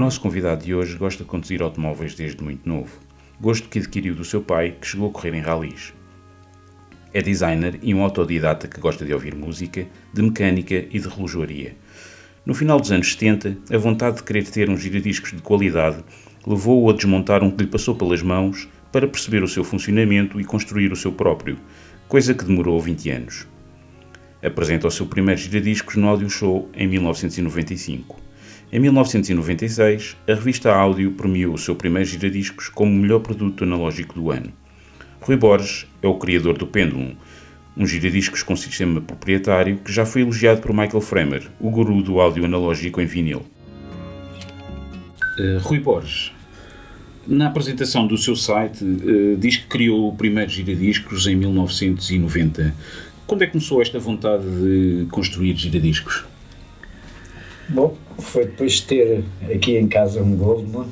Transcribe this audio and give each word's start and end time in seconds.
Nosso 0.00 0.18
convidado 0.18 0.64
de 0.64 0.74
hoje 0.74 0.96
gosta 0.96 1.22
de 1.22 1.28
conduzir 1.28 1.60
automóveis 1.60 2.14
desde 2.14 2.42
muito 2.42 2.66
novo. 2.66 2.90
Gosto 3.38 3.68
que 3.68 3.78
adquiriu 3.78 4.14
do 4.14 4.24
seu 4.24 4.40
pai, 4.40 4.74
que 4.80 4.86
chegou 4.86 5.10
a 5.10 5.12
correr 5.12 5.34
em 5.34 5.42
ralis. 5.42 5.92
É 7.12 7.20
designer 7.20 7.78
e 7.82 7.92
um 7.92 8.02
autodidata 8.02 8.66
que 8.66 8.80
gosta 8.80 9.04
de 9.04 9.12
ouvir 9.12 9.34
música, 9.34 9.86
de 10.10 10.22
mecânica 10.22 10.86
e 10.90 10.98
de 10.98 11.06
relojoaria. 11.06 11.76
No 12.46 12.54
final 12.54 12.80
dos 12.80 12.90
anos 12.90 13.12
70, 13.12 13.74
a 13.74 13.76
vontade 13.76 14.16
de 14.16 14.22
querer 14.22 14.48
ter 14.48 14.70
uns 14.70 14.80
giradiscos 14.80 15.32
de 15.32 15.42
qualidade 15.42 16.02
levou-o 16.46 16.88
a 16.88 16.94
desmontar 16.94 17.44
um 17.44 17.50
que 17.50 17.64
lhe 17.64 17.70
passou 17.70 17.94
pelas 17.94 18.22
mãos 18.22 18.70
para 18.90 19.06
perceber 19.06 19.42
o 19.42 19.48
seu 19.48 19.62
funcionamento 19.62 20.40
e 20.40 20.44
construir 20.44 20.90
o 20.92 20.96
seu 20.96 21.12
próprio, 21.12 21.58
coisa 22.08 22.32
que 22.32 22.46
demorou 22.46 22.80
20 22.80 23.10
anos. 23.10 23.46
Apresenta 24.42 24.88
o 24.88 24.90
seu 24.90 25.04
primeiro 25.04 25.38
giradiscos 25.38 25.96
no 25.96 26.08
Audio 26.08 26.30
Show 26.30 26.70
em 26.72 26.88
1995. 26.88 28.29
Em 28.72 28.78
1996, 28.78 30.16
a 30.28 30.34
revista 30.34 30.72
Áudio 30.72 31.10
premiou 31.10 31.54
o 31.54 31.58
seu 31.58 31.74
primeiro 31.74 32.08
giradiscos 32.08 32.68
como 32.68 32.92
o 32.92 32.94
melhor 32.94 33.18
produto 33.18 33.64
analógico 33.64 34.14
do 34.14 34.30
ano. 34.30 34.52
Rui 35.20 35.36
Borges 35.36 35.88
é 36.00 36.06
o 36.06 36.14
criador 36.14 36.56
do 36.56 36.68
Pendulum, 36.68 37.16
um 37.76 37.84
giradiscos 37.84 38.44
com 38.44 38.54
sistema 38.54 39.00
proprietário 39.00 39.78
que 39.78 39.92
já 39.92 40.06
foi 40.06 40.22
elogiado 40.22 40.60
por 40.60 40.72
Michael 40.72 41.00
Fremer, 41.00 41.50
o 41.58 41.68
guru 41.68 42.00
do 42.00 42.20
áudio 42.20 42.44
analógico 42.44 43.00
em 43.00 43.06
vinil. 43.06 43.42
Uh, 45.36 45.58
Rui 45.62 45.80
Borges, 45.80 46.30
na 47.26 47.48
apresentação 47.48 48.06
do 48.06 48.16
seu 48.16 48.36
site, 48.36 48.84
uh, 48.84 49.36
diz 49.36 49.56
que 49.56 49.66
criou 49.66 50.08
o 50.10 50.14
primeiro 50.14 50.48
giradiscos 50.48 51.26
em 51.26 51.34
1990. 51.34 52.72
Quando 53.26 53.42
é 53.42 53.46
que 53.46 53.52
começou 53.52 53.82
esta 53.82 53.98
vontade 53.98 54.44
de 54.44 55.06
construir 55.10 55.56
giradiscos? 55.56 56.24
Bom, 57.72 57.96
foi 58.18 58.46
depois 58.46 58.72
de 58.72 58.82
ter 58.82 59.24
aqui 59.54 59.76
em 59.76 59.86
casa 59.86 60.20
um 60.20 60.34
Goldman 60.36 60.88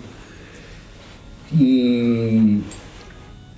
e, 1.52 2.62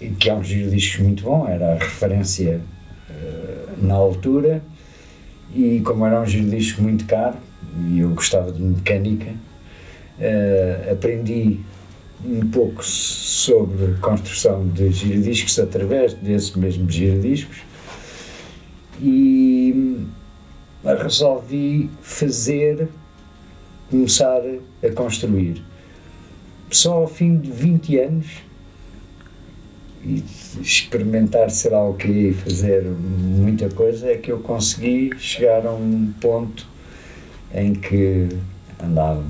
e 0.00 0.08
que 0.08 0.30
é 0.30 0.34
um 0.34 0.42
giradiscos 0.42 1.00
muito 1.00 1.24
bom, 1.24 1.46
era 1.46 1.74
a 1.74 1.74
referência 1.74 2.62
uh, 3.10 3.86
na 3.86 3.92
altura. 3.92 4.62
E 5.54 5.82
como 5.84 6.06
era 6.06 6.18
um 6.18 6.24
giradiscos 6.24 6.82
muito 6.82 7.04
caro 7.04 7.36
e 7.90 8.00
eu 8.00 8.08
gostava 8.08 8.50
de 8.50 8.62
mecânica, 8.62 9.30
uh, 9.30 10.92
aprendi 10.92 11.60
um 12.24 12.48
pouco 12.48 12.82
sobre 12.82 13.96
construção 14.00 14.66
de 14.66 14.90
giradiscos 14.92 15.58
através 15.58 16.14
desse 16.14 16.58
mesmo 16.58 16.88
giradiscos. 16.88 17.58
E 18.98 20.06
resolvi 21.02 21.90
fazer 22.00 22.88
começar 23.90 24.40
a 24.82 24.92
construir. 24.92 25.62
Só 26.70 26.94
ao 26.94 27.08
fim 27.08 27.36
de 27.36 27.50
20 27.50 27.98
anos 27.98 28.26
e 30.04 30.24
experimentar 30.60 31.50
sei 31.50 31.70
lá 31.70 31.86
o 31.86 31.94
que 31.94 32.32
fazer 32.32 32.84
muita 32.84 33.68
coisa 33.68 34.10
é 34.10 34.16
que 34.16 34.30
eu 34.32 34.38
consegui 34.38 35.10
chegar 35.18 35.66
a 35.66 35.72
um 35.72 36.12
ponto 36.20 36.66
em 37.52 37.74
que 37.74 38.28
andava 38.82 39.24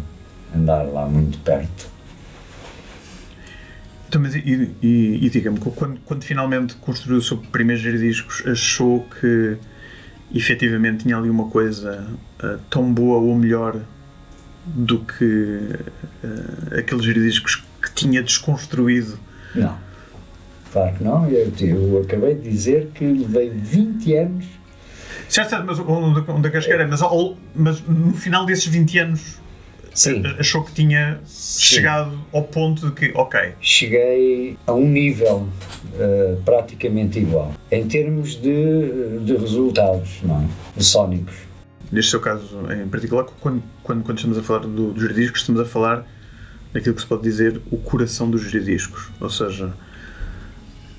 andar 0.55 0.83
lá 0.83 1.07
muito 1.07 1.39
perto. 1.39 1.89
Então, 4.09 4.21
mas 4.21 4.35
e, 4.35 4.75
e, 4.83 5.25
e 5.25 5.31
diga-me, 5.31 5.59
quando, 5.61 6.01
quando 6.05 6.25
finalmente 6.25 6.75
construiu 6.77 7.19
o 7.19 7.23
seu 7.23 7.39
primeiro 7.39 7.81
giradiscos, 7.81 8.45
achou 8.47 9.07
que 9.21 9.57
efetivamente 10.35 11.05
tinha 11.05 11.17
ali 11.17 11.31
uma 11.31 11.49
coisa 11.49 12.07
uh, 12.43 12.59
tão 12.69 12.93
boa 12.93 13.19
ou 13.19 13.35
melhor 13.37 13.81
do 14.65 15.01
que 15.01 15.25
uh, 15.25 16.79
aqueles 16.79 17.05
giradiscos 17.05 17.63
que 17.83 17.93
tinha 17.95 18.23
desconstruído. 18.23 19.19
Não, 19.55 19.77
claro 20.73 20.97
que 20.97 21.05
não. 21.05 21.29
Eu, 21.29 21.53
eu 21.61 22.03
acabei 22.03 22.35
de 22.35 22.49
dizer 22.49 22.91
que 22.95 23.05
levei 23.05 23.51
20 23.51 24.15
anos. 24.15 24.45
Certo, 25.29 25.51
certo 25.51 25.67
mas 25.67 25.79
onde, 25.79 26.49
é 26.49 26.51
que 26.51 26.61
chegar? 26.61 26.87
Mas, 26.89 27.01
mas 27.55 27.81
no 27.83 28.13
final 28.15 28.45
desses 28.45 28.67
20 28.67 28.99
anos 28.99 29.41
Sim. 29.95 30.23
achou 30.39 30.63
que 30.65 30.73
tinha 30.73 31.21
Sim. 31.25 31.77
chegado 31.77 32.19
ao 32.33 32.43
ponto 32.43 32.89
de 32.89 32.93
que, 32.93 33.13
ok. 33.17 33.53
Cheguei 33.61 34.57
a 34.67 34.73
um 34.73 34.87
nível 34.89 35.49
uh, 35.95 36.43
praticamente 36.45 37.19
igual, 37.19 37.55
em 37.71 37.87
termos 37.87 38.41
de, 38.41 39.19
de 39.25 39.37
resultados, 39.37 40.21
não 40.23 40.43
é? 40.43 40.47
De 40.77 40.85
sónicos 40.85 41.50
neste 41.91 42.11
seu 42.11 42.21
caso 42.21 42.61
em 42.73 42.89
particular, 42.89 43.25
quando, 43.41 43.63
quando, 43.83 44.03
quando 44.05 44.19
estamos 44.19 44.39
a 44.39 44.43
falar 44.43 44.61
do, 44.61 44.93
dos 44.93 45.03
giradiscos, 45.03 45.41
estamos 45.41 45.61
a 45.61 45.65
falar 45.65 46.07
daquilo 46.73 46.95
que 46.95 47.01
se 47.01 47.07
pode 47.07 47.23
dizer 47.23 47.61
o 47.71 47.77
coração 47.79 48.31
dos 48.31 48.43
giradiscos, 48.43 49.09
ou 49.21 49.29
seja, 49.29 49.73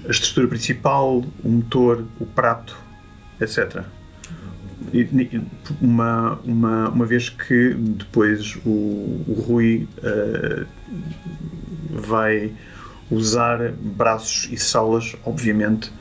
a 0.06 0.12
estrutura 0.12 0.48
principal, 0.48 1.24
o 1.44 1.50
motor, 1.50 2.06
o 2.20 2.26
prato, 2.26 2.78
etc. 3.40 3.84
E, 4.94 5.08
uma, 5.80 6.40
uma, 6.44 6.90
uma 6.90 7.06
vez 7.06 7.30
que 7.30 7.74
depois 7.76 8.58
o, 8.66 8.70
o 8.70 9.46
Rui 9.48 9.88
uh, 10.00 10.66
vai 11.90 12.52
usar 13.10 13.72
braços 13.72 14.50
e 14.52 14.58
salas, 14.58 15.16
obviamente, 15.24 15.92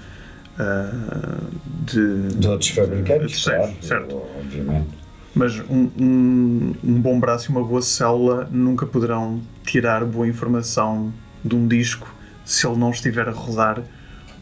de, 1.85 2.29
de 2.29 2.49
outros 2.49 2.71
fabricantes, 2.71 3.45
claro, 3.45 3.73
certo. 3.81 4.23
obviamente. 4.39 5.01
Mas 5.35 5.59
um, 5.61 5.89
um, 5.99 6.75
um, 6.83 7.01
bom 7.01 7.19
braço 7.21 7.51
e 7.51 7.55
uma 7.55 7.65
boa 7.65 7.83
célula 7.83 8.49
nunca 8.51 8.85
poderão 8.85 9.41
tirar 9.65 10.05
boa 10.05 10.27
informação 10.27 11.13
de 11.45 11.55
um 11.55 11.69
disco 11.69 12.13
se 12.45 12.67
ele 12.67 12.77
não 12.77 12.91
estiver 12.91 13.29
a 13.29 13.33
rodar 13.33 13.83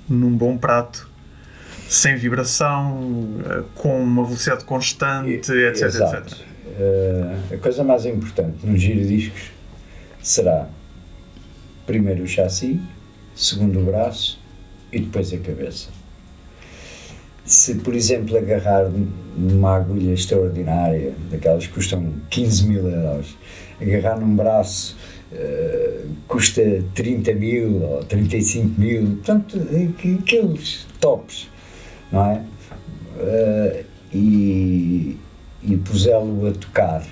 num 0.09 0.35
bom 0.35 0.57
prato, 0.57 1.09
sem 1.89 2.17
vibração, 2.17 3.29
eh, 3.45 3.63
com 3.75 4.03
uma 4.03 4.25
velocidade 4.25 4.65
constante, 4.65 5.53
etc. 5.53 5.83
Exato. 5.83 6.35
etc. 6.35 6.49
Uh, 6.81 7.55
a 7.55 7.59
coisa 7.59 7.85
mais 7.85 8.07
importante 8.07 8.65
nos 8.65 8.81
giradiscos 8.81 9.51
será 10.23 10.69
primeiro 11.87 12.23
o 12.23 12.27
chassi, 12.27 12.81
segundo 13.35 13.81
o 13.81 13.85
braço 13.85 14.41
e 14.93 15.01
depois 15.01 15.33
a 15.33 15.39
cabeça 15.39 15.98
se, 17.49 17.77
por 17.77 17.95
exemplo, 17.95 18.37
agarrar 18.37 18.91
numa 19.35 19.77
agulha 19.77 20.13
extraordinária, 20.13 21.15
daquelas 21.31 21.67
que 21.67 21.73
custam 21.73 22.13
15 22.29 22.69
mil 22.69 22.87
euros, 22.87 23.39
agarrar 23.81 24.21
num 24.21 24.37
braço 24.37 24.97
uh, 25.33 26.09
custa 26.29 26.85
30 26.95 27.35
mil 27.35 27.83
ou 27.83 28.05
35 28.05 28.79
mil, 28.79 29.17
portanto, 29.17 29.59
aqueles 30.21 30.87
tops, 31.01 31.49
não 32.13 32.27
é? 32.27 32.43
Uh, 33.17 33.85
e, 34.13 35.19
e 35.63 35.77
pusê-lo 35.79 36.49
a 36.49 36.53
tocar 36.53 37.03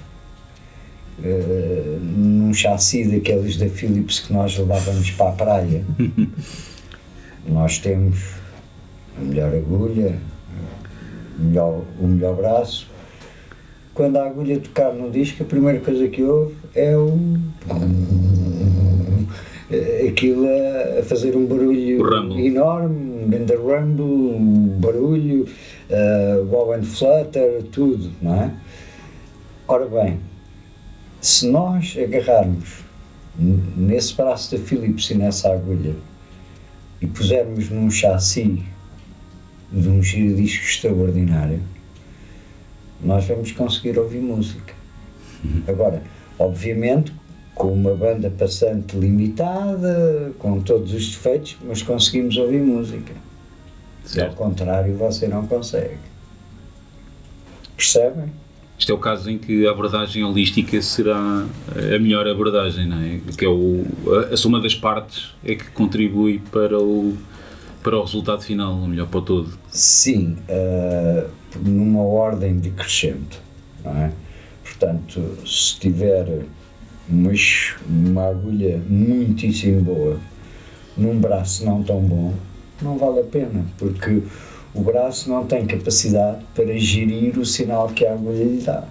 uh, 1.18 1.98
num 2.02 2.52
chassi 2.52 3.06
daqueles 3.06 3.56
da 3.56 3.70
Philips 3.70 4.20
que 4.20 4.34
nós 4.34 4.56
levávamos 4.58 5.10
para 5.12 5.30
a 5.30 5.32
praia. 5.32 5.84
nós 7.48 7.78
temos 7.78 8.18
a 9.18 9.20
melhor 9.20 9.54
agulha, 9.54 10.18
melhor, 11.38 11.82
o 12.00 12.06
melhor 12.06 12.36
braço. 12.36 12.88
Quando 13.94 14.16
a 14.18 14.26
agulha 14.26 14.60
tocar 14.60 14.92
no 14.92 15.10
disco, 15.10 15.42
a 15.42 15.46
primeira 15.46 15.80
coisa 15.80 16.06
que 16.08 16.22
ouve 16.22 16.54
é 16.74 16.96
o. 16.96 17.38
aquilo 20.06 20.46
a, 20.46 21.02
fazer 21.02 21.34
um 21.34 21.46
barulho 21.46 22.38
enorme, 22.38 23.24
um 23.24 23.30
grande 23.30 23.54
rumble, 23.54 24.02
um 24.02 24.78
barulho, 24.78 25.46
uh, 25.90 26.44
wow 26.44 26.74
and 26.74 26.82
flutter, 26.82 27.62
tudo, 27.72 28.12
não 28.20 28.34
é? 28.34 28.50
Ora 29.66 29.86
bem, 29.86 30.20
se 31.20 31.48
nós 31.48 31.96
agarrarmos 31.98 32.84
nesse 33.38 34.14
braço 34.14 34.56
da 34.56 34.62
Philips 34.62 35.10
e 35.10 35.14
nessa 35.14 35.52
agulha 35.52 35.94
e 37.00 37.06
pusermos 37.06 37.68
num 37.70 37.90
chassi 37.90 38.62
de 39.80 39.88
um 39.88 40.02
giradisco 40.02 40.64
extraordinário, 40.64 41.60
nós 43.02 43.26
vamos 43.26 43.52
conseguir 43.52 43.98
ouvir 43.98 44.20
música. 44.20 44.74
Uhum. 45.44 45.62
Agora, 45.68 46.02
obviamente, 46.38 47.12
com 47.54 47.72
uma 47.72 47.94
banda 47.94 48.30
passante 48.30 48.96
limitada, 48.96 50.32
com 50.38 50.60
todos 50.60 50.92
os 50.92 51.10
defeitos, 51.10 51.56
mas 51.62 51.82
conseguimos 51.82 52.36
ouvir 52.36 52.60
música. 52.60 53.12
Se 54.04 54.20
ao 54.20 54.30
contrário, 54.30 54.94
você 54.96 55.28
não 55.28 55.46
consegue. 55.46 55.98
Percebem? 57.76 58.32
Este 58.78 58.90
é 58.90 58.94
o 58.94 58.98
caso 58.98 59.30
em 59.30 59.38
que 59.38 59.66
a 59.66 59.70
abordagem 59.70 60.22
holística 60.22 60.80
será 60.82 61.46
a 61.74 61.98
melhor 61.98 62.26
abordagem, 62.28 62.86
não 62.86 63.00
é? 63.02 63.20
Que 63.36 63.44
é 63.44 63.48
o, 63.48 63.84
a 64.30 64.36
soma 64.36 64.60
das 64.60 64.74
partes 64.74 65.34
é 65.44 65.54
que 65.54 65.70
contribui 65.70 66.42
para 66.52 66.78
o, 66.78 67.16
para 67.86 68.00
o 68.00 68.02
resultado 68.02 68.42
final, 68.42 68.80
ou 68.80 68.88
melhor, 68.88 69.06
para 69.06 69.20
o 69.20 69.22
todo. 69.22 69.56
Sim, 69.70 70.36
uh, 70.48 71.30
numa 71.64 72.02
ordem 72.02 72.56
decrescente, 72.56 73.40
não 73.84 73.96
é? 73.96 74.10
Portanto, 74.64 75.22
se 75.46 75.78
tiver 75.78 76.26
mas 77.08 77.76
uma 77.88 78.30
agulha 78.30 78.80
muitíssimo 78.88 79.82
boa 79.82 80.18
num 80.96 81.16
braço 81.20 81.64
não 81.64 81.80
tão 81.84 82.00
bom, 82.00 82.34
não 82.82 82.98
vale 82.98 83.20
a 83.20 83.22
pena, 83.22 83.64
porque 83.78 84.20
o 84.74 84.80
braço 84.80 85.30
não 85.30 85.46
tem 85.46 85.64
capacidade 85.64 86.38
para 86.56 86.76
gerir 86.76 87.38
o 87.38 87.46
sinal 87.46 87.86
que 87.90 88.04
a 88.04 88.14
agulha 88.14 88.42
lhe 88.42 88.62
dá. 88.62 88.82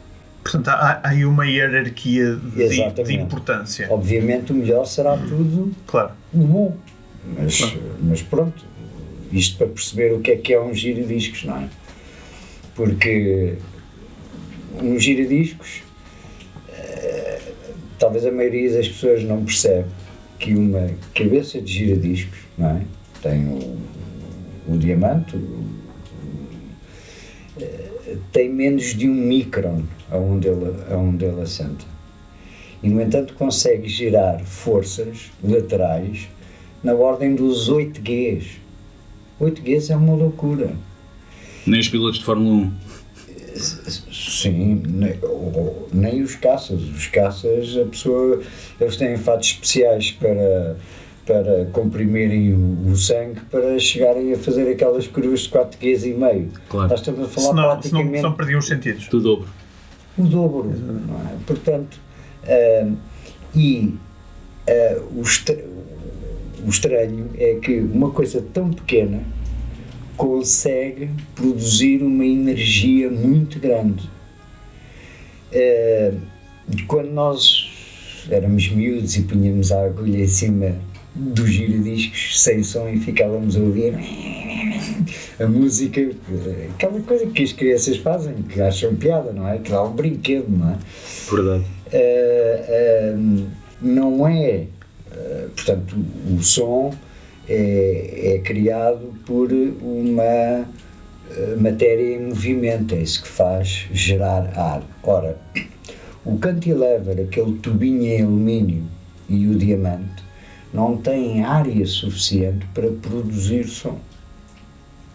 Portanto, 0.42 0.70
há, 0.70 1.02
há 1.04 1.10
aí 1.10 1.26
uma 1.26 1.46
hierarquia 1.46 2.38
de, 2.38 3.04
de, 3.04 3.14
importância. 3.16 3.88
Obviamente, 3.90 4.54
o 4.54 4.56
melhor 4.56 4.86
será 4.86 5.18
tudo 5.18 5.74
claro. 5.86 6.12
bom. 6.32 6.78
Mas, 7.38 7.58
claro. 7.58 7.82
mas 8.02 8.22
pronto, 8.22 8.64
isto 9.32 9.58
para 9.58 9.68
perceber 9.68 10.14
o 10.14 10.20
que 10.20 10.32
é 10.32 10.36
que 10.36 10.54
é 10.54 10.62
um 10.62 10.74
giradiscos, 10.74 11.44
não 11.44 11.58
é? 11.58 11.70
Porque 12.76 13.56
um 14.82 15.00
giradiscos, 15.00 15.84
eh, 16.70 17.40
talvez 17.98 18.26
a 18.26 18.32
maioria 18.32 18.72
das 18.72 18.88
pessoas 18.88 19.24
não 19.24 19.44
percebe 19.44 19.90
que 20.40 20.54
uma 20.54 20.90
cabeça 21.14 21.62
de 21.62 21.72
giradiscos, 21.72 22.40
não 22.58 22.70
é? 22.72 22.82
Tem 23.22 23.46
o, 23.48 23.78
o 24.68 24.78
diamante, 24.78 25.36
o, 25.36 25.66
eh, 27.60 28.18
tem 28.32 28.50
menos 28.50 28.96
de 28.96 29.10
um 29.10 29.14
micron 29.14 29.84
aonde 30.12 30.48
ele, 30.48 30.76
aonde 30.92 31.26
ele 31.26 31.42
assenta. 31.42 31.86
E, 32.84 32.90
no 32.90 33.02
entanto, 33.02 33.34
consegue 33.34 33.88
girar 33.88 34.44
forças 34.46 35.32
laterais 35.44 36.28
na 36.84 36.94
ordem 36.94 37.34
dos 37.34 37.68
8 37.68 38.00
Gs. 38.02 38.65
8 39.40 39.62
Gs 39.62 39.92
é 39.92 39.96
uma 39.96 40.16
loucura. 40.16 40.76
Nem 41.66 41.80
os 41.80 41.90
pilotos 41.90 42.20
de 42.20 42.26
Fórmula 42.26 42.68
1. 42.68 42.72
Sim, 44.12 44.82
nem, 44.86 45.20
nem 45.94 46.22
os 46.22 46.36
caças. 46.36 46.82
Os 46.82 47.08
caças, 47.08 47.78
a 47.78 47.86
pessoa, 47.86 48.42
eles 48.80 48.98
têm 48.98 49.18
fatos 49.18 49.48
especiais 49.50 50.12
para, 50.12 50.78
para 51.26 51.66
comprimirem 51.72 52.54
o, 52.54 52.92
o 52.92 52.96
sangue 52.96 53.42
para 53.50 53.80
chegarem 53.80 54.34
a 54.34 54.38
fazer 54.38 54.70
aquelas 54.70 55.08
curvas 55.08 55.42
de 55.42 55.50
4 55.50 55.80
Gs 55.80 56.08
e 56.08 56.14
meio. 56.14 56.52
Claro. 56.70 56.90
Nós 56.90 57.00
estamos 57.00 57.26
a 57.26 57.28
falar 57.28 57.48
senão, 57.48 57.64
praticamente... 57.64 58.08
Senão, 58.08 58.22
senão 58.22 58.34
perdiam 58.34 58.60
os 58.60 58.68
sentidos. 58.68 59.08
Do 59.08 59.22
dobro. 59.22 59.48
O 60.18 60.24
dobro. 60.24 60.72
É? 60.72 61.36
Portanto, 61.46 62.00
uh, 62.44 62.98
e 63.56 63.96
uh, 64.68 65.20
o, 65.20 65.22
estra 65.22 65.56
o 66.66 66.70
estranho 66.70 67.30
é 67.38 67.56
que 67.56 67.80
uma 67.80 68.10
coisa 68.10 68.44
tão 68.54 68.72
pequena 68.72 69.22
consegue 70.18 71.10
produzir 71.36 72.02
uma 72.02 72.26
energia 72.26 73.10
muito 73.10 73.60
grande. 73.60 74.10
Uh, 75.52 76.20
quando 76.88 77.12
nós 77.12 77.70
éramos 78.30 78.68
miúdos 78.70 79.16
e 79.16 79.22
punhamos 79.22 79.72
a 79.72 79.86
agulha 79.86 80.24
em 80.24 80.28
cima 80.28 80.76
dos 81.14 81.50
giradiscos 81.50 82.42
sem 82.42 82.64
som 82.64 82.90
e 82.90 83.00
ficávamos 83.00 83.56
a 83.56 83.60
ouvir 83.60 83.94
a 85.40 85.48
música, 85.48 86.10
aquela 86.74 87.00
coisa 87.02 87.28
que 87.28 87.44
as 87.44 87.54
crianças 87.54 87.98
fazem, 87.98 88.34
que 88.50 88.60
acham 88.60 88.96
piada, 88.96 89.32
não 89.32 89.48
é? 89.48 89.60
Que 89.60 89.70
dá 89.70 89.84
um 89.84 89.94
brinquedo, 89.94 90.50
não 90.50 90.72
é? 90.72 90.78
Verdade. 91.30 91.66
Uh, 91.94 93.18
uh, 93.18 93.48
não 93.82 94.28
é, 94.28 94.66
portanto, 95.56 95.96
o 96.30 96.42
som 96.42 96.94
é, 97.48 98.36
é 98.36 98.40
criado 98.40 99.14
por 99.26 99.52
uma 99.52 100.68
matéria 101.60 102.16
em 102.16 102.28
movimento, 102.28 102.96
é 102.96 103.00
isso 103.00 103.24
que 103.24 103.28
faz 103.28 103.88
gerar 103.92 104.52
ar. 104.58 104.84
Ora, 105.04 105.38
o 106.24 106.38
cantilever, 106.38 107.20
aquele 107.20 107.58
tubinho 107.60 108.04
em 108.04 108.22
alumínio 108.22 108.84
e 109.30 109.48
o 109.48 109.56
diamante, 109.56 110.24
não 110.74 110.98
têm 110.98 111.44
área 111.44 111.86
suficiente 111.86 112.66
para 112.74 112.90
produzir 112.92 113.66
som. 113.68 113.98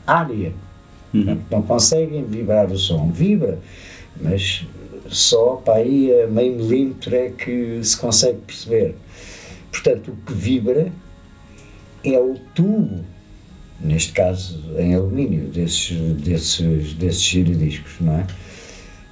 Área. 0.06 0.52
Uhum. 1.12 1.38
Não 1.50 1.62
conseguem 1.62 2.25
vibrar 2.25 2.70
o 2.70 2.79
som. 2.79 3.11
Vibra, 3.11 3.58
mas 4.20 4.67
só 5.08 5.56
para 5.56 5.75
aí 5.75 6.23
a 6.23 6.26
meio 6.26 6.56
milímetro 6.56 7.14
é 7.14 7.31
que 7.31 7.81
se 7.82 7.97
consegue 7.97 8.38
perceber. 8.47 8.94
Portanto, 9.70 10.12
o 10.12 10.17
que 10.26 10.32
vibra 10.32 10.93
é 12.05 12.19
o 12.19 12.34
tubo, 12.55 13.05
neste 13.81 14.12
caso 14.12 14.62
em 14.78 14.94
alumínio, 14.94 15.49
desses, 15.49 15.96
desses, 16.14 16.94
desses 16.94 17.22
giradiscos, 17.22 17.94
não 18.00 18.14
é? 18.14 18.26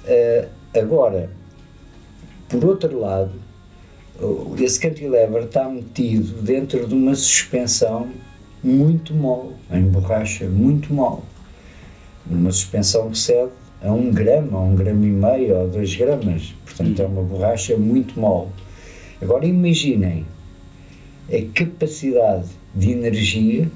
Uh, 0.05 0.79
agora, 0.79 1.29
por 2.47 2.65
outro 2.65 2.99
lado, 2.99 3.31
esse 4.59 4.79
cantilever 4.79 5.43
está 5.43 5.69
metido 5.69 6.41
dentro 6.41 6.85
de 6.85 6.93
uma 6.93 7.15
suspensão 7.15 8.09
muito 8.63 9.13
mole, 9.13 9.55
em 9.71 9.83
borracha 9.83 10.45
muito 10.45 10.93
mole. 10.93 11.21
Uma 12.29 12.51
suspensão 12.51 13.09
que 13.09 13.17
cede 13.17 13.51
a 13.81 13.91
um 13.91 14.11
grama, 14.11 14.57
a 14.57 14.61
um 14.61 14.75
grama 14.75 15.05
e 15.05 15.09
meio, 15.09 15.55
ou 15.55 15.69
dois 15.69 15.95
gramas. 15.95 16.53
Portanto, 16.65 17.01
é 17.01 17.05
uma 17.05 17.21
borracha 17.21 17.77
muito 17.77 18.19
mole. 18.19 18.49
Agora 19.21 19.45
imaginem 19.45 20.25
a 21.31 21.53
capacidade 21.53 22.49
de 22.75 22.91
energia 22.91 23.69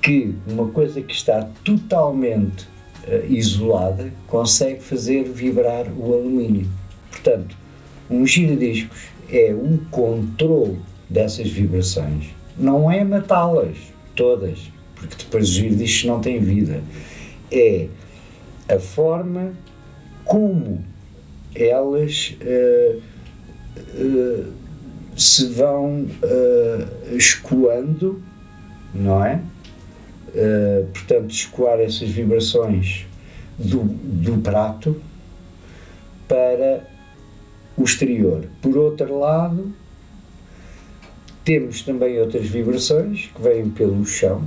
que 0.00 0.34
uma 0.46 0.68
coisa 0.68 1.00
que 1.00 1.14
está 1.14 1.48
totalmente 1.64 2.66
uh, 3.06 3.32
isolada 3.32 4.12
consegue 4.26 4.82
fazer 4.82 5.24
vibrar 5.24 5.86
o 5.96 6.12
alumínio. 6.12 6.68
Portanto, 7.10 7.56
um 8.10 8.26
giradiscos 8.26 8.98
é 9.30 9.54
o 9.54 9.78
controle 9.90 10.78
dessas 11.08 11.48
vibrações. 11.48 12.26
Não 12.58 12.90
é 12.90 13.04
matá-las 13.04 13.76
todas, 14.14 14.58
porque 14.94 15.16
depois 15.16 15.48
o 15.48 15.52
giradiscos 15.52 16.04
não 16.04 16.20
tem 16.20 16.40
vida. 16.40 16.82
É 17.50 17.86
a 18.68 18.78
forma 18.78 19.52
como 20.24 20.84
elas 21.54 22.36
uh, 22.40 23.02
uh, 23.94 24.61
se 25.16 25.46
vão 25.46 26.04
uh, 26.04 27.16
escoando, 27.16 28.22
não 28.94 29.24
é? 29.24 29.40
Uh, 30.28 30.86
portanto, 30.92 31.30
escoar 31.30 31.78
essas 31.80 32.08
vibrações 32.08 33.06
do, 33.58 33.84
do 33.84 34.40
prato 34.42 35.00
para 36.26 36.86
o 37.76 37.84
exterior. 37.84 38.46
Por 38.60 38.76
outro 38.76 39.18
lado, 39.18 39.72
temos 41.44 41.82
também 41.82 42.20
outras 42.20 42.46
vibrações 42.46 43.30
que 43.34 43.42
vêm 43.42 43.68
pelo 43.68 44.04
chão, 44.06 44.42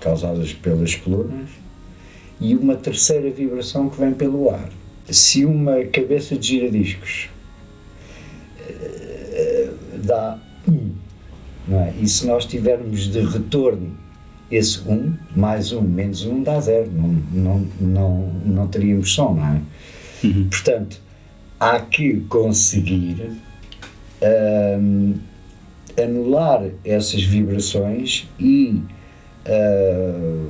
causadas 0.00 0.52
pelas 0.52 0.94
colunas, 0.94 1.48
e 2.40 2.54
uma 2.54 2.76
terceira 2.76 3.30
vibração 3.30 3.88
que 3.88 3.98
vem 3.98 4.12
pelo 4.12 4.50
ar. 4.50 4.70
Se 5.10 5.44
uma 5.44 5.82
cabeça 5.84 6.36
de 6.36 6.46
giradiscos 6.46 7.28
dá 9.98 10.38
1, 10.66 10.72
um, 10.72 10.90
não 11.66 11.80
é? 11.80 11.94
e 12.00 12.08
se 12.08 12.26
nós 12.26 12.44
tivermos 12.44 13.10
de 13.10 13.20
retorno 13.20 13.96
esse 14.50 14.80
1, 14.88 14.92
um, 14.92 15.14
mais 15.36 15.72
1, 15.72 15.78
um, 15.78 15.82
menos 15.82 16.24
1 16.24 16.32
um, 16.32 16.42
dá 16.42 16.60
0, 16.60 16.90
não, 16.90 17.08
não, 17.32 17.66
não, 17.80 18.32
não 18.44 18.68
teríamos 18.68 19.12
som, 19.12 19.34
não 19.34 19.46
é? 19.46 19.60
Uhum. 20.24 20.48
Portanto, 20.48 21.00
há 21.60 21.78
que 21.80 22.20
conseguir 22.28 23.30
um, 24.22 25.14
anular 26.02 26.70
essas 26.84 27.22
vibrações 27.22 28.28
e 28.38 28.82
uh, 29.46 30.46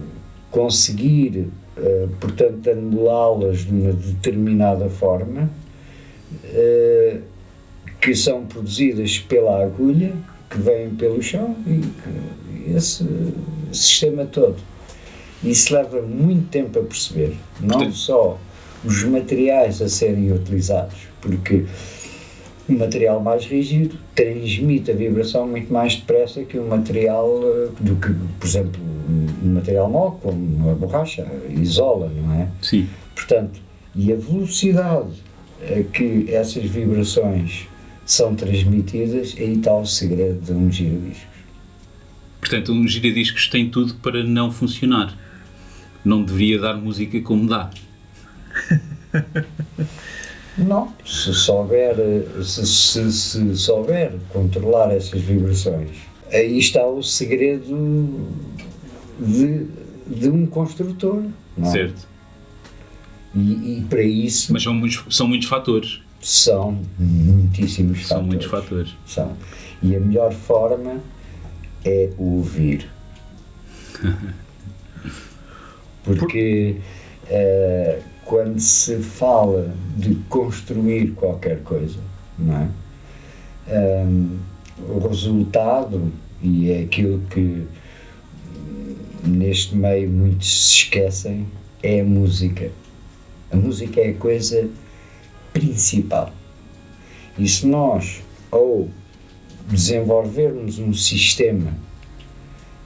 conseguir, 0.50 1.48
uh, 1.76 2.08
portanto, 2.20 2.70
anulá-las 2.70 3.60
de 3.60 3.72
uma 3.72 3.92
determinada 3.92 4.88
forma 4.88 5.50
uh, 6.44 7.20
que 8.00 8.14
são 8.14 8.44
produzidas 8.46 9.18
pela 9.18 9.62
agulha 9.62 10.12
que 10.50 10.58
vem 10.58 10.90
pelo 10.90 11.22
chão 11.22 11.56
e 11.66 11.80
que, 11.80 12.70
esse 12.74 13.04
sistema 13.72 14.24
todo. 14.24 14.56
Isso 15.42 15.72
leva 15.72 16.02
muito 16.02 16.48
tempo 16.48 16.78
a 16.78 16.82
perceber, 16.82 17.36
não 17.60 17.92
só 17.92 18.38
os 18.84 19.04
materiais 19.04 19.80
a 19.80 19.88
serem 19.88 20.32
utilizados, 20.32 20.96
porque 21.20 21.64
o 22.68 22.72
material 22.72 23.20
mais 23.20 23.46
rígido 23.46 23.96
transmite 24.14 24.90
a 24.90 24.94
vibração 24.94 25.46
muito 25.46 25.72
mais 25.72 25.96
depressa 25.96 26.42
que 26.42 26.58
um 26.58 26.68
material 26.68 27.40
eh, 27.42 27.68
do 27.80 27.96
que, 27.96 28.12
por 28.38 28.46
exemplo, 28.46 28.80
um 29.42 29.48
material 29.54 29.88
mole, 29.88 30.16
como 30.20 30.70
a 30.70 30.74
borracha, 30.74 31.26
isola, 31.48 32.12
não 32.14 32.34
é? 32.34 32.48
Sim. 32.60 32.88
Portanto, 33.14 33.60
e 33.94 34.12
a 34.12 34.16
velocidade 34.16 35.22
a 35.62 35.82
que 35.82 36.26
essas 36.32 36.64
vibrações 36.64 37.67
são 38.08 38.34
transmitidas, 38.34 39.34
aí 39.38 39.52
está 39.52 39.76
o 39.76 39.84
segredo 39.84 40.40
de 40.40 40.52
um 40.52 40.72
giradiscos. 40.72 41.28
Portanto, 42.40 42.72
um 42.72 42.88
giradiscos 42.88 43.48
tem 43.48 43.68
tudo 43.68 43.96
para 43.96 44.24
não 44.24 44.50
funcionar. 44.50 45.14
Não 46.02 46.22
deveria 46.22 46.58
dar 46.58 46.74
música 46.74 47.20
como 47.20 47.46
dá. 47.46 47.70
Não, 50.56 50.92
se 51.06 51.32
souber, 51.34 51.94
se, 52.42 52.66
se, 52.66 53.12
se 53.12 53.56
souber 53.56 54.12
controlar 54.30 54.90
essas 54.90 55.20
vibrações, 55.20 55.90
aí 56.32 56.58
está 56.58 56.84
o 56.84 57.00
segredo 57.00 58.26
de, 59.20 59.66
de 60.04 60.28
um 60.28 60.46
construtor. 60.46 61.22
Não? 61.56 61.68
É? 61.68 61.70
Certo. 61.70 62.08
E, 63.36 63.78
e, 63.78 63.86
para 63.88 64.02
isso. 64.02 64.52
Mas 64.52 64.64
são 64.64 64.74
muitos, 64.74 65.14
são 65.14 65.28
muitos 65.28 65.46
fatores. 65.46 66.00
São 66.20 66.82
muitíssimos 66.98 68.06
são 68.06 68.18
fatores. 68.18 68.18
São 68.18 68.22
muitos 68.24 68.46
fatores. 68.46 68.96
São. 69.06 69.36
E 69.82 69.94
a 69.94 70.00
melhor 70.00 70.32
forma 70.32 71.00
é 71.84 72.10
ouvir. 72.18 72.90
Porque 76.04 76.76
uh, 77.24 78.02
quando 78.24 78.58
se 78.60 78.96
fala 78.98 79.74
de 79.96 80.14
construir 80.28 81.12
qualquer 81.12 81.62
coisa, 81.62 81.98
não 82.38 82.56
é? 82.56 82.68
Um, 83.70 84.38
o 84.88 85.08
resultado, 85.08 86.12
e 86.42 86.70
é 86.70 86.82
aquilo 86.82 87.20
que 87.30 87.66
neste 89.24 89.74
meio 89.76 90.08
muitos 90.08 90.68
se 90.68 90.74
esquecem, 90.76 91.46
é 91.82 92.00
a 92.00 92.04
música. 92.04 92.70
A 93.50 93.56
música 93.56 94.00
é 94.00 94.10
a 94.10 94.14
coisa 94.14 94.68
principal. 95.58 96.32
E 97.36 97.48
se 97.48 97.66
nós, 97.66 98.22
ou 98.50 98.88
desenvolvermos 99.68 100.78
um 100.78 100.94
sistema 100.94 101.72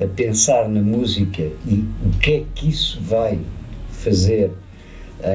a 0.01 0.07
pensar 0.07 0.69
na 0.69 0.81
música 0.81 1.43
e 1.67 1.85
o 2.05 2.19
que 2.19 2.33
é 2.33 2.45
que 2.55 2.71
isso 2.71 3.01
vai 3.03 3.39
fazer 3.91 4.51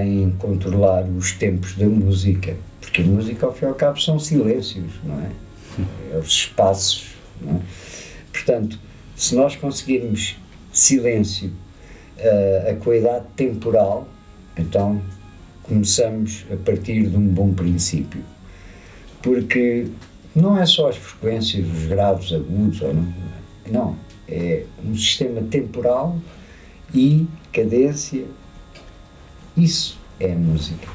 em 0.03 0.31
controlar 0.31 1.03
os 1.03 1.31
tempos 1.31 1.75
da 1.75 1.85
música, 1.85 2.55
porque 2.81 3.01
a 3.01 3.05
música 3.05 3.45
ao 3.45 3.53
fim 3.53 3.65
e 3.65 3.67
ao 3.69 3.75
cabo 3.75 3.99
são 3.99 4.19
silêncios, 4.19 4.91
não 5.03 5.19
é? 5.21 5.31
É 6.13 6.17
os 6.17 6.29
espaços, 6.29 7.11
não 7.39 7.57
é? 7.57 7.59
Portanto, 8.33 8.77
se 9.15 9.35
nós 9.35 9.55
conseguirmos 9.55 10.35
silêncio, 10.73 11.51
uh, 12.17 12.71
a 12.71 12.75
qualidade 12.75 13.25
temporal, 13.35 14.07
então 14.57 15.01
começamos 15.67 16.45
a 16.51 16.55
partir 16.57 17.07
de 17.07 17.15
um 17.15 17.27
bom 17.27 17.53
princípio. 17.53 18.23
Porque 19.21 19.87
não 20.35 20.57
é 20.57 20.65
só 20.65 20.89
as 20.89 20.97
frequências, 20.97 21.67
os 21.67 21.85
graves, 21.85 22.31
agudos, 22.31 22.81
ou 22.81 22.93
não, 22.93 23.13
não 23.71 23.97
é 24.27 24.63
um 24.83 24.95
sistema 24.95 25.41
temporal 25.41 26.19
e 26.93 27.27
cadência. 27.51 28.25
Isso 29.55 29.99
é 30.19 30.33
a 30.33 30.35
música. 30.35 30.87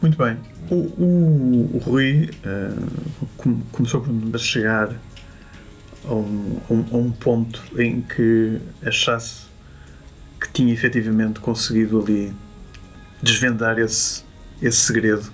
Muito 0.00 0.16
bem. 0.16 0.36
O, 0.70 0.74
o, 0.74 1.70
o 1.74 1.78
Rui 1.78 2.30
uh, 2.44 3.58
começou 3.72 4.04
a 4.32 4.38
chegar 4.38 4.94
a, 6.04 6.14
um, 6.14 6.60
a 6.70 6.96
um, 6.96 7.10
ponto 7.10 7.62
em 7.80 8.02
que 8.02 8.58
achasse 8.84 9.47
que 10.40 10.48
tinha 10.52 10.72
efetivamente 10.72 11.40
conseguido 11.40 12.00
ali 12.00 12.32
desvendar 13.22 13.78
esse, 13.78 14.22
esse 14.62 14.78
segredo, 14.78 15.30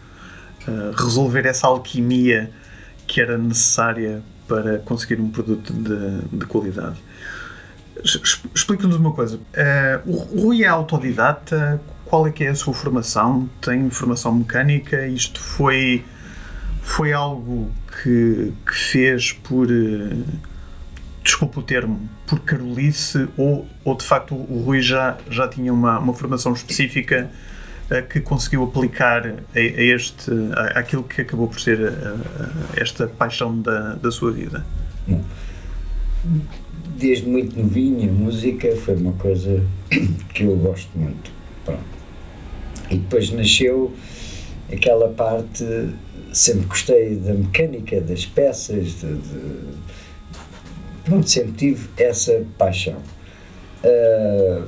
uh, 0.66 0.92
resolver 0.96 1.46
essa 1.46 1.66
alquimia 1.66 2.50
que 3.06 3.20
era 3.20 3.37
necessária 3.37 4.23
para 4.49 4.78
conseguir 4.78 5.20
um 5.20 5.30
produto 5.30 5.73
de, 5.73 6.38
de 6.38 6.46
qualidade. 6.46 6.96
Explica-nos 8.54 8.96
uma 8.96 9.12
coisa. 9.12 9.37
Uh, 9.37 10.11
o 10.11 10.16
Rui 10.16 10.64
é 10.64 10.66
autodidata? 10.66 11.80
Qual 12.04 12.26
é 12.26 12.30
que 12.30 12.44
é 12.44 12.49
a 12.49 12.54
sua 12.54 12.75
formação? 12.75 13.49
Tem 13.61 13.88
formação 13.90 14.34
mecânica? 14.34 15.06
Isto 15.06 15.40
foi, 15.40 16.04
foi 16.82 17.12
algo 17.12 17.70
que, 18.02 18.52
que 18.66 18.75
fez 18.75 19.32
por... 19.32 19.68
Uh, 19.70 20.53
desculpa 21.25 21.61
o 21.61 21.62
termo, 21.62 22.09
por 22.26 22.38
carolice 22.40 23.26
ou, 23.37 23.66
ou 23.83 23.97
de 23.97 24.04
facto 24.04 24.35
o 24.35 24.62
Rui 24.62 24.83
já, 24.83 25.16
já 25.31 25.49
tinha 25.49 25.73
uma, 25.73 25.99
uma 25.99 26.12
formação 26.12 26.52
específica 26.52 27.31
uh, 27.90 28.07
que 28.07 28.21
conseguiu 28.21 28.62
aplicar 28.62 29.26
a, 29.26 29.59
a 29.59 29.59
este, 29.59 30.31
a, 30.54 30.78
aquilo 30.78 31.02
que 31.02 31.23
acabou 31.23 31.49
por 31.49 31.59
ser 31.59 31.78
a, 31.81 32.81
esta 32.81 33.07
paixão 33.09 33.59
da, 33.59 33.95
da 33.95 34.11
sua 34.11 34.31
vida? 34.33 34.64
Desde 36.97 37.26
muito 37.26 37.59
novinho, 37.59 38.09
a 38.09 38.12
música 38.12 38.76
foi 38.76 38.95
uma 38.95 39.12
coisa 39.14 39.64
que 40.35 40.45
eu 40.45 40.57
gosto 40.57 40.90
muito. 40.97 41.31
Pronto. 41.64 41.83
E 42.90 42.99
depois 42.99 43.31
nasceu 43.31 43.95
aquela 44.71 45.09
parte, 45.09 45.64
sempre 46.33 46.66
gostei 46.66 47.16
da 47.16 47.33
mecânica, 47.33 47.99
das 48.00 48.26
peças, 48.26 49.00
de, 49.00 49.14
de 49.14 49.83
pronto, 51.04 51.28
sempre 51.28 51.52
tive 51.52 51.88
essa 51.96 52.44
paixão. 52.58 52.96
Uh, 53.84 54.66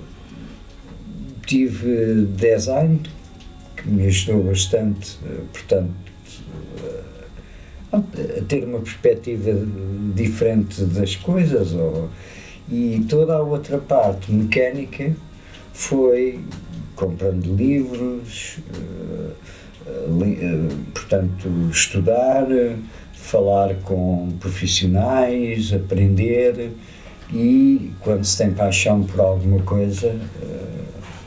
tive 1.47 2.27
design, 2.37 3.01
que 3.77 3.89
me 3.89 4.07
ajudou 4.07 4.45
bastante, 4.45 5.19
portanto, 5.53 5.95
uh, 7.93 7.97
a 7.97 8.43
ter 8.49 8.65
uma 8.65 8.81
perspectiva 8.81 9.53
diferente 10.15 10.85
das 10.85 11.17
coisas. 11.17 11.73
Ou, 11.73 12.11
e 12.69 13.05
toda 13.09 13.35
a 13.35 13.43
outra 13.43 13.79
parte 13.79 14.33
mecânica 14.33 15.15
foi 15.73 16.41
comprando 16.97 17.55
livros, 17.55 18.59
li, 20.09 20.39
portanto, 20.93 21.49
estudar 21.71 22.47
falar 23.27 23.75
com 23.83 24.31
profissionais, 24.39 25.73
aprender 25.73 26.71
e 27.33 27.91
quando 28.01 28.25
se 28.25 28.39
tem 28.39 28.53
paixão 28.53 29.03
por 29.03 29.19
alguma 29.21 29.61
coisa, 29.63 30.07
eh, 30.07 30.85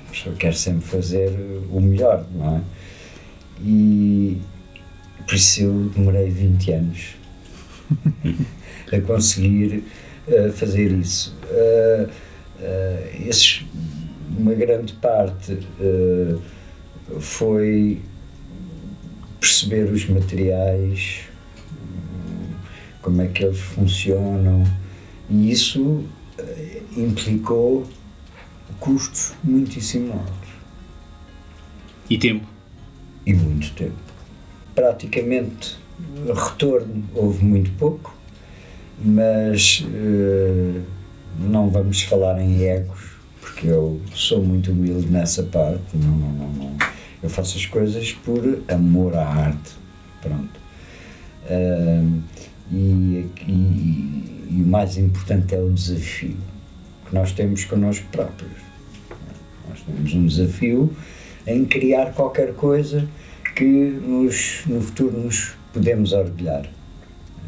a 0.08 0.12
pessoa 0.12 0.36
quer 0.36 0.54
sempre 0.54 0.88
fazer 0.88 1.30
o 1.70 1.82
melhor, 1.82 2.26
não 2.34 2.56
é? 2.56 2.62
E 3.62 4.42
por 5.28 5.36
isso 5.36 5.62
eu 5.62 5.92
demorei 5.94 6.30
20 6.30 6.72
anos 6.72 7.16
a 8.94 9.02
conseguir 9.02 9.84
uh, 10.28 10.52
fazer 10.54 10.92
isso. 10.94 11.36
Uh, 11.52 12.10
esses, 13.28 13.66
uma 14.38 14.54
grande 14.54 14.94
parte 14.94 15.60
foi 17.20 18.02
perceber 19.40 19.90
os 19.92 20.08
materiais, 20.08 21.29
como 23.10 23.24
é 23.24 23.28
que 23.28 23.44
eles 23.44 23.58
funcionam, 23.58 24.64
e 25.32 25.52
isso 25.52 26.04
eh, 26.38 26.82
implicou 26.96 27.88
custos 28.80 29.34
muitíssimo 29.44 30.14
altos. 30.14 30.50
E 32.08 32.20
tempo? 32.20 32.46
E 33.26 33.34
muito 33.34 33.74
tempo. 33.74 33.98
Praticamente 34.76 35.76
retorno 36.32 37.04
houve 37.16 37.44
muito 37.44 37.72
pouco, 37.72 38.16
mas 39.04 39.84
uh, 39.88 40.82
não 41.40 41.72
vamos 41.72 42.04
falar 42.04 42.40
em 42.40 42.62
egos, 42.62 43.14
porque 43.42 43.68
eu 43.68 44.00
sou 44.14 44.44
muito 44.44 44.72
humilde 44.72 45.08
nessa 45.08 45.42
parte. 45.42 45.82
Não, 45.96 46.12
não, 46.12 46.32
não, 46.32 46.50
não. 46.54 46.78
Eu 47.24 47.30
faço 47.30 47.58
as 47.58 47.66
coisas 47.66 48.12
por 48.12 48.62
amor 48.68 49.16
à 49.16 49.26
arte. 49.26 49.72
Pronto. 50.22 50.60
Uh, 51.50 52.22
e, 52.72 53.26
e, 53.48 54.48
e, 54.52 54.62
o 54.64 54.68
mais 54.68 54.98
importante 54.98 55.56
é 55.56 55.60
o 55.60 55.72
desafio 55.72 56.38
que 57.08 57.16
nós 57.16 57.32
temos 57.32 57.66
connosco 57.66 58.06
próprios. 58.12 58.52
Nós 59.68 59.82
temos 59.82 60.14
um 60.14 60.26
desafio 60.28 60.96
em 61.48 61.66
criar 61.66 62.14
qualquer 62.14 62.54
coisa 62.54 63.08
que 63.56 63.66
nos, 63.66 64.64
no 64.68 64.82
futuro 64.82 65.20
nos 65.20 65.56
podemos 65.74 66.14
orgulhar 66.14 66.70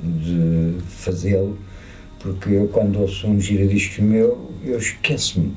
de 0.04 0.78
fazê-lo, 0.88 1.58
porque 2.20 2.50
eu 2.50 2.68
quando 2.68 3.00
ouço 3.00 3.28
um 3.28 3.40
giradiscos 3.40 4.00
meu, 4.00 4.52
eu 4.64 4.78
esqueço-me 4.78 5.54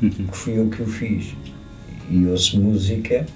que 0.00 0.36
fui 0.36 0.58
eu 0.58 0.68
que 0.68 0.82
o 0.82 0.86
fiz. 0.86 1.34
E 2.10 2.26
ouço 2.26 2.60
música, 2.60 3.26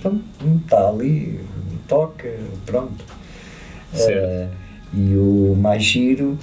pronto, 0.00 0.24
está 0.64 0.88
ali, 0.88 1.40
toca, 1.88 2.34
pronto. 2.64 3.04
Certo. 3.92 4.54
Uh, 4.54 4.61
e 4.94 5.16
o 5.16 5.54
mais 5.56 5.82
giro 5.82 6.38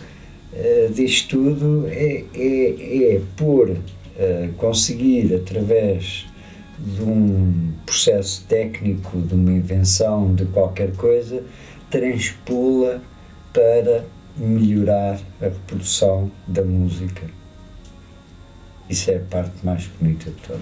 disto 0.94 1.38
tudo 1.38 1.88
é, 1.88 2.26
é, 2.34 3.16
é 3.16 3.22
por 3.38 3.70
uh, 3.70 4.54
conseguir, 4.58 5.34
através 5.34 6.26
de 6.78 7.02
um 7.02 7.74
processo 7.86 8.46
técnico, 8.48 9.20
de 9.22 9.34
uma 9.34 9.52
invenção, 9.52 10.34
de 10.34 10.46
qualquer 10.46 10.96
coisa, 10.96 11.44
transpô-la 11.90 13.02
para 13.54 14.06
melhorar 14.38 15.20
a 15.42 15.46
reprodução 15.46 16.32
da 16.48 16.64
música. 16.64 17.24
Isso 18.90 19.12
é 19.12 19.18
a 19.18 19.20
parte 19.20 19.54
mais 19.64 19.88
bonita 20.00 20.32
de 20.32 20.38
todas. 20.38 20.62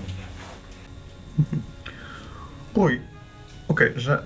Oi, 2.75 3.01
ok, 3.67 3.93
já 3.95 4.23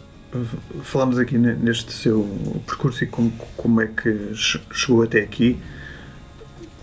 falamos 0.84 1.20
aqui 1.20 1.38
neste 1.38 1.92
seu 1.92 2.24
percurso 2.66 3.04
e 3.04 3.08
como, 3.08 3.32
como 3.58 3.82
é 3.82 3.88
que 3.88 4.32
chegou 4.72 5.04
até 5.04 5.22
aqui 5.22 5.60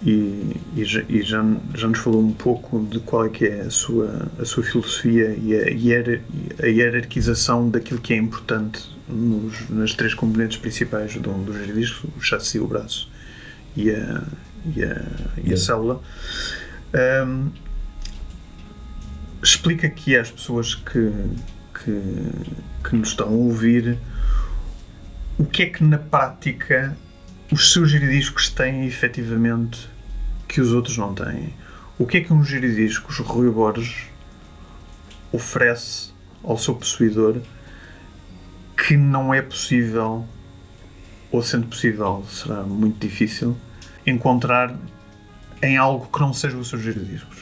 e, 0.03 0.57
e, 0.77 0.85
já, 0.85 1.03
e 1.09 1.23
já, 1.23 1.45
já, 1.75 1.89
nos 1.89 1.99
falou 1.99 2.23
um 2.23 2.33
pouco 2.33 2.79
de 2.85 3.01
qual 3.01 3.27
é 3.27 3.29
que 3.29 3.47
é 3.47 3.63
a 3.63 3.71
sua, 3.71 4.31
a 4.39 4.45
sua 4.45 4.63
filosofia 4.63 5.37
e 5.37 5.57
a, 5.57 5.71
hier, 5.71 6.23
a 6.63 6.67
hierarquização 6.67 7.69
daquilo 7.69 8.01
que 8.01 8.15
é 8.15 8.17
importante 8.17 8.89
nos, 9.09 9.69
nas 9.69 9.95
três 9.95 10.15
componentes 10.15 10.57
principais 10.57 11.15
do, 11.17 11.33
do 11.33 11.53
giradisco, 11.53 12.09
o 12.17 12.21
chassi, 12.21 12.61
o 12.61 12.67
braço 12.67 13.11
e 13.77 13.91
a, 13.91 14.23
e 14.77 14.85
a, 14.85 15.05
e 15.45 15.53
a 15.53 15.57
célula. 15.57 16.01
Um, 17.27 17.51
explica 19.43 19.87
aqui 19.87 20.17
às 20.17 20.31
pessoas 20.31 20.77
que, 20.77 21.11
que, 21.89 22.89
que 22.89 22.97
nos 22.97 23.09
estão 23.09 23.29
a 23.29 23.31
ouvir 23.31 23.99
o 25.39 25.45
que 25.45 25.63
é 25.63 25.67
que 25.67 25.83
na 25.83 25.99
prática 25.99 26.97
os 27.51 27.73
seus 27.73 27.91
giradiscos 27.91 28.51
têm 28.51 28.87
efetivamente 28.87 29.89
que 30.47 30.61
os 30.61 30.73
outros 30.73 30.99
não 30.99 31.15
têm. 31.15 31.55
O 31.99 32.07
que 32.07 32.19
é 32.19 32.21
que 32.21 32.33
um 32.33 32.45
giradiscos 32.45 33.19
Rui 33.19 33.51
Borges 33.51 34.07
oferece 35.33 36.13
ao 36.45 36.59
seu 36.59 36.75
possuidor 36.75 37.41
que 38.77 38.97
não 38.97 39.33
é 39.33 39.41
possível, 39.41 40.27
ou 41.31 41.43
sendo 41.43 41.67
possível, 41.67 42.25
será 42.29 42.63
muito 42.63 43.01
difícil, 43.01 43.57
encontrar 44.07 44.77
em 45.63 45.77
algo 45.77 46.07
que 46.07 46.21
não 46.21 46.33
seja 46.33 46.57
os 46.57 46.69
seus 46.69 46.83
giradiscos? 46.83 47.38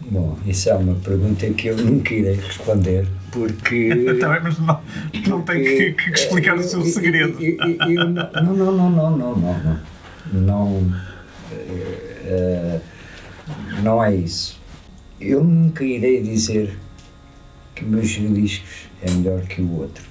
Bom, 0.00 0.38
isso 0.46 0.68
é 0.68 0.74
uma 0.74 0.94
pergunta 0.96 1.48
que 1.50 1.68
eu 1.68 1.76
nunca 1.76 2.14
irei 2.14 2.34
responder, 2.34 3.08
porque. 3.32 3.88
Também, 4.20 4.40
mas 4.42 4.58
não, 4.58 4.80
não 5.26 5.42
tem 5.42 5.62
que, 5.62 5.92
que 5.92 6.10
explicar 6.10 6.56
eu, 6.56 6.60
o 6.60 6.62
seu 6.62 6.84
segredo. 6.84 7.38
Não, 7.58 8.54
não, 8.54 8.72
não, 8.72 8.72
não, 8.72 8.90
não, 8.90 9.16
não, 9.16 9.36
não. 9.36 9.80
Não, 10.32 10.66
uh, 11.52 12.80
não 13.82 14.02
é 14.04 14.14
isso. 14.14 14.60
Eu 15.20 15.42
nunca 15.42 15.84
irei 15.84 16.22
dizer 16.22 16.76
que 17.74 17.84
o 17.84 17.88
meu 17.88 18.02
giradiscos 18.02 18.88
é 19.02 19.10
melhor 19.10 19.40
que 19.42 19.62
o 19.62 19.80
outro. 19.80 20.04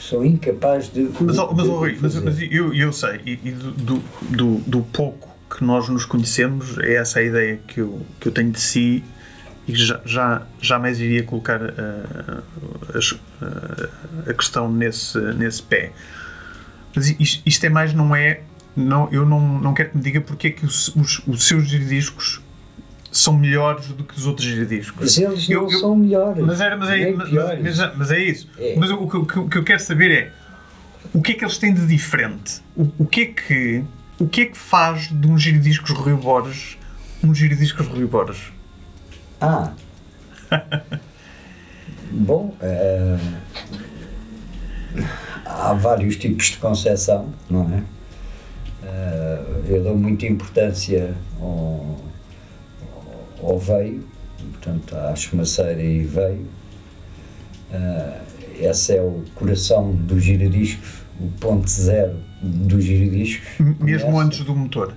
Sou 0.00 0.24
incapaz 0.24 0.90
de. 0.92 1.02
Mas, 1.20 1.36
de, 1.36 1.54
mas, 1.54 1.66
de 1.66 2.02
mas, 2.02 2.14
mas 2.22 2.42
eu, 2.50 2.74
eu 2.74 2.92
sei, 2.92 3.20
e, 3.26 3.32
e 3.44 3.50
do, 3.50 4.02
do, 4.30 4.54
do 4.66 4.82
pouco 4.82 5.31
que 5.52 5.64
nós 5.64 5.88
nos 5.88 6.04
conhecemos, 6.04 6.78
é 6.78 6.94
essa 6.94 7.18
a 7.18 7.22
ideia 7.22 7.60
que 7.66 7.80
eu, 7.80 8.04
que 8.18 8.28
eu 8.28 8.32
tenho 8.32 8.50
de 8.50 8.60
si 8.60 9.04
e 9.68 9.74
já, 9.74 10.00
já 10.04 10.42
jamais 10.60 10.98
iria 10.98 11.22
colocar 11.22 11.60
uh, 11.62 12.42
a, 13.44 14.30
a, 14.30 14.34
questão 14.34 14.72
nesse, 14.72 15.18
nesse 15.34 15.62
pé. 15.62 15.92
Mas 16.94 17.08
isto, 17.18 17.42
isto, 17.46 17.64
é 17.64 17.68
mais, 17.68 17.94
não 17.94 18.14
é. 18.16 18.40
Não, 18.74 19.08
eu 19.12 19.26
não, 19.26 19.60
não 19.60 19.74
quero 19.74 19.90
que 19.90 19.96
me 19.98 20.02
diga 20.02 20.20
porque 20.20 20.48
é 20.48 20.50
que 20.50 20.64
os, 20.64 20.88
os, 20.96 21.22
os 21.26 21.44
seus 21.44 21.68
giradiscos 21.68 22.40
são 23.10 23.36
melhores 23.36 23.88
do 23.88 24.02
que 24.02 24.16
os 24.16 24.26
outros 24.26 24.46
giradiscos. 24.46 24.96
Mas 24.98 25.18
eles 25.18 25.48
não 25.48 25.56
eu, 25.56 25.70
eu, 25.70 25.78
são 25.78 25.94
melhores. 25.94 26.44
Mas, 26.44 26.60
era, 26.60 26.76
mas, 26.76 26.88
é, 26.88 27.12
mas, 27.12 27.30
mas, 27.30 27.96
mas, 27.96 28.10
é 28.10 28.18
isso. 28.18 28.48
É. 28.58 28.74
Mas 28.78 28.90
o, 28.90 28.96
o, 28.96 29.04
o, 29.04 29.48
que 29.48 29.58
eu 29.58 29.62
quero 29.62 29.80
saber 29.80 30.10
é 30.10 30.32
o 31.12 31.20
que 31.20 31.32
é 31.32 31.34
que 31.34 31.44
eles 31.44 31.58
têm 31.58 31.74
de 31.74 31.86
diferente? 31.86 32.62
O, 32.74 32.90
o 32.98 33.06
que 33.06 33.20
é 33.20 33.26
que 33.26 33.84
o 34.22 34.28
que 34.28 34.42
é 34.42 34.46
que 34.46 34.56
faz 34.56 35.08
de 35.08 35.26
um 35.26 35.36
giradiscos 35.36 35.90
Rui 35.90 36.14
Borges 36.14 36.78
um 37.24 37.34
giradiscos 37.34 37.86
Rui 37.88 38.06
Borges? 38.06 38.52
Ah! 39.40 39.72
Bom, 42.12 42.54
é, 42.60 43.18
há 45.44 45.72
vários 45.72 46.16
tipos 46.16 46.46
de 46.46 46.58
concepção, 46.58 47.32
não 47.50 47.68
é? 47.72 47.82
é 48.84 49.44
eu 49.68 49.82
dou 49.82 49.96
muita 49.96 50.26
importância 50.26 51.14
ao, 51.40 52.00
ao 53.42 53.58
veio, 53.58 54.06
portanto, 54.52 54.96
à 54.96 55.12
esfumaceira 55.12 55.82
e 55.82 56.04
veio. 56.04 56.46
É, 57.72 58.20
esse 58.60 58.96
é 58.96 59.00
o 59.00 59.24
coração 59.34 59.92
dos 59.92 60.22
giradiscos, 60.22 61.01
ponto 61.40 61.68
zero 61.68 62.16
dos 62.42 62.84
giradiscos. 62.84 63.46
Mesmo 63.58 64.06
começa... 64.06 64.26
antes 64.26 64.44
do 64.44 64.54
motor. 64.54 64.94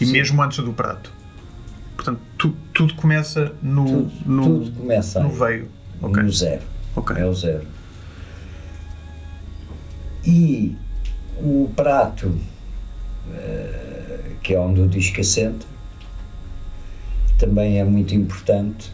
E 0.00 0.06
Sim. 0.06 0.12
mesmo 0.12 0.42
antes 0.42 0.58
do 0.58 0.72
prato. 0.72 1.12
Portanto, 1.96 2.20
tu, 2.36 2.54
tudo 2.72 2.94
começa 2.94 3.54
no. 3.62 3.84
Tudo, 3.86 4.12
no, 4.26 4.42
tudo 4.42 4.72
começa 4.72 5.20
no 5.20 5.30
veio. 5.30 5.68
Okay. 6.02 6.22
No 6.22 6.32
zero. 6.32 6.62
Okay. 6.96 7.16
É 7.18 7.26
o 7.26 7.34
zero. 7.34 7.66
E 10.26 10.76
o 11.38 11.70
prato, 11.76 12.34
eh, 13.34 14.32
que 14.42 14.54
é 14.54 14.58
onde 14.58 14.80
o 14.80 14.88
disco 14.88 15.20
assenta, 15.20 15.66
também 17.38 17.78
é 17.78 17.84
muito 17.84 18.14
importante 18.14 18.92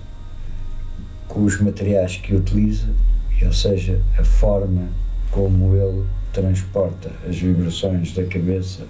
com 1.29 1.45
os 1.45 1.61
materiais 1.61 2.17
que 2.17 2.35
utiliza, 2.35 2.89
ou 3.43 3.53
seja, 3.53 4.01
a 4.19 4.25
forma 4.25 4.89
como 5.31 5.75
ele 5.77 6.05
transporta 6.33 7.11
as 7.29 7.37
vibrações 7.39 8.13
da 8.13 8.25
cabeça 8.25 8.87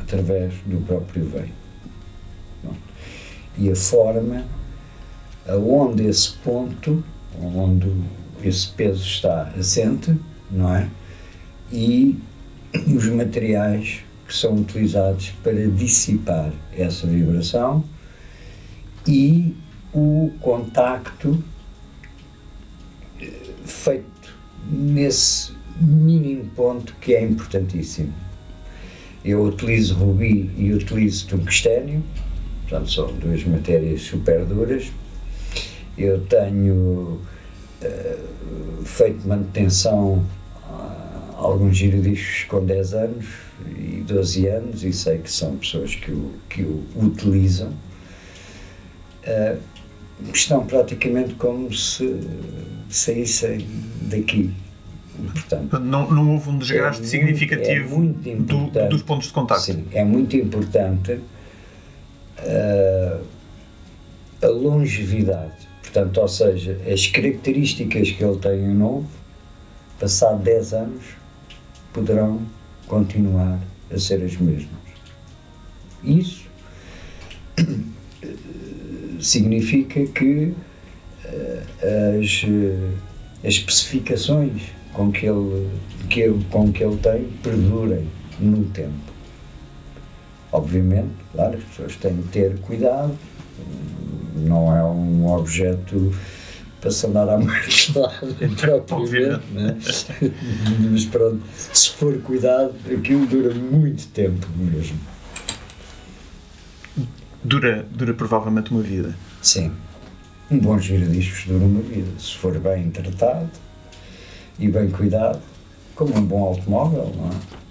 através 0.00 0.54
do 0.66 0.84
próprio 0.84 1.24
veio. 1.26 1.62
E 3.58 3.70
a 3.70 3.76
forma 3.76 4.44
aonde 5.46 6.06
esse 6.06 6.32
ponto, 6.38 7.04
onde 7.40 7.92
esse 8.42 8.68
peso 8.68 9.04
está 9.04 9.52
assente, 9.58 10.16
não 10.50 10.74
é? 10.74 10.88
E 11.70 12.18
os 12.86 13.06
materiais 13.06 14.00
que 14.26 14.34
são 14.34 14.56
utilizados 14.56 15.30
para 15.42 15.66
dissipar 15.68 16.52
essa 16.76 17.06
vibração 17.06 17.84
e 19.06 19.54
o 19.92 20.32
contacto 20.40 21.42
eh, 23.20 23.30
feito 23.64 24.11
nesse 24.70 25.52
mínimo 25.80 26.44
ponto 26.56 26.94
que 27.00 27.14
é 27.14 27.22
importantíssimo. 27.22 28.12
Eu 29.24 29.44
utilizo 29.44 29.94
rubi 29.94 30.50
e 30.56 30.72
utilizo 30.72 31.28
tungstênio, 31.28 32.02
portanto 32.62 32.90
são 32.90 33.12
duas 33.14 33.44
matérias 33.44 34.02
super 34.02 34.44
duras. 34.44 34.90
Eu 35.96 36.20
tenho 36.26 37.20
uh, 37.82 38.84
feito 38.84 39.26
manutenção 39.26 40.24
a 40.64 41.34
alguns 41.36 41.76
giradiscos 41.76 42.44
com 42.48 42.64
10 42.64 42.94
anos 42.94 43.26
e 43.76 44.02
12 44.06 44.46
anos 44.46 44.84
e 44.84 44.92
sei 44.92 45.18
que 45.18 45.30
são 45.30 45.56
pessoas 45.56 45.94
que 45.94 46.10
o, 46.10 46.32
que 46.48 46.62
o 46.62 46.84
utilizam. 46.96 47.72
Uh, 49.24 49.71
estão 50.32 50.66
praticamente 50.66 51.34
como 51.34 51.72
se 51.72 52.20
saíssem 52.88 53.66
daqui 54.02 54.52
Portanto, 55.30 55.78
não, 55.78 56.10
não 56.10 56.32
houve 56.32 56.50
um 56.50 56.58
desgaste 56.58 57.02
é 57.02 57.06
significativo 57.06 57.98
muito, 57.98 58.28
é 58.28 58.34
do, 58.34 58.88
dos 58.88 59.02
pontos 59.02 59.28
de 59.28 59.32
contacto. 59.32 59.64
Sim, 59.64 59.84
é 59.92 60.04
muito 60.04 60.36
importante 60.36 61.12
uh, 61.12 63.24
a 64.40 64.46
longevidade. 64.46 65.68
Portanto, 65.82 66.18
ou 66.18 66.28
seja, 66.28 66.80
as 66.90 67.06
características 67.06 68.10
que 68.10 68.24
ele 68.24 68.38
tem 68.38 68.64
em 68.64 68.74
novo, 68.74 69.08
passado 70.00 70.42
10 70.42 70.72
anos, 70.72 71.04
poderão 71.92 72.40
continuar 72.88 73.60
a 73.92 73.98
ser 73.98 74.24
as 74.24 74.36
mesmas. 74.36 74.70
Isso 76.02 76.50
significa 79.22 80.04
que 80.06 80.54
uh, 81.24 82.20
as, 82.20 82.44
as 83.44 83.54
especificações 83.54 84.62
com 84.92 85.10
que 85.10 85.26
ele, 85.26 85.68
que 86.08 86.20
ele, 86.20 86.44
com 86.50 86.72
que 86.72 86.84
ele 86.84 86.96
tem 86.98 87.24
perdurem 87.42 88.06
no 88.38 88.64
tempo. 88.66 89.12
Obviamente, 90.50 91.12
claro, 91.32 91.56
as 91.56 91.64
pessoas 91.64 91.96
têm 91.96 92.14
de 92.14 92.28
ter 92.28 92.58
cuidado, 92.60 93.16
não 94.36 94.74
é 94.74 94.84
um 94.84 95.26
objeto 95.26 96.14
para 96.80 96.90
se 96.90 97.06
andar 97.06 97.28
à 97.28 97.38
martelada 97.40 98.26
propriamente, 98.56 99.40
né? 99.52 99.76
mas 100.90 101.04
pronto, 101.06 101.40
se 101.54 101.90
for 101.90 102.18
cuidado, 102.20 102.74
aquilo 102.92 103.24
dura 103.26 103.54
muito 103.54 104.08
tempo 104.08 104.46
mesmo. 104.56 104.98
Dura, 107.44 107.86
dura 107.90 108.14
provavelmente 108.14 108.70
uma 108.70 108.82
vida. 108.82 109.14
Sim. 109.40 109.72
Um 110.50 110.58
bom 110.58 110.78
giradiscos 110.78 111.44
dura 111.46 111.64
uma 111.64 111.80
vida, 111.80 112.08
se 112.18 112.36
for 112.36 112.58
bem 112.58 112.90
tratado 112.90 113.50
e 114.58 114.68
bem 114.68 114.90
cuidado, 114.90 115.40
como 115.94 116.16
um 116.16 116.22
bom 116.22 116.44
automóvel, 116.44 117.12
não 117.16 117.28
é? 117.28 117.62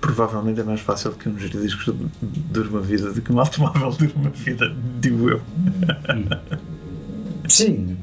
Provavelmente 0.00 0.60
é 0.60 0.64
mais 0.64 0.80
fácil 0.80 1.12
que 1.12 1.28
um 1.28 1.38
giradiscos 1.38 1.94
dure 2.20 2.68
uma 2.68 2.80
vida 2.80 3.12
do 3.12 3.22
que 3.22 3.32
um 3.32 3.38
automóvel 3.38 3.90
dure 3.96 4.12
uma 4.16 4.30
vida, 4.30 4.74
digo 5.00 5.30
eu. 5.30 5.40
Sim. 7.48 7.96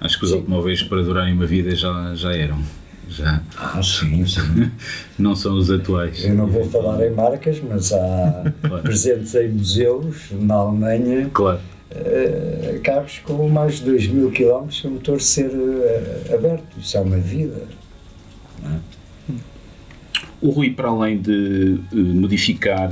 Acho 0.00 0.18
que 0.18 0.24
os 0.24 0.30
sim. 0.30 0.36
automóveis 0.36 0.82
para 0.82 1.02
durarem 1.02 1.34
uma 1.34 1.46
vida 1.46 1.74
já, 1.74 2.14
já 2.14 2.34
eram. 2.34 2.62
Já. 3.08 3.40
Ah, 3.56 3.80
sim, 3.82 4.26
sim. 4.26 4.70
não 5.18 5.36
são 5.36 5.56
os 5.56 5.70
atuais. 5.70 6.24
Eu 6.24 6.34
não 6.34 6.46
vou 6.46 6.64
falar 6.64 7.04
em 7.06 7.10
marcas, 7.10 7.60
mas 7.60 7.92
há 7.92 8.52
claro. 8.60 8.82
presentes 8.82 9.34
em 9.34 9.48
museus 9.48 10.32
na 10.32 10.54
Alemanha. 10.54 11.30
Claro. 11.32 11.60
Uh, 11.90 12.80
carros 12.82 13.20
com 13.20 13.48
mais 13.48 13.76
de 13.76 13.84
2 13.84 14.08
mil 14.08 14.30
km 14.30 14.68
o 14.84 14.90
motor 14.90 15.20
ser 15.20 15.50
uh, 15.50 16.34
aberto. 16.34 16.78
Isso 16.78 16.96
é 16.96 17.00
uma 17.00 17.16
vida. 17.16 17.62
É? 18.64 19.32
O 20.40 20.50
Rui, 20.50 20.70
para 20.70 20.88
além 20.88 21.18
de 21.18 21.78
uh, 21.92 21.96
modificar, 21.96 22.90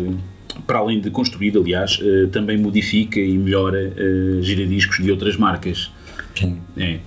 para 0.66 0.78
além 0.78 1.00
de 1.00 1.10
construir, 1.10 1.56
aliás, 1.56 2.00
também 2.32 2.56
modifica 2.56 3.18
e 3.18 3.36
melhora 3.36 3.92
giradiscos 4.40 5.02
de 5.02 5.10
outras 5.10 5.36
marcas. 5.36 5.90
Sim. 6.34 6.60
É. 6.76 6.98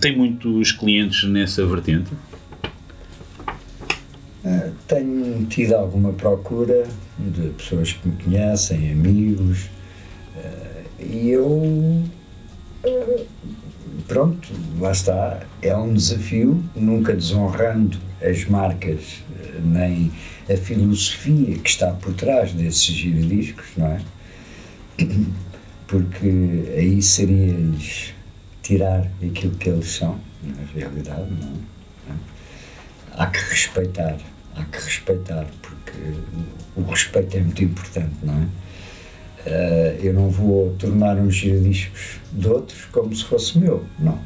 tem 0.00 0.16
muitos 0.16 0.72
clientes 0.72 1.24
nessa 1.24 1.64
vertente? 1.66 2.10
tenho 4.88 5.46
tido 5.46 5.74
alguma 5.74 6.12
procura 6.12 6.86
de 7.18 7.50
pessoas 7.50 7.92
que 7.92 8.08
me 8.08 8.16
conhecem, 8.16 8.90
amigos, 8.90 9.70
e 10.98 11.30
eu. 11.30 12.02
Pronto, 14.08 14.48
lá 14.80 14.92
está. 14.92 15.40
É 15.60 15.76
um 15.76 15.94
desafio, 15.94 16.62
nunca 16.74 17.14
desonrando 17.14 17.96
as 18.20 18.44
marcas 18.44 19.22
nem 19.64 20.10
a 20.50 20.56
filosofia 20.56 21.56
que 21.58 21.68
está 21.68 21.92
por 21.92 22.12
trás 22.14 22.52
desses 22.52 22.82
giradiscos, 22.82 23.66
não 23.76 23.86
é? 23.86 24.00
Porque 25.92 26.72
aí 26.74 27.02
seria-lhes 27.02 28.14
tirar 28.62 29.10
aquilo 29.22 29.54
que 29.56 29.68
eles 29.68 29.90
são, 29.90 30.18
na 30.42 30.62
realidade, 30.74 31.30
não 31.30 31.52
é? 32.08 32.14
Há 33.12 33.26
que 33.26 33.38
respeitar, 33.38 34.16
há 34.56 34.64
que 34.64 34.78
respeitar, 34.78 35.46
porque 35.60 35.98
o 36.74 36.82
respeito 36.84 37.36
é 37.36 37.40
muito 37.40 37.62
importante, 37.62 38.14
não 38.22 38.32
é? 38.32 38.46
Uh, 39.44 40.02
eu 40.02 40.14
não 40.14 40.30
vou 40.30 40.74
tornar 40.78 41.18
uns 41.18 41.34
giradiscos 41.34 42.20
de 42.32 42.48
outros 42.48 42.86
como 42.86 43.14
se 43.14 43.24
fosse 43.26 43.58
meu, 43.58 43.84
não. 43.98 44.18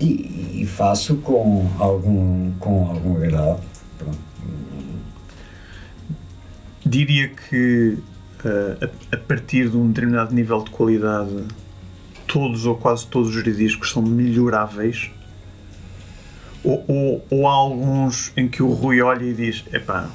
E, 0.00 0.62
e, 0.62 0.66
faço 0.66 1.18
com 1.18 1.70
algum, 1.78 2.50
com 2.58 2.88
algum 2.88 3.16
agrado. 3.18 3.62
Pronto. 3.96 4.18
Diria 6.84 7.28
que 7.28 7.98
uh, 8.44 8.88
a, 9.10 9.14
a, 9.14 9.18
partir 9.18 9.68
de 9.68 9.76
um 9.76 9.88
determinado 9.88 10.34
nível 10.34 10.62
de 10.62 10.70
qualidade, 10.70 11.44
todos 12.26 12.66
ou 12.66 12.76
quase 12.76 13.06
todos 13.06 13.28
os 13.28 13.34
giradiscos 13.34 13.90
são 13.90 14.02
melhoráveis. 14.02 15.10
Ou, 16.64 16.84
ou, 16.86 17.26
ou 17.28 17.48
há 17.48 17.52
alguns 17.52 18.32
em 18.36 18.48
que 18.48 18.62
o 18.62 18.70
Rui 18.70 19.02
olha 19.02 19.24
e 19.24 19.34
diz: 19.34 19.64
epá, 19.72 20.08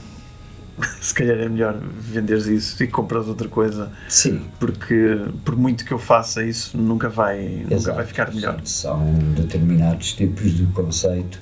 se 1.02 1.14
calhar 1.14 1.38
é 1.38 1.50
melhor 1.50 1.78
venderes 1.80 2.46
isso 2.46 2.84
e 2.84 2.88
compras 2.88 3.28
outra 3.28 3.48
coisa. 3.48 3.92
Sim. 4.08 4.42
Porque 4.60 5.26
por 5.44 5.56
muito 5.56 5.84
que 5.84 5.92
eu 5.92 6.00
faça 6.00 6.44
isso, 6.44 6.78
nunca 6.78 7.10
vai, 7.10 7.66
nunca 7.70 7.94
vai 7.94 8.06
ficar 8.06 8.34
melhor. 8.34 8.62
São 8.64 9.14
determinados 9.36 10.14
tipos 10.14 10.56
de 10.56 10.66
conceito 10.68 11.40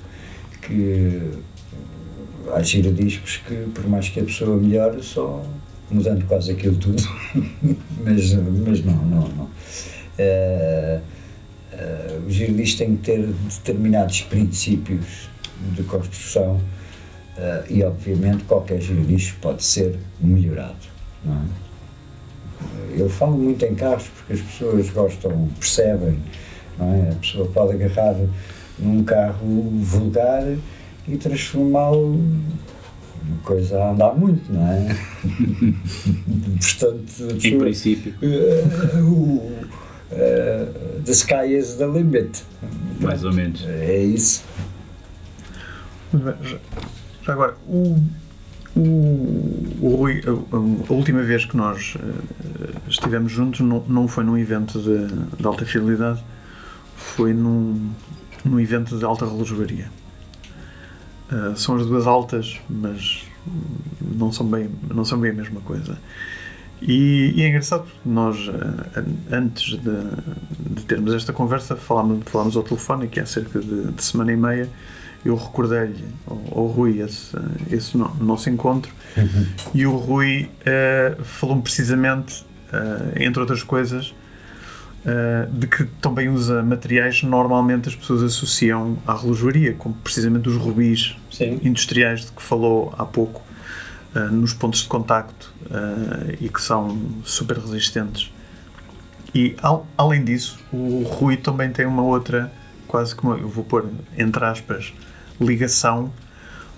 que 0.62 1.30
há 2.52 2.62
giradiscos 2.62 3.40
que 3.46 3.54
por 3.74 3.86
mais 3.88 4.08
que 4.08 4.20
a 4.20 4.24
pessoa 4.24 4.56
melhore, 4.56 5.02
só 5.02 5.44
mudando 5.90 6.26
quase 6.26 6.52
aquilo 6.52 6.76
tudo. 6.76 7.02
mas, 8.04 8.34
mas 8.34 8.84
não, 8.84 8.96
não, 8.96 9.28
não. 9.28 9.44
Uh, 10.18 11.00
uh, 11.72 12.26
os 12.26 12.34
giradiscos 12.34 12.78
têm 12.78 12.96
que 12.96 13.02
ter 13.02 13.26
determinados 13.26 14.22
princípios 14.22 15.28
de 15.74 15.82
construção 15.84 16.60
Uh, 17.36 17.70
e 17.70 17.84
obviamente 17.84 18.44
qualquer 18.44 18.80
giradisco 18.80 19.38
pode 19.42 19.62
ser 19.62 19.98
melhorado. 20.18 20.74
É? 21.26 23.02
Eu 23.02 23.10
falo 23.10 23.36
muito 23.36 23.62
em 23.62 23.74
carros 23.74 24.08
porque 24.08 24.32
as 24.32 24.40
pessoas 24.40 24.88
gostam, 24.88 25.50
percebem, 25.58 26.18
é? 26.80 27.12
A 27.12 27.14
pessoa 27.16 27.46
pode 27.48 27.74
agarrar 27.74 28.16
num 28.78 29.04
carro 29.04 29.70
vulgar 29.80 30.44
e 31.06 31.16
transformá-lo 31.18 32.18
numa 33.26 33.42
coisa 33.42 33.78
a 33.78 33.90
andar 33.90 34.14
muito, 34.14 34.52
não 34.52 34.66
é? 34.66 34.96
Portanto, 36.60 37.46
em 37.46 37.58
princípio. 37.58 38.14
Uh, 38.22 39.00
uh, 39.00 39.68
uh, 40.12 41.02
the 41.04 41.12
sky 41.12 41.54
is 41.56 41.74
the 41.74 41.86
limit. 41.86 42.44
Mais 43.00 43.24
ou 43.24 43.32
menos. 43.32 43.64
É 43.66 44.02
isso. 44.02 44.44
Agora, 47.26 47.56
o, 47.66 48.00
o, 48.76 49.78
o 49.80 49.96
Rui, 49.96 50.22
a, 50.24 50.30
a, 50.90 50.92
última 50.92 51.22
vez 51.22 51.44
que 51.44 51.56
nós 51.56 51.96
uh, 51.96 52.88
estivemos 52.88 53.32
juntos 53.32 53.60
não, 53.60 53.84
não 53.88 54.08
foi 54.08 54.24
num 54.24 54.38
evento 54.38 54.80
de, 54.80 55.06
de 55.36 55.46
alta 55.46 55.66
fidelidade, 55.66 56.22
foi 56.94 57.32
num, 57.32 57.90
num 58.44 58.60
evento 58.60 58.96
de 58.96 59.04
alta 59.04 59.26
relojoaria. 59.26 59.90
Uh, 61.30 61.56
são 61.56 61.76
as 61.76 61.86
duas 61.86 62.06
altas, 62.06 62.60
mas 62.68 63.26
não 64.00 64.30
são 64.30 64.46
bem, 64.46 64.70
não 64.92 65.04
são 65.04 65.18
bem 65.18 65.30
a 65.30 65.34
mesma 65.34 65.60
coisa. 65.60 65.98
E, 66.80 67.32
e 67.34 67.42
é 67.42 67.48
engraçado 67.48 67.84
porque 67.84 68.08
nós, 68.08 68.48
uh, 68.48 68.52
antes 69.32 69.78
de, 69.78 70.74
de, 70.74 70.84
termos 70.84 71.14
esta 71.14 71.32
conversa, 71.32 71.74
falámos, 71.74 72.22
falámos 72.26 72.56
ao 72.56 72.62
telefone, 72.62 73.08
que 73.08 73.18
há 73.18 73.26
cerca 73.26 73.60
de, 73.60 73.92
de 73.92 74.04
semana 74.04 74.32
e 74.32 74.36
meia, 74.36 74.68
eu 75.24 75.34
recordei-lhe 75.34 76.04
ao, 76.26 76.40
ao, 76.52 76.66
Rui 76.66 77.00
esse, 77.00 77.36
esse 77.70 77.96
nosso 77.96 78.48
encontro 78.50 78.92
uhum. 79.16 79.46
e 79.74 79.86
o 79.86 79.96
Rui 79.96 80.50
uh, 80.60 81.24
falou-me 81.24 81.62
precisamente, 81.62 82.44
uh, 82.72 83.12
entre 83.16 83.40
outras 83.40 83.62
coisas, 83.62 84.14
uh, 85.06 85.50
de 85.50 85.66
que 85.66 85.84
também 86.02 86.28
usa 86.28 86.62
materiais 86.62 87.20
que 87.20 87.26
normalmente 87.26 87.88
as 87.88 87.94
pessoas 87.94 88.22
associam 88.22 88.98
à 89.06 89.16
relojoaria, 89.16 89.74
como 89.74 89.94
precisamente 89.94 90.48
os 90.48 90.56
rubis 90.56 91.16
Sim. 91.30 91.60
industriais 91.62 92.26
de 92.26 92.32
que 92.32 92.42
falou 92.42 92.92
há 92.98 93.04
pouco, 93.04 93.42
nos 94.32 94.54
pontos 94.54 94.80
de 94.80 94.88
contacto 94.88 95.52
e 96.40 96.48
que 96.48 96.62
são 96.62 96.98
super 97.22 97.58
resistentes. 97.58 98.32
E, 99.34 99.54
al 99.60 99.86
além 99.98 100.24
disso, 100.24 100.58
o 100.72 101.02
Rui 101.02 101.36
também 101.36 101.70
tem 101.70 101.84
uma 101.84 102.02
outra, 102.02 102.50
quase 102.88 103.14
como 103.14 103.34
eu 103.34 103.46
vou 103.46 103.62
pôr 103.62 103.84
entre 104.16 104.42
aspas, 104.42 104.94
ligação 105.38 106.10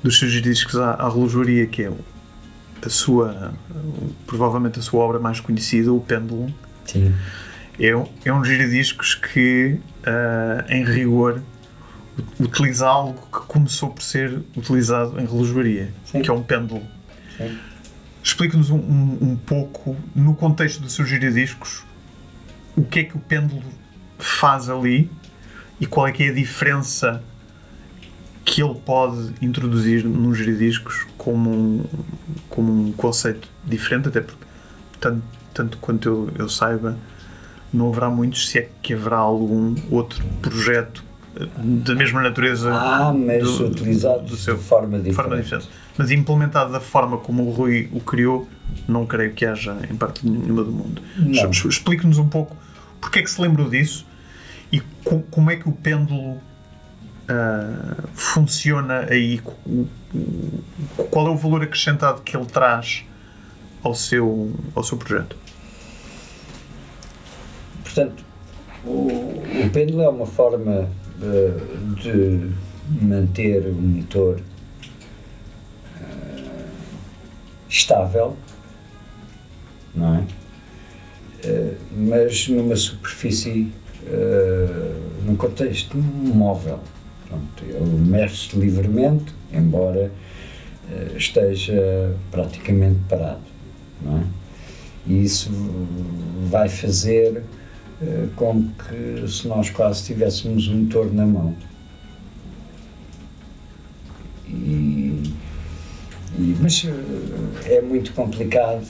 dos 0.03 0.19
seus 0.19 0.33
discos 0.43 0.75
à, 0.75 0.95
à 0.95 1.09
relojoaria, 1.09 1.67
que 1.69 1.85
é 1.85 1.93
a 2.85 2.88
sua, 2.88 3.55
provavelmente 4.27 4.79
a 4.79 4.83
sua 4.83 5.05
obra 5.05 5.19
mais 5.19 5.38
conhecida, 5.38 5.93
o 5.93 6.01
Pêndulo. 6.01 6.53
Sim. 6.85 7.14
É, 7.79 7.88
é 8.25 8.33
um 8.33 8.45
giradiscos 8.45 9.14
que, 9.14 9.79
uh, 10.03 10.73
em 10.73 10.85
rigor, 10.85 11.41
utiliza 12.41 12.87
algo 12.88 13.14
que 13.14 13.47
começou 13.47 13.91
por 13.91 14.03
ser 14.03 14.43
utilizado 14.57 15.21
em 15.21 15.25
relojoaria, 15.25 15.93
que 16.11 16.29
é 16.29 16.33
um 16.33 16.43
pêndulo. 16.43 16.83
Explique-nos 18.23 18.71
um, 18.71 18.79
um, 18.79 19.19
um, 19.23 19.37
pouco, 19.37 19.97
no 20.14 20.35
contexto 20.35 20.83
dos 20.83 20.93
seus 20.93 21.09
giradiscos, 21.09 21.85
o 22.77 22.83
que 22.83 23.01
é 23.01 23.05
que 23.05 23.17
o 23.17 23.21
pêndulo 23.21 23.62
faz 24.19 24.69
ali 24.69 25.11
e 25.81 25.87
qual 25.87 26.07
é 26.09 26.12
que 26.12 26.25
é 26.25 26.29
a 26.29 26.35
diferença 26.35 27.23
que 28.45 28.62
ele 28.62 28.75
pode 28.75 29.35
introduzir 29.41 30.05
nos 30.05 30.38
giradiscos 30.38 31.07
como 31.17 31.51
um, 31.51 31.85
como 32.49 32.88
um 32.88 32.93
conceito 32.93 33.49
diferente, 33.64 34.09
até 34.09 34.21
porque, 34.21 34.45
tanto, 34.99 35.23
tanto 35.55 35.79
quanto 35.79 36.09
eu, 36.09 36.31
eu 36.37 36.49
saiba, 36.49 36.99
não 37.72 37.88
haverá 37.88 38.09
muitos, 38.09 38.48
se 38.48 38.59
é 38.59 38.68
que 38.83 38.94
haverá 38.94 39.16
algum 39.16 39.74
outro 39.90 40.24
projeto 40.40 41.04
eh, 41.37 41.46
da 41.57 41.94
mesma 41.94 42.22
natureza. 42.22 42.72
Ah, 42.72 43.12
mas 43.12 43.42
do, 43.42 43.66
utilizado 43.66 44.24
do 44.24 44.37
seu, 44.37 44.57
de 44.57 44.62
forma 44.62 44.98
diferente. 44.98 45.14
forma 45.14 45.37
diferente. 45.37 45.68
Mas 45.96 46.11
implementado 46.11 46.72
da 46.72 46.81
forma 46.81 47.18
como 47.18 47.44
o 47.46 47.50
Rui 47.50 47.88
o 47.92 48.00
criou, 48.00 48.48
não 48.87 49.04
creio 49.04 49.33
que 49.33 49.44
haja 49.44 49.76
em 49.90 49.96
parte 49.96 50.26
nenhuma 50.26 50.64
do 50.64 50.72
mundo. 50.72 51.02
Explique-nos 51.68 52.18
um 52.18 52.28
pouco 52.28 52.57
porque 53.00 53.20
é 53.20 53.22
que 53.22 53.31
se 53.31 53.40
lembrou 53.40 53.68
disso 53.68 54.07
e 54.72 54.81
como 55.31 55.50
é 55.50 55.57
que 55.57 55.68
o 55.68 55.72
pêndulo 55.72 56.33
uh, 56.33 58.09
funciona 58.12 59.07
aí? 59.09 59.40
Qual 61.11 61.26
é 61.26 61.31
o 61.31 61.37
valor 61.37 61.62
acrescentado 61.62 62.22
que 62.22 62.37
ele 62.37 62.46
traz 62.46 63.04
ao 63.83 63.94
seu, 63.94 64.52
ao 64.74 64.85
seu 64.85 64.98
projeto? 64.98 65.37
Portanto, 67.99 68.25
o, 68.85 69.09
o 69.67 69.71
pêndulo 69.73 70.03
é 70.03 70.09
uma 70.09 70.25
forma 70.25 70.89
de, 71.19 72.01
de 72.01 72.53
manter 73.05 73.67
o 73.67 73.75
motor 73.75 74.41
uh, 76.01 76.61
estável, 77.69 78.37
não 79.97 80.15
é? 80.15 80.21
Uh, 81.45 81.77
mas 81.97 82.47
numa 82.47 82.77
superfície, 82.77 83.73
uh, 84.05 85.25
num 85.27 85.35
contexto 85.35 85.99
móvel. 85.99 86.79
Pronto, 87.27 87.65
ele 87.65 87.99
mexe 88.09 88.57
livremente, 88.57 89.35
embora 89.53 90.13
uh, 90.89 91.17
esteja 91.17 92.15
praticamente 92.31 93.01
parado. 93.09 93.43
Não 94.01 94.19
é? 94.19 94.23
E 95.05 95.25
isso 95.25 95.51
vai 96.49 96.69
fazer 96.69 97.43
uh, 98.03 98.29
com 98.37 98.69
que, 98.69 99.29
se 99.29 99.47
nós 99.49 99.71
quase 99.71 100.05
tivéssemos 100.05 100.69
um 100.69 100.83
motor 100.83 101.13
na 101.13 101.27
mão. 101.27 101.55
E, 104.49 105.23
e, 106.39 106.57
mas 106.61 106.87
é 107.67 107.83
muito 107.83 108.13
complicado 108.13 108.87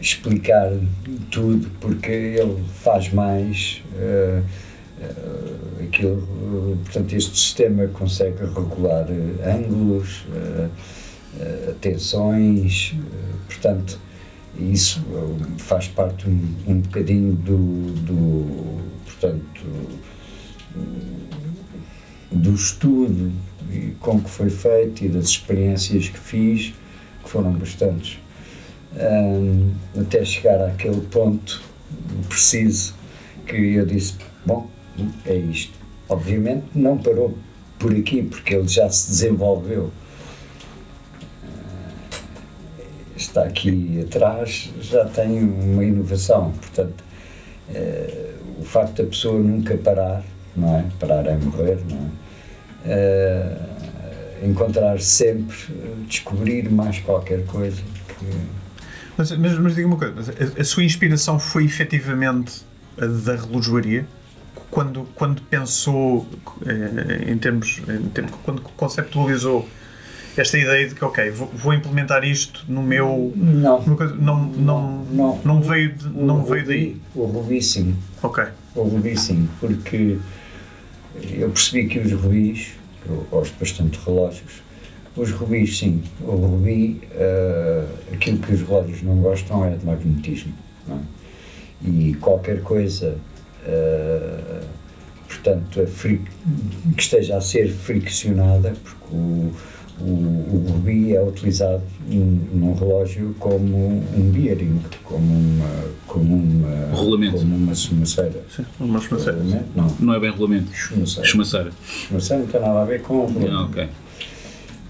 explicar 0.00 0.72
tudo, 1.30 1.70
porque 1.80 2.10
ele 2.10 2.62
faz 2.74 3.12
mais. 3.12 3.82
Uh, 3.94 4.42
uh, 5.00 5.84
aquilo, 5.84 6.78
portanto, 6.84 7.14
este 7.14 7.36
sistema 7.38 7.86
consegue 7.88 8.44
regular 8.44 9.06
uh, 9.10 9.48
ângulos, 9.48 10.26
tensões, 11.80 12.94
portanto, 13.46 14.00
isso 14.56 15.02
faz 15.58 15.88
parte 15.88 16.28
um, 16.28 16.54
um 16.66 16.80
bocadinho 16.80 17.34
do, 17.34 17.92
do 18.02 18.80
portanto, 19.04 19.62
do 22.30 22.54
estudo 22.54 23.32
com 24.00 24.20
que 24.20 24.30
foi 24.30 24.50
feito 24.50 25.04
e 25.04 25.08
das 25.08 25.26
experiências 25.26 26.08
que 26.08 26.18
fiz, 26.18 26.74
que 27.22 27.30
foram 27.30 27.52
bastantes 27.52 28.18
um, 28.94 29.72
até 30.00 30.24
chegar 30.24 30.60
àquele 30.64 31.00
ponto 31.02 31.62
preciso 32.28 32.94
que 33.46 33.56
eu 33.56 33.86
disse: 33.86 34.14
Bom, 34.44 34.68
é 35.26 35.34
isto. 35.34 35.72
Obviamente 36.08 36.64
não 36.74 36.98
parou 36.98 37.36
por 37.78 37.94
aqui, 37.94 38.22
porque 38.22 38.54
ele 38.54 38.68
já 38.68 38.88
se 38.90 39.10
desenvolveu. 39.10 39.90
Está 43.38 43.48
aqui 43.48 44.04
atrás, 44.04 44.68
já 44.80 45.04
tem 45.04 45.44
uma 45.44 45.84
inovação. 45.84 46.50
Portanto, 46.50 47.04
uh, 47.70 48.60
o 48.60 48.64
facto 48.64 49.00
da 49.00 49.08
pessoa 49.08 49.38
nunca 49.38 49.76
parar, 49.76 50.24
não 50.56 50.76
é? 50.76 50.84
Parar 50.98 51.24
é 51.24 51.36
morrer, 51.36 51.78
não 51.88 52.10
é? 52.84 53.68
Uh, 54.42 54.50
encontrar 54.50 55.00
sempre, 55.00 55.56
descobrir 56.08 56.68
mais 56.68 56.98
qualquer 56.98 57.44
coisa 57.46 57.80
que 58.08 58.26
mas, 59.16 59.32
mas, 59.32 59.58
mas 59.58 59.74
diga 59.74 59.86
uma 59.86 59.96
coisa, 59.96 60.32
a, 60.32 60.60
a, 60.60 60.64
sua 60.64 60.84
inspiração 60.84 61.40
foi 61.40 61.64
efetivamente 61.64 62.64
a 63.00 63.06
da 63.06 63.34
relojoaria? 63.34 64.06
Quando, 64.70 65.08
quando 65.14 65.42
pensou 65.42 66.28
eh, 66.64 67.30
em, 67.32 67.38
termos, 67.38 67.82
em 67.88 68.08
termos, 68.10 68.32
quando 68.44 68.62
conceptualizou 68.62 69.68
esta 70.40 70.58
ideia 70.58 70.88
de 70.88 70.94
que, 70.94 71.04
ok, 71.04 71.30
vou, 71.30 71.48
vou 71.48 71.74
implementar 71.74 72.24
isto 72.24 72.64
no 72.68 72.82
meu. 72.82 73.32
Não. 73.36 73.82
Coisa, 73.96 74.14
não, 74.14 74.44
não, 74.44 75.04
não, 75.10 75.40
não, 75.44 75.62
veio, 75.62 75.94
de, 75.94 76.08
não 76.08 76.44
veio 76.44 76.66
daí? 76.66 76.96
O 77.14 77.24
Rubi 77.24 77.62
sim. 77.62 77.96
Ok. 78.22 78.44
O 78.74 78.82
Rubi 78.82 79.18
sim, 79.18 79.48
porque 79.60 80.18
eu 81.32 81.50
percebi 81.50 81.88
que 81.88 81.98
os 81.98 82.12
rubis, 82.12 82.72
eu 83.08 83.26
gosto 83.30 83.54
bastante 83.58 83.98
de 83.98 84.04
relógios, 84.04 84.62
os 85.16 85.32
rubis, 85.32 85.78
sim. 85.78 86.02
O 86.20 86.30
rubi, 86.30 87.00
uh, 87.12 88.14
aquilo 88.14 88.38
que 88.38 88.52
os 88.52 88.60
relógios 88.62 89.02
não 89.02 89.16
gostam 89.16 89.64
é 89.64 89.70
de 89.70 89.84
magnetismo. 89.84 90.54
É? 90.88 91.88
E 91.88 92.14
qualquer 92.20 92.62
coisa, 92.62 93.16
uh, 93.66 94.64
portanto, 95.26 95.80
que 96.96 97.02
esteja 97.02 97.36
a 97.36 97.40
ser 97.40 97.68
friccionada, 97.68 98.74
porque 98.82 99.14
o, 99.14 99.52
o, 100.00 100.04
o 100.04 100.64
rubi 100.70 101.14
é 101.14 101.22
utilizado 101.22 101.82
num, 102.06 102.74
relógio 102.74 103.34
como 103.38 103.76
um 104.16 104.30
bearing, 104.30 104.80
como 105.02 105.18
uma, 105.18 105.84
como 106.06 106.36
uma, 106.36 106.94
rolamento. 106.94 107.38
como 107.38 107.56
uma 107.56 107.74
chumaceira. 107.74 108.44
Sim, 108.54 108.64
uma 108.78 109.00
chumaceira. 109.00 109.38
Não. 109.74 109.86
não 109.98 110.14
é 110.14 110.20
bem 110.20 110.30
rolamento. 110.30 110.72
Chumaceira. 110.72 111.28
Chumaceira. 111.28 111.70
Chumaceira 111.82 112.42
não 112.42 112.50
tem 112.50 112.60
nada 112.60 112.82
a 112.82 112.84
ver 112.84 113.02
com 113.02 113.26
rolamento. 113.26 113.52
Ah, 113.52 113.64
ok. 113.64 113.88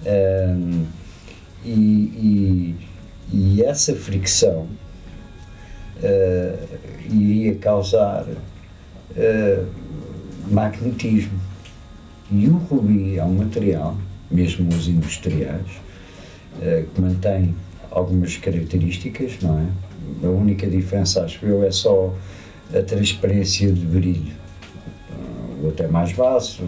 Um, 0.07 0.85
e, 1.65 1.71
e, 1.71 2.77
e, 3.33 3.63
essa 3.65 3.95
fricção 3.95 4.67
uh, 5.97 6.69
iria 7.11 7.55
causar 7.57 8.25
uh, 8.25 9.67
magnetismo. 10.51 11.39
E 12.31 12.47
o 12.47 12.57
rubi 12.57 13.19
é 13.19 13.25
um 13.25 13.35
material, 13.35 13.97
mesmo 14.31 14.69
os 14.75 14.89
industriais, 14.89 15.67
uh, 16.57 16.87
que 16.95 17.01
mantém 17.01 17.55
algumas 17.91 18.37
características, 18.37 19.39
não 19.43 19.59
é? 19.59 20.27
A 20.27 20.31
única 20.31 20.67
diferença, 20.67 21.25
acho 21.25 21.45
eu, 21.45 21.63
é 21.63 21.71
só 21.71 22.15
a 22.75 22.83
transparência 22.83 23.73
de 23.73 23.85
brilho. 23.85 24.33
O 25.61 25.67
outro 25.67 25.85
é 25.85 25.89
mais 25.89 26.13
vasto, 26.13 26.63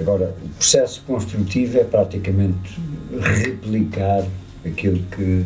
Agora, 0.00 0.36
o 0.44 0.48
processo 0.50 1.02
construtivo 1.06 1.78
é 1.78 1.84
praticamente 1.84 2.80
replicar 3.20 4.24
aquilo 4.64 5.02
que, 5.10 5.44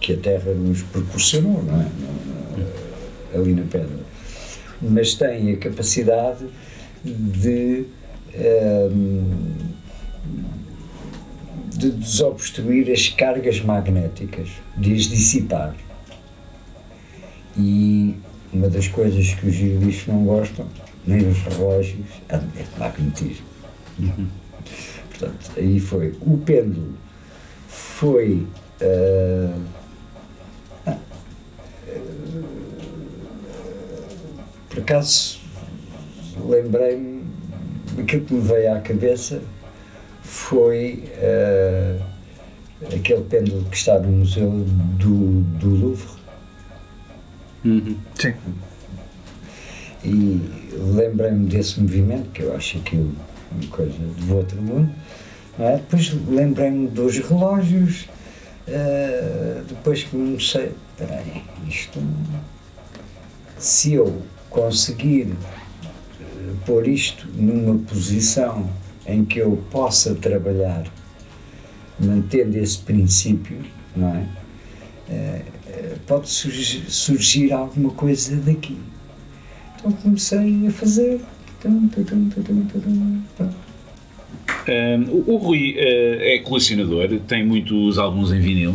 que 0.00 0.14
a 0.14 0.16
Terra 0.16 0.52
nos 0.52 0.82
proporcionou, 0.82 1.62
não 1.62 1.80
é? 1.80 3.36
Ali 3.36 3.54
na 3.54 3.62
pedra. 3.62 4.00
Mas 4.82 5.14
tem 5.14 5.52
a 5.52 5.56
capacidade 5.56 6.44
de, 7.04 7.84
de 11.76 11.90
desobstruir 11.90 12.90
as 12.90 13.08
cargas 13.08 13.60
magnéticas, 13.60 14.48
de 14.76 14.94
as 14.94 15.02
dissipar. 15.02 15.74
E 17.56 18.16
uma 18.52 18.68
das 18.68 18.88
coisas 18.88 19.34
que 19.34 19.46
os 19.46 19.54
giradistas 19.54 20.06
não 20.06 20.24
gostam 20.24 20.66
nem 21.06 21.26
os 21.28 21.38
relógios, 21.38 22.06
é 22.28 22.36
de 22.36 22.78
magnetismo. 22.78 23.46
Uhum. 23.98 24.28
Portanto, 25.08 25.52
aí 25.56 25.80
foi. 25.80 26.14
O 26.20 26.36
pêndulo 26.38 26.94
foi. 27.68 28.46
Uh, 28.80 29.78
por 34.68 34.78
acaso 34.80 35.40
lembrei-me, 36.46 37.17
aquilo 38.00 38.24
que 38.26 38.34
me 38.34 38.40
veio 38.40 38.74
à 38.74 38.80
cabeça 38.80 39.40
foi 40.22 41.04
uh, 41.18 42.02
aquele 42.94 43.22
pêndulo 43.22 43.64
que 43.64 43.76
está 43.76 43.98
no 43.98 44.08
Museu 44.08 44.50
do, 44.50 45.42
do 45.58 45.68
Louvre. 45.68 46.18
Uhum. 47.64 47.96
Sim. 48.14 48.34
E 50.04 50.40
lembrei-me 50.94 51.46
desse 51.46 51.80
movimento, 51.80 52.30
que 52.30 52.42
eu 52.42 52.54
acho 52.54 52.78
aquilo 52.78 53.12
uma 53.50 53.70
coisa 53.70 53.96
do 53.98 54.36
outro 54.36 54.60
mundo. 54.60 54.92
É? 55.58 55.76
Depois 55.76 56.14
lembrei-me 56.28 56.86
dos 56.88 57.18
relógios, 57.18 58.08
uh, 58.68 59.64
depois 59.68 60.04
comecei, 60.04 60.72
peraí, 60.96 61.42
isto, 61.66 62.00
se 63.58 63.94
eu 63.94 64.22
conseguir 64.48 65.34
pôr 66.66 66.88
isto 66.88 67.26
numa 67.34 67.78
posição 67.78 68.68
em 69.06 69.24
que 69.24 69.38
eu 69.38 69.62
possa 69.70 70.14
trabalhar 70.14 70.84
mantendo 71.98 72.56
esse 72.58 72.78
princípio, 72.78 73.58
não 73.96 74.14
é? 74.14 74.26
Uh, 75.08 75.98
pode 76.06 76.28
surgir, 76.28 76.90
surgir 76.90 77.52
alguma 77.52 77.90
coisa 77.90 78.36
daqui. 78.36 78.78
Então 79.74 79.92
comecei 79.92 80.66
a 80.66 80.70
fazer. 80.70 81.20
o, 85.26 85.36
Rui 85.36 85.72
uh, 85.72 86.20
é 86.20 86.38
colecionador, 86.40 87.08
tem 87.26 87.44
muitos 87.44 87.98
álbuns 87.98 88.30
em 88.32 88.40
vinil? 88.40 88.74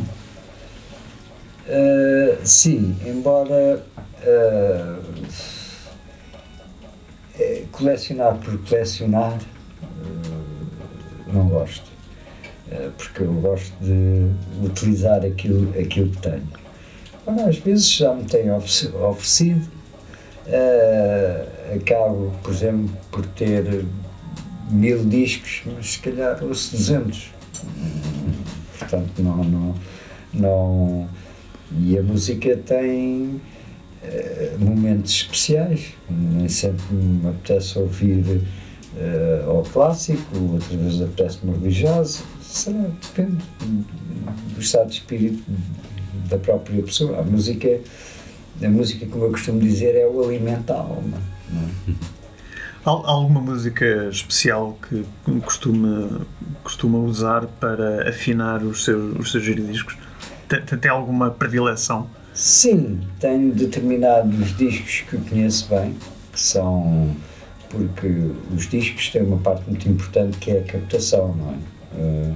Uh, 1.68 2.38
sim, 2.44 2.96
embora 3.06 3.86
uh, 4.24 5.13
colecionar 7.72 8.38
por 8.38 8.58
colecionar 8.60 9.40
não 11.28 11.48
gosto, 11.48 11.92
porque 12.98 13.24
eu 13.24 13.34
gosto 13.34 13.74
de 13.82 14.30
utilizar 14.64 15.26
aquilo, 15.26 15.70
aquilo 15.80 16.12
que 16.12 16.22
tenho. 16.22 16.48
Ora, 17.26 17.50
às 17.50 17.58
vezes 17.58 17.90
já 17.92 18.14
me 18.14 18.26
têm 18.26 18.52
oferecido 18.52 19.68
Uh, 20.46 21.78
acabo, 21.78 22.34
por 22.44 22.54
exemplo, 22.54 22.90
por 23.10 23.26
ter 23.28 23.86
mil 24.70 25.06
discos, 25.06 25.64
mas 25.66 25.94
se 25.94 26.00
calhar 26.00 26.44
ouço 26.44 26.72
200. 26.76 27.32
Portanto, 28.78 29.22
não, 29.22 29.44
não, 29.44 29.76
Não, 30.34 31.10
e 31.80 31.98
a 31.98 32.04
música 32.04 32.58
tem 32.58 33.40
momentos 34.60 35.12
especiais. 35.12 35.94
Nem 36.10 36.50
sempre 36.50 36.84
me 36.94 37.28
apetece 37.30 37.78
ouvir 37.80 38.42
uh, 38.96 39.50
ao 39.50 39.64
clássico, 39.64 40.38
outras 40.52 40.80
vezes 40.80 41.02
apetece-me 41.02 41.52
ouvir 41.54 41.72
jazz. 41.72 42.24
Será, 42.42 42.86
depende 43.02 43.44
do 43.60 44.60
estado 44.60 44.90
de 44.90 44.98
espírito 44.98 45.44
da 46.30 46.38
própria 46.38 46.84
pessoa. 46.84 47.20
A 47.20 47.24
música, 47.24 47.80
a 48.62 48.70
música, 48.70 49.06
como 49.08 49.26
eu 49.26 49.32
costumo 49.32 49.60
dizer, 49.60 49.96
é 49.96 50.08
o 50.08 50.24
alimento 50.24 50.66
da 50.66 50.78
alma. 50.78 51.18
É? 51.88 51.94
Há 52.86 52.90
alguma 52.90 53.40
música 53.40 54.10
especial 54.12 54.78
que 54.88 55.06
costuma, 55.42 56.22
costuma 56.64 57.00
usar 57.00 57.46
para 57.46 58.10
afinar 58.10 58.62
os 58.62 58.84
seus, 58.84 59.18
os 59.18 59.32
seus 59.32 59.44
giradiscos? 59.44 59.96
Tem, 60.50 60.62
tem 60.62 60.92
alguma 60.92 61.32
predileção? 61.32 62.10
Sim, 62.34 63.00
tenho 63.20 63.54
determinados 63.54 64.58
discos 64.58 65.02
que 65.02 65.18
conheço 65.18 65.70
bem, 65.70 65.96
que 66.32 66.40
são. 66.40 67.16
porque 67.70 68.08
os 68.56 68.68
discos 68.68 69.10
têm 69.10 69.22
uma 69.22 69.38
parte 69.38 69.70
muito 69.70 69.88
importante 69.88 70.38
que 70.40 70.52
é 70.52 70.60
a 70.60 70.64
captação, 70.64 71.36
não 71.36 71.52
é? 71.52 71.56
Uh, 71.96 72.36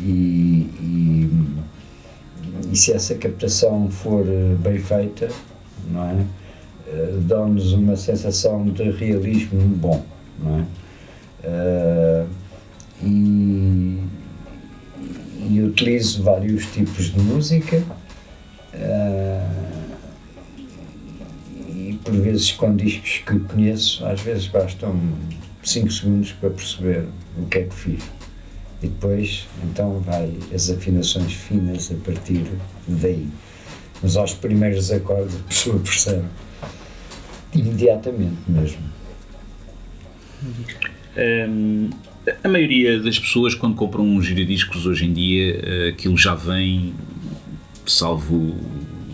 e, 0.00 0.70
e, 0.80 1.30
e, 2.70 2.76
se 2.76 2.92
essa 2.92 3.14
captação 3.14 3.90
for 3.90 4.24
bem 4.60 4.78
feita, 4.78 5.30
não 5.90 6.10
é? 6.10 6.14
Uh, 6.86 7.20
dão-nos 7.22 7.72
uma 7.72 7.96
sensação 7.96 8.66
de 8.66 8.90
realismo 8.90 9.60
bom, 9.62 10.04
não 10.38 10.60
é? 10.60 12.26
E, 13.02 13.98
e 15.50 15.60
utilizo 15.62 16.22
vários 16.22 16.66
tipos 16.66 17.12
de 17.12 17.20
música 17.20 17.82
uh, 18.76 19.86
e 21.74 21.98
por 22.04 22.14
vezes 22.14 22.52
com 22.52 22.74
discos 22.74 23.22
que 23.26 23.38
conheço, 23.40 24.04
às 24.06 24.20
vezes 24.20 24.46
bastam 24.46 24.98
5 25.62 25.90
segundos 25.90 26.32
para 26.32 26.50
perceber 26.50 27.04
o 27.38 27.46
que 27.46 27.58
é 27.58 27.62
que 27.64 27.74
fiz. 27.74 28.02
E 28.82 28.88
depois, 28.88 29.46
então, 29.64 30.00
vai 30.00 30.32
as 30.54 30.70
afinações 30.70 31.32
finas 31.32 31.90
a 31.90 31.94
partir 32.04 32.44
daí. 32.86 33.26
Mas 34.02 34.16
aos 34.16 34.34
primeiros 34.34 34.92
acordes 34.92 35.36
a 35.36 35.48
pessoa 35.48 35.78
percebe 35.80 36.26
imediatamente 37.54 38.36
mesmo. 38.46 38.82
Um, 41.16 41.90
a 42.42 42.48
maioria 42.48 43.00
das 43.00 43.18
pessoas, 43.18 43.54
quando 43.54 43.74
compram 43.74 44.04
um 44.04 44.20
giradiscos 44.20 44.84
hoje 44.84 45.06
em 45.06 45.12
dia, 45.12 45.60
eh, 45.62 45.88
aquilo 45.90 46.16
já 46.16 46.34
vem, 46.34 46.92
salvo 47.86 48.54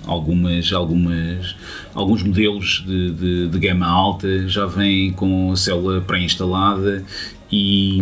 algumas, 0.07 0.73
algumas, 0.73 1.57
alguns 1.95 2.23
modelos 2.23 2.85
de, 2.87 3.11
de, 3.13 3.49
de 3.49 3.59
gama 3.59 3.87
alta, 3.87 4.49
já 4.49 4.67
vem 4.67 5.13
com 5.13 5.53
a 5.53 5.57
célula 5.57 6.01
pré-instalada 6.01 7.05
e, 7.51 8.01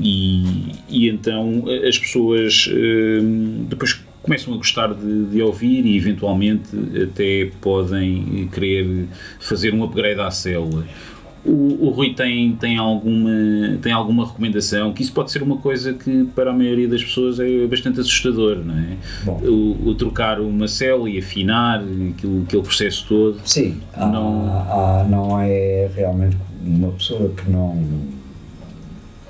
e, 0.00 0.72
e, 0.88 1.08
então 1.08 1.64
as 1.86 1.96
pessoas 1.98 2.68
eh, 2.72 3.20
depois 3.68 4.00
começam 4.22 4.52
a 4.52 4.56
gostar 4.56 4.92
de, 4.94 5.26
de, 5.26 5.40
ouvir 5.40 5.86
e 5.86 5.96
eventualmente 5.96 6.68
até 7.02 7.50
podem 7.60 8.48
querer 8.52 9.06
fazer 9.38 9.72
um 9.72 9.82
upgrade 9.84 10.20
à 10.20 10.30
célula. 10.30 10.84
O, 11.44 11.86
o, 11.86 11.90
Rui 11.90 12.12
tem, 12.12 12.54
tem, 12.56 12.76
alguma, 12.76 13.30
tem 13.80 13.92
alguma 13.92 14.26
recomendação 14.26 14.92
que 14.92 15.02
isso 15.02 15.12
pode 15.12 15.30
ser 15.30 15.42
uma 15.42 15.56
coisa 15.56 15.94
que 15.94 16.24
para 16.34 16.50
a 16.50 16.52
maioria 16.52 16.86
das 16.86 17.02
pessoas 17.02 17.40
é 17.40 17.66
bastante 17.66 17.98
assustador, 17.98 18.58
não 18.62 18.76
é? 18.76 18.96
O, 19.46 19.88
o, 19.88 19.94
trocar 19.94 20.38
uma 20.38 20.68
célula 20.68 21.08
e 21.08 21.18
afinar 21.18 21.80
aquilo, 21.80 22.42
aquele 22.42 22.62
processo 22.62 23.06
todo. 23.08 23.40
Sim, 23.44 23.80
não, 23.96 24.50
há, 24.50 25.00
há, 25.00 25.04
não 25.04 25.40
é 25.40 25.90
realmente 25.94 26.36
uma 26.62 26.92
pessoa 26.92 27.30
que 27.30 27.50
não, 27.50 27.82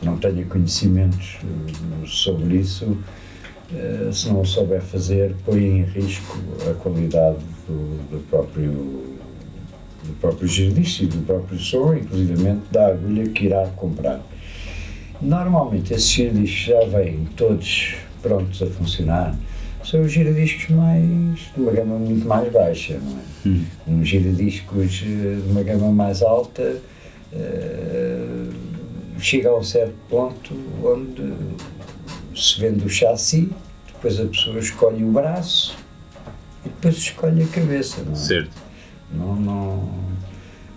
não 0.02 0.16
tenha 0.16 0.44
conhecimentos 0.46 1.38
eh, 1.44 2.06
sobre 2.06 2.56
isso, 2.56 2.98
eh, 3.72 4.10
se 4.12 4.30
não 4.30 4.44
souber 4.44 4.82
fazer, 4.82 5.36
põe 5.44 5.64
em 5.64 5.82
risco 5.84 6.38
a 6.68 6.74
qualidade 6.74 7.38
do, 7.68 8.10
do 8.10 8.18
próprio 8.28 9.20
do 10.10 10.20
próprio 10.20 10.48
giradisco 10.48 11.04
e 11.04 11.06
do 11.06 11.24
próprio 11.24 11.58
som, 11.58 11.94
inclusivamente 11.94 12.62
da 12.70 12.88
agulha 12.88 13.28
que 13.28 13.46
irá 13.46 13.66
comprar. 13.76 14.20
Normalmente 15.20 15.94
esses 15.94 16.08
giradiscos 16.08 16.60
já 16.60 16.80
vêm 16.86 17.26
todos 17.36 17.94
prontos 18.22 18.62
a 18.62 18.66
funcionar, 18.66 19.34
são 19.84 20.02
os 20.02 20.12
giradiscos 20.12 20.68
mais 20.70 21.40
de 21.54 21.60
uma 21.60 21.72
gama 21.72 21.98
muito 21.98 22.26
mais 22.26 22.52
baixa, 22.52 22.98
não 22.98 23.18
é? 23.18 23.22
Hum. 23.46 23.64
Uns 23.88 24.08
giradiscos 24.08 25.02
eh, 25.02 25.40
de 25.42 25.50
uma 25.50 25.62
gama 25.62 25.90
mais 25.90 26.22
alta 26.22 26.76
uh, 27.32 28.52
chega 29.18 29.48
a 29.48 29.56
um 29.56 29.62
certo 29.62 29.94
ponto 30.08 30.54
onde 30.84 31.32
se 32.36 32.60
vende 32.60 32.84
o 32.84 32.90
chassi, 32.90 33.50
depois 33.86 34.20
a 34.20 34.24
pessoa 34.26 34.58
escolhe 34.58 35.02
o 35.02 35.10
braço 35.12 35.76
e 36.64 36.68
depois 36.68 36.96
escolhe 36.96 37.42
a 37.42 37.46
cabeça, 37.46 38.02
não 38.02 38.12
é? 38.12 38.16
Certo 38.16 38.69
não, 39.12 39.36
não 39.36 39.88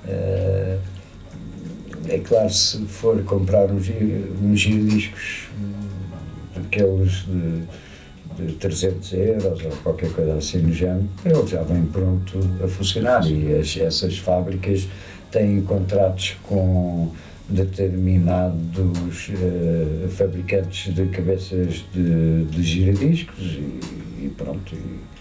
é, 0.07 0.77
é 2.07 2.19
claro, 2.19 2.49
se 2.49 2.85
for 2.85 3.21
comprar 3.23 3.71
uns, 3.71 3.89
uns 4.41 4.59
giradiscos 4.59 5.47
daqueles 6.55 7.25
de, 7.25 8.45
de 8.45 8.53
300 8.53 9.13
euros 9.13 9.63
ou 9.63 9.71
qualquer 9.83 10.11
coisa 10.11 10.35
assim 10.35 10.59
no 10.59 10.73
género, 10.73 11.07
ele 11.25 11.47
já 11.47 11.63
vem 11.63 11.85
pronto 11.85 12.39
a 12.63 12.67
funcionar 12.67 13.25
e 13.29 13.55
as, 13.55 13.77
essas 13.77 14.17
fábricas 14.17 14.87
têm 15.31 15.61
contratos 15.61 16.35
com 16.43 17.11
determinados 17.49 19.29
uh, 19.29 20.09
fabricantes 20.09 20.93
de 20.93 21.05
cabeças 21.07 21.83
de, 21.93 22.45
de 22.45 22.63
giradiscos 22.63 23.43
e, 23.43 24.25
e 24.25 24.33
pronto. 24.35 24.75
E, 24.75 25.12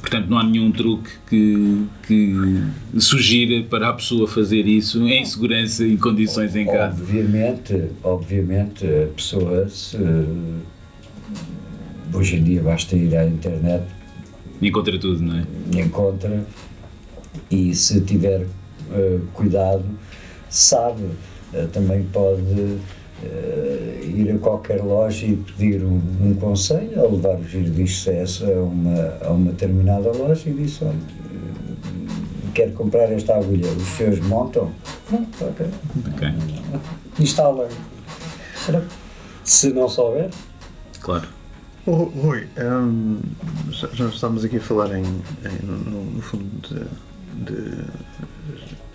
Portanto, 0.00 0.28
não 0.28 0.38
há 0.38 0.44
nenhum 0.44 0.70
truque 0.70 1.10
que, 1.28 1.86
que 2.06 2.34
sugira 3.00 3.62
para 3.64 3.88
a 3.88 3.92
pessoa 3.92 4.28
fazer 4.28 4.66
isso 4.66 5.06
em 5.06 5.24
segurança 5.24 5.84
e 5.84 5.96
condições 5.96 6.54
em 6.54 6.66
casa. 6.66 7.02
Obviamente, 7.02 7.84
obviamente 8.02 8.86
a 8.86 9.06
pessoa 9.14 9.68
se, 9.68 9.96
hoje 12.12 12.36
em 12.36 12.42
dia 12.42 12.62
basta 12.62 12.96
ir 12.96 13.14
à 13.16 13.26
internet 13.26 13.84
encontra 14.60 14.98
tudo, 14.98 15.22
não 15.22 15.38
é? 15.38 15.80
Encontra 15.80 16.44
e 17.50 17.74
se 17.74 18.00
tiver 18.00 18.42
uh, 18.42 19.20
cuidado 19.32 19.84
sabe 20.48 21.04
uh, 21.52 21.68
também 21.72 22.02
pode 22.04 22.78
uh, 23.22 24.04
ir 24.04 24.34
a 24.34 24.38
qualquer 24.38 24.82
loja 24.82 25.26
e 25.26 25.36
pedir 25.36 25.84
um, 25.84 26.00
um 26.20 26.34
conselho, 26.34 27.00
ou 27.00 27.12
levar 27.12 27.36
o 27.38 27.44
giro 27.44 27.70
disto 27.70 28.10
a, 28.10 28.62
uma, 28.62 29.18
a 29.22 29.30
uma 29.30 29.50
determinada 29.52 30.10
loja 30.12 30.48
e 30.48 30.52
disse, 30.52 30.84
olha, 30.84 30.92
eh, 30.94 32.48
quero 32.54 32.72
comprar 32.72 33.12
esta 33.12 33.36
agulha, 33.36 33.68
os 33.70 33.88
seus 33.96 34.20
montam? 34.20 34.70
Não, 35.10 35.26
ok. 35.40 35.66
okay. 36.14 36.32
Instalam. 37.18 37.68
Se 39.44 39.72
não 39.72 39.88
souber. 39.88 40.30
Claro. 41.00 41.26
Oh, 41.86 42.04
Rui, 42.04 42.46
um, 42.58 43.18
já, 43.70 43.88
já, 43.94 44.08
estamos 44.08 44.44
aqui 44.44 44.58
a 44.58 44.60
falar 44.60 44.94
em, 44.94 45.04
em 45.04 45.66
no, 45.66 46.04
no, 46.04 46.20
fundo 46.20 46.44
de, 46.68 47.50
de 47.50 47.84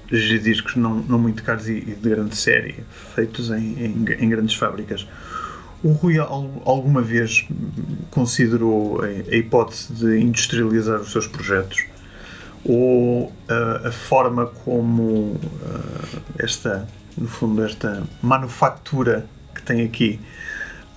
discos 0.10 0.76
não, 0.76 0.96
não 0.96 1.18
muito 1.18 1.44
caros 1.44 1.68
e, 1.68 1.82
de 1.82 2.10
grande 2.10 2.36
série, 2.36 2.84
feitos 3.16 3.50
em, 3.50 3.86
em, 3.86 4.06
em 4.20 4.30
grandes 4.30 4.56
fábricas. 4.56 5.08
O 5.84 5.92
Rui 5.92 6.18
alguma 6.18 7.02
vez 7.02 7.46
considerou 8.10 9.02
a, 9.02 9.06
a 9.06 9.36
hipótese 9.36 9.94
de 9.94 10.20
industrializar 10.20 11.02
os 11.02 11.12
seus 11.12 11.28
projetos? 11.28 11.86
Ou 12.64 13.34
a, 13.50 13.90
a 13.90 13.92
forma 13.92 14.46
como 14.46 15.34
uh, 15.34 16.22
esta, 16.40 16.88
no 17.18 17.28
fundo, 17.28 17.66
esta 17.66 18.04
manufatura 18.22 19.26
que 19.54 19.62
tem 19.62 19.84
aqui 19.84 20.22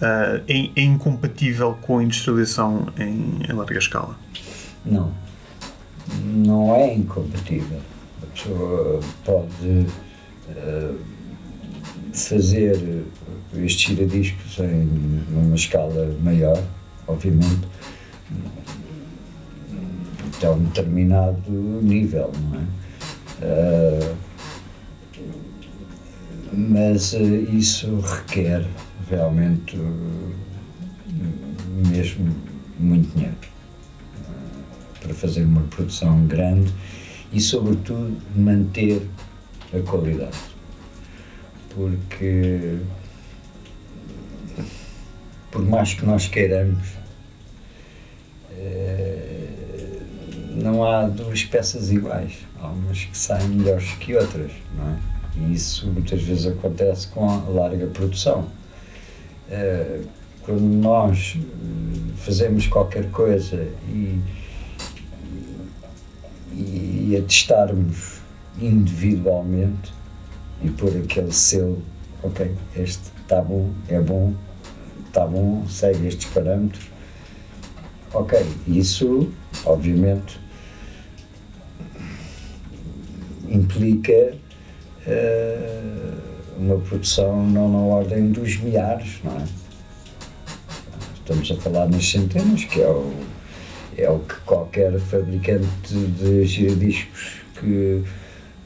uh, 0.00 0.44
é, 0.46 0.70
é, 0.76 0.82
incompatível 0.82 1.76
com 1.82 1.98
a 1.98 2.04
industrialização 2.04 2.86
em, 2.96 3.40
em 3.48 3.52
larga 3.52 3.78
escala? 3.78 4.16
Não, 4.84 5.12
não 6.22 6.72
é 6.72 6.94
incompatível 6.94 7.80
pessoa 8.36 9.00
pode 9.24 9.86
uh, 10.50 10.98
fazer 12.12 13.04
estes 13.54 13.88
giradiscos 13.88 14.58
em 14.58 15.24
uma 15.30 15.56
escala 15.56 16.14
maior, 16.22 16.62
obviamente, 17.06 17.66
até 20.36 20.50
um 20.50 20.64
determinado 20.64 21.50
nível, 21.82 22.30
não 22.50 22.60
é? 22.60 22.64
Uh, 23.42 24.16
mas 26.52 27.12
isso 27.12 27.98
requer 28.00 28.66
realmente 29.10 29.76
mesmo 31.90 32.34
muito 32.78 33.12
dinheiro 33.14 33.36
para 35.00 35.12
fazer 35.12 35.44
uma 35.44 35.62
produção 35.62 36.26
grande 36.26 36.72
e, 37.36 37.40
sobretudo, 37.40 38.16
manter 38.34 39.06
a 39.70 39.78
qualidade. 39.86 40.38
Porque, 41.74 42.78
por 45.50 45.62
mais 45.62 45.92
que 45.92 46.06
nós 46.06 46.26
queiramos, 46.28 46.82
eh, 48.52 49.48
não 50.54 50.82
há 50.82 51.06
duas 51.06 51.44
peças 51.44 51.90
iguais. 51.90 52.38
Há 52.58 52.68
umas 52.68 53.04
que 53.04 53.18
saem 53.18 53.48
melhores 53.48 53.90
que 54.00 54.14
outras, 54.14 54.52
não 54.74 54.88
é? 54.88 54.98
E 55.36 55.52
isso 55.52 55.86
muitas 55.88 56.22
vezes 56.22 56.46
acontece 56.46 57.06
com 57.08 57.28
a 57.28 57.36
larga 57.50 57.86
produção. 57.88 58.48
Eh, 59.50 60.00
quando 60.40 60.62
nós 60.62 61.36
fazemos 62.16 62.66
qualquer 62.66 63.10
coisa 63.10 63.68
e 63.90 64.18
e, 66.56 67.16
a 67.16 67.22
testarmos 67.22 68.20
individualmente 68.60 69.92
e 70.62 70.70
pôr 70.70 70.96
aquele 70.96 71.32
selo, 71.32 71.82
ok, 72.22 72.50
este 72.74 73.02
está 73.22 73.42
bom, 73.42 73.70
é 73.88 74.00
bom, 74.00 74.34
está 75.06 75.26
bom, 75.26 75.66
segue 75.68 76.06
estes 76.08 76.26
parâmetros. 76.30 76.86
Ok, 78.14 78.38
isso 78.66 79.30
obviamente 79.64 80.40
implica 83.48 84.34
uh, 85.06 86.16
uma 86.58 86.78
produção 86.78 87.44
não 87.46 87.70
na 87.70 87.78
ordem 87.78 88.30
dos 88.30 88.56
milhares, 88.56 89.18
não 89.22 89.32
é? 89.36 89.44
Estamos 91.16 91.50
a 91.50 91.56
falar 91.56 91.88
nas 91.88 92.08
centenas, 92.08 92.64
que 92.64 92.80
é 92.80 92.88
o 92.88 93.12
é 93.96 94.10
o 94.10 94.18
que 94.18 94.34
qualquer 94.40 94.98
fabricante 94.98 95.94
de 95.94 96.44
giradiscos 96.44 97.40
que 97.58 98.02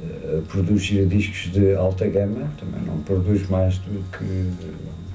uh, 0.00 0.42
produz 0.48 0.82
giradiscos 0.82 1.52
de 1.52 1.74
alta 1.74 2.06
gama 2.08 2.50
também 2.58 2.82
não 2.82 2.98
produz 3.02 3.48
mais 3.48 3.78
do 3.78 4.02
que 4.10 4.50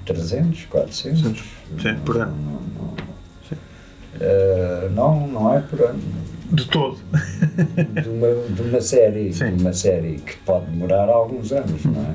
300, 0.05 0.65
400. 0.65 1.21
Sim, 1.21 1.35
Sim 1.81 1.95
por 2.05 2.17
ano. 2.17 2.35
Não, 2.35 2.61
não, 2.81 2.93
uh, 4.15 4.89
não, 4.91 5.27
não 5.27 5.53
é 5.53 5.59
por 5.61 5.81
ano. 5.81 5.99
De 6.51 6.65
todo. 6.67 6.97
de, 7.11 8.09
uma, 8.09 8.55
de 8.55 8.61
uma 8.61 8.81
série, 8.81 9.33
Sim. 9.33 9.55
de 9.55 9.63
uma 9.63 9.73
série 9.73 10.17
que 10.19 10.37
pode 10.37 10.67
demorar 10.67 11.09
alguns 11.09 11.51
anos, 11.51 11.83
não 11.83 12.01
é? 12.01 12.13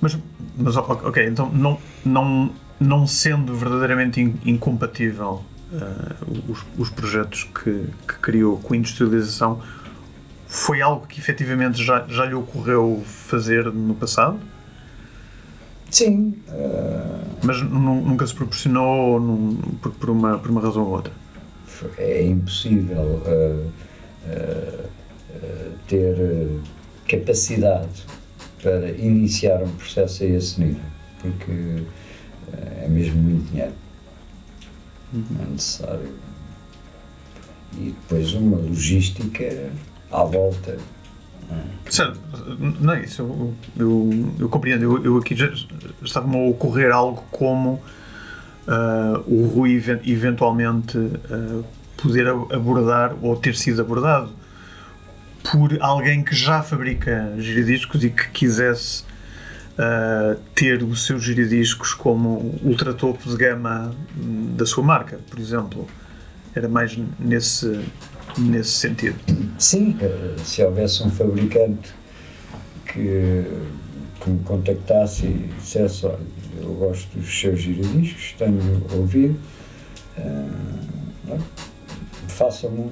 Mas, 0.00 0.18
mas 0.56 0.76
ok, 0.76 1.28
então 1.28 1.48
não, 1.50 1.78
não, 2.04 2.50
não 2.80 3.06
sendo 3.06 3.54
verdadeiramente 3.54 4.20
incompatível 4.44 5.44
uh, 5.72 6.50
os, 6.50 6.64
os, 6.78 6.90
projetos 6.90 7.44
que, 7.44 7.86
que, 8.06 8.14
criou 8.20 8.58
com 8.58 8.74
a 8.74 8.76
industrialização, 8.76 9.60
foi 10.46 10.82
algo 10.82 11.06
que 11.06 11.18
efetivamente 11.18 11.82
já, 11.82 12.06
já 12.08 12.26
lhe 12.26 12.34
ocorreu 12.34 13.02
fazer 13.06 13.64
no 13.72 13.94
passado? 13.94 14.38
Sim. 15.90 16.34
Uh... 16.48 17.22
Mas 17.42 17.60
nunca 17.62 18.26
se 18.26 18.34
proporcionou 18.34 19.18
num, 19.18 19.56
por, 19.80 19.92
por, 19.92 20.10
uma, 20.10 20.38
por 20.38 20.50
uma 20.50 20.60
razão 20.60 20.84
ou 20.84 20.90
outra? 20.90 21.12
É 21.98 22.24
impossível 22.24 23.20
uh, 23.26 23.72
ter 25.88 26.48
capacidade 27.08 28.06
para 28.62 28.90
iniciar 28.92 29.60
um 29.62 29.70
processo 29.72 30.22
a 30.22 30.26
esse 30.26 30.60
nível, 30.60 30.80
porque 31.20 31.82
é 32.80 32.86
mesmo 32.88 33.20
muito 33.20 33.50
dinheiro 33.50 33.72
é 35.14 35.50
necessário. 35.50 36.14
E 37.74 37.94
depois 38.00 38.32
uma 38.34 38.58
logística 38.58 39.70
à 40.10 40.24
volta. 40.24 40.78
Certo, 41.90 42.18
não 42.80 42.94
é 42.94 43.02
isso, 43.02 43.20
eu, 43.20 43.54
eu, 43.76 44.34
eu 44.38 44.48
compreendo. 44.48 44.84
Eu, 44.84 45.04
eu 45.04 45.18
aqui 45.18 45.36
já 45.36 45.52
estava-me 46.02 46.36
a 46.36 46.48
ocorrer 46.48 46.90
algo 46.90 47.22
como 47.30 47.82
uh, 48.66 49.22
o 49.26 49.46
Rui 49.46 49.72
eventualmente 50.04 50.96
uh, 50.96 51.64
poder 51.96 52.28
abordar 52.28 53.14
ou 53.20 53.36
ter 53.36 53.54
sido 53.54 53.82
abordado 53.82 54.30
por 55.50 55.76
alguém 55.80 56.22
que 56.22 56.34
já 56.34 56.62
fabrica 56.62 57.34
giradiscos 57.38 58.02
e 58.04 58.10
que 58.10 58.30
quisesse 58.30 59.04
uh, 59.78 60.38
ter 60.54 60.82
os 60.82 61.06
seus 61.06 61.22
giradiscos 61.22 61.94
como 61.94 62.58
ultra 62.62 62.92
topo 62.92 63.28
de 63.28 63.36
gama 63.36 63.94
da 64.56 64.66
sua 64.66 64.82
marca, 64.82 65.18
por 65.30 65.38
exemplo. 65.38 65.86
Era 66.54 66.68
mais 66.68 66.98
nesse, 67.18 67.80
nesse 68.36 68.70
sentido. 68.70 69.18
Sim, 69.58 69.96
eh, 70.00 70.34
se 70.44 70.62
houvesse 70.62 71.02
um 71.02 71.10
fabricante 71.10 71.94
que, 72.84 73.44
que 74.20 74.30
me 74.30 74.38
contactasse 74.44 75.24
e 75.24 75.50
dissesse: 75.58 76.04
Olha, 76.04 76.18
eu 76.60 76.74
gosto 76.74 77.18
dos 77.18 77.40
seus 77.40 77.58
giradiscos, 77.58 78.34
tenho 78.36 78.60
ouvido, 78.92 79.38
uh, 80.18 81.38
faça-me 82.28 82.90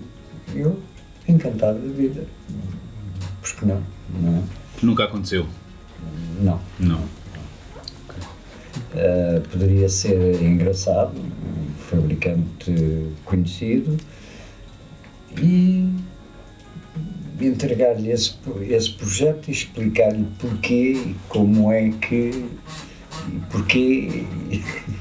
Eu, 0.54 0.80
encantado 1.28 1.78
da 1.78 1.92
vida. 1.92 2.24
Porque 3.42 3.66
não? 3.66 3.82
não 4.20 4.38
é? 4.38 4.42
Nunca 4.82 5.04
aconteceu. 5.04 5.46
Não. 6.40 6.60
Não. 6.78 7.00
Uh, 8.92 9.40
poderia 9.50 9.88
ser 9.88 10.42
engraçado, 10.42 11.12
um 11.16 11.74
fabricante 11.88 13.08
conhecido, 13.24 13.96
e 15.40 15.88
entregar-lhe 17.40 18.10
esse, 18.10 18.34
esse 18.68 18.92
projeto 18.92 19.48
e 19.48 19.52
explicar-lhe 19.52 20.26
porquê, 20.38 21.14
como 21.28 21.70
é 21.72 21.90
que, 21.90 22.48
porquê. 23.50 24.24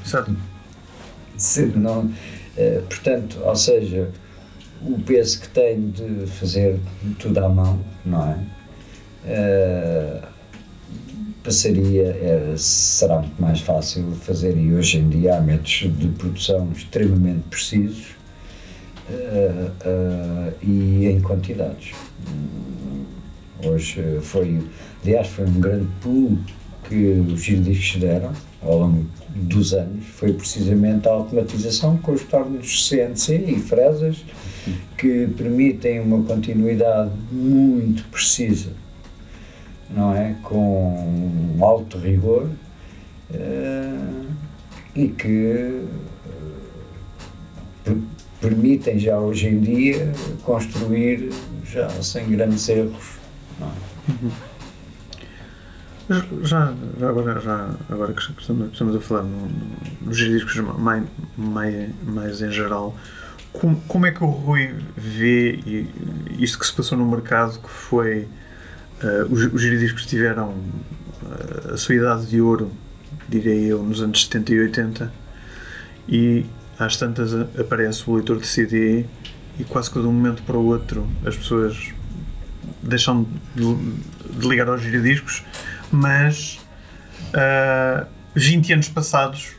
Certo. 0.04 0.36
Se 1.36 1.64
não, 1.66 2.04
uh, 2.04 2.82
portanto, 2.88 3.40
ou 3.42 3.56
seja, 3.56 4.10
o 4.82 5.00
peso 5.00 5.40
que 5.40 5.48
tenho 5.48 5.90
de 5.90 6.26
fazer 6.26 6.78
tudo 7.18 7.38
à 7.38 7.48
mão, 7.48 7.80
não 8.04 8.30
é? 8.30 8.38
Uh, 9.24 10.29
passaria, 11.42 12.16
era, 12.20 12.56
será 12.56 13.20
muito 13.20 13.40
mais 13.40 13.60
fácil 13.60 14.10
fazer 14.12 14.56
e 14.56 14.72
hoje 14.72 14.98
em 14.98 15.08
dia 15.08 15.38
há 15.38 15.40
métodos 15.40 15.90
de 15.96 16.08
produção 16.08 16.70
extremamente 16.72 17.42
precisos 17.48 18.08
uh, 19.08 19.70
uh, 19.88 20.52
e 20.62 21.06
em 21.06 21.20
quantidades. 21.20 21.92
Hoje 23.64 24.18
foi, 24.22 24.60
aliás, 25.02 25.28
foi 25.28 25.46
um 25.46 25.60
grande 25.60 25.88
pulo 26.00 26.38
que 26.88 27.24
os 27.32 27.42
giradiscos 27.42 28.00
deram 28.00 28.32
ao 28.62 28.78
longo 28.78 29.06
dos 29.34 29.72
anos, 29.72 30.04
foi 30.06 30.32
precisamente 30.32 31.08
a 31.08 31.12
automatização 31.12 31.96
com 31.98 32.12
os 32.12 32.22
tornos 32.24 32.88
CNC 32.88 33.44
e 33.46 33.58
fresas 33.58 34.24
que 34.98 35.26
permitem 35.28 36.00
uma 36.00 36.22
continuidade 36.24 37.10
muito 37.30 38.04
precisa 38.10 38.70
não 39.90 40.14
é? 40.14 40.34
Com 40.42 41.56
alto 41.60 41.98
rigor 41.98 42.48
uh, 43.30 44.26
e 44.94 45.08
que 45.08 45.84
uh, 47.86 48.02
permitem 48.40 48.98
já 48.98 49.18
hoje 49.18 49.48
em 49.48 49.60
dia 49.60 50.12
construir 50.42 51.30
já 51.64 51.88
sem 52.02 52.28
grandes 52.30 52.68
erros. 52.68 53.18
Não 53.58 53.68
é? 53.68 53.70
Uhum. 54.10 54.30
Já, 56.42 56.74
já, 56.98 57.08
agora, 57.08 57.40
já, 57.40 57.70
agora 57.88 58.12
que 58.12 58.20
estamos, 58.20 58.72
estamos 58.72 58.96
a 58.96 59.00
falar 59.00 59.22
nos 59.22 59.60
no 60.00 60.12
discos 60.12 60.56
mais, 60.56 61.04
mais, 61.36 61.90
mais 62.02 62.42
em 62.42 62.50
geral, 62.50 62.96
como, 63.52 63.80
como 63.82 64.06
é 64.06 64.10
que 64.10 64.24
o 64.24 64.26
Rui 64.26 64.74
vê 64.96 65.86
isto 66.38 66.58
que 66.58 66.66
se 66.66 66.72
passou 66.72 66.98
no 66.98 67.06
mercado, 67.06 67.60
que 67.60 67.68
foi 67.68 68.26
Uh, 69.02 69.32
os, 69.32 69.44
os 69.52 70.06
tiveram 70.06 70.48
uh, 70.50 71.74
a 71.74 71.76
sua 71.76 71.94
idade 71.94 72.26
de 72.26 72.40
ouro, 72.40 72.70
direi 73.28 73.64
eu, 73.64 73.82
nos 73.82 74.02
anos 74.02 74.24
70 74.24 74.52
e 74.52 74.60
80, 74.60 75.12
e 76.08 76.46
às 76.78 76.96
tantas 76.96 77.34
aparece 77.58 78.08
o 78.08 78.14
leitor 78.14 78.38
de 78.38 78.46
CD 78.46 79.04
e 79.58 79.64
quase 79.64 79.90
que 79.90 80.00
de 80.00 80.06
um 80.06 80.12
momento 80.12 80.42
para 80.42 80.56
o 80.56 80.66
outro 80.66 81.06
as 81.24 81.36
pessoas 81.36 81.92
deixam 82.82 83.26
de, 83.54 83.74
de 84.38 84.48
ligar 84.48 84.68
aos 84.68 84.80
giradiscos, 84.82 85.44
mas 85.90 86.58
uh, 87.34 88.06
20 88.34 88.72
anos 88.72 88.88
passados 88.88 89.52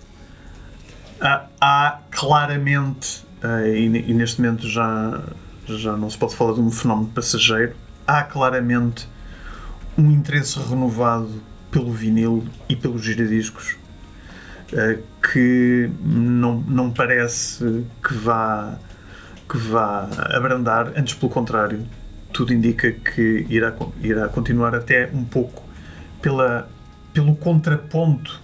há, 1.19 1.45
há 1.59 1.99
claramente, 2.09 3.23
uh, 3.43 3.65
e, 3.65 3.85
e, 3.85 4.13
neste 4.13 4.41
momento 4.41 4.67
já, 4.67 5.21
já 5.67 5.95
não 5.95 6.09
se 6.09 6.17
pode 6.17 6.35
falar 6.35 6.53
de 6.53 6.61
um 6.61 6.71
fenómeno 6.71 7.09
passageiro, 7.09 7.75
há 8.07 8.23
claramente 8.23 9.07
um 9.97 10.11
interesse 10.11 10.59
renovado 10.59 11.41
pelo 11.69 11.91
vinil 11.91 12.43
e 12.67 12.75
pelos 12.75 13.01
giradiscos 13.03 13.77
que 15.21 15.89
não, 16.01 16.61
não 16.61 16.91
parece 16.91 17.85
que 18.03 18.13
vá, 18.13 18.77
que 19.49 19.57
vá 19.57 20.07
abrandar, 20.33 20.93
antes 20.95 21.13
pelo 21.13 21.31
contrário, 21.31 21.85
tudo 22.31 22.53
indica 22.53 22.91
que 22.91 23.45
irá, 23.49 23.73
irá 24.01 24.27
continuar 24.29 24.73
até 24.73 25.09
um 25.13 25.23
pouco 25.23 25.63
pela, 26.21 26.69
pelo 27.13 27.35
contraponto 27.35 28.41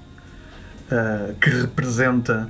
uh, 0.91 1.33
que 1.35 1.49
representa 1.49 2.49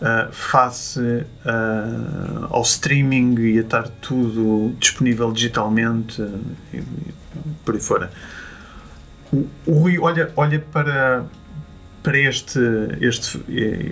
uh, 0.00 0.32
face 0.32 1.00
uh, 1.00 2.46
ao 2.48 2.62
streaming 2.62 3.38
e 3.40 3.58
a 3.58 3.62
estar 3.62 3.88
tudo 3.88 4.74
disponível 4.78 5.30
digitalmente 5.32 6.22
e 6.72 6.82
por 7.64 7.74
aí 7.74 7.80
fora. 7.80 8.10
O, 9.32 9.48
o 9.66 9.78
Rui 9.80 9.98
olha, 9.98 10.30
olha 10.36 10.58
para, 10.58 11.24
para 12.02 12.18
este, 12.18 12.58
este, 13.00 13.40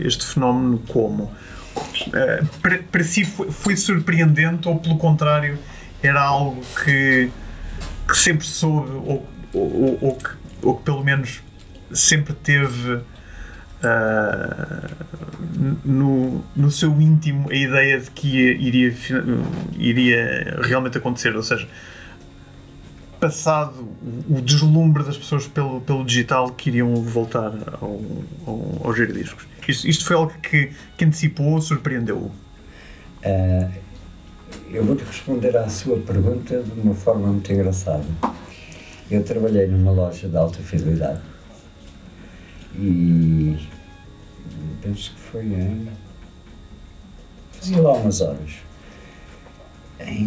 este 0.05 0.25
fenómeno 0.27 0.83
como? 0.89 1.33
para, 2.61 2.79
para 2.79 3.05
si 3.05 3.25
foi, 3.25 3.51
foi 3.51 3.77
surpreendente 3.77 4.69
ou 4.69 4.79
pelo 4.79 4.99
contrário 4.99 5.59
era 6.03 6.21
algo 6.21 6.61
que, 6.83 7.31
que 8.09 8.17
sempre 8.17 8.47
soube 8.47 8.91
ou, 8.91 9.27
ou, 9.53 9.99
ou, 10.01 10.17
que, 10.17 10.31
ou 10.63 10.77
que 10.77 10.83
pelo 10.85 11.05
menos 11.05 11.43
sempre 11.93 12.35
teve 12.35 12.95
uh, 12.95 13.05
no, 15.85 16.45
no 16.57 16.71
seu 16.71 17.01
íntimo 17.01 17.51
a 17.51 17.55
ideia 17.55 18.01
de 18.01 18.11
que 18.11 18.29
iria, 18.29 18.95
iria 19.77 20.59
realmente 20.63 20.99
acontecer, 20.99 21.35
ou 21.37 21.43
seja, 21.43 21.69
passado 23.21 23.87
o 24.29 24.41
deslumbre 24.41 25.05
das 25.05 25.17
pessoas 25.17 25.47
pelo, 25.47 25.81
pelo 25.83 26.05
digital 26.05 26.51
que 26.51 26.71
iriam 26.71 26.95
voltar 26.97 27.53
ao, 27.81 28.01
ao, 28.47 28.81
aos 28.85 28.97
giradiscos. 28.97 29.47
Isto, 29.69 29.89
isto 29.89 30.05
foi 30.05 30.17
algo 30.17 30.33
que, 30.43 30.73
que 30.97 31.05
antecipou, 31.05 31.61
surpreendeu-o? 31.61 32.27
Uh, 33.25 33.71
eu 34.73 34.85
vou-te 34.85 35.05
responder 35.05 35.57
à 35.57 35.69
sua 35.69 35.99
pergunta 35.99 36.63
de 36.63 36.81
uma 36.81 36.95
forma 36.95 37.29
muito 37.29 37.53
engraçada. 37.53 38.05
Eu 39.11 39.23
trabalhei 39.23 39.67
numa 39.67 39.91
loja 39.91 40.29
de 40.29 40.37
alta 40.37 40.59
fidelidade 40.61 41.21
e 42.77 43.57
penso 44.81 45.13
que 45.13 45.21
foi 45.21 45.45
em. 45.45 45.89
fazia 47.53 47.83
lá 47.83 47.93
umas 47.95 48.21
horas. 48.21 48.53
Em 50.01 50.27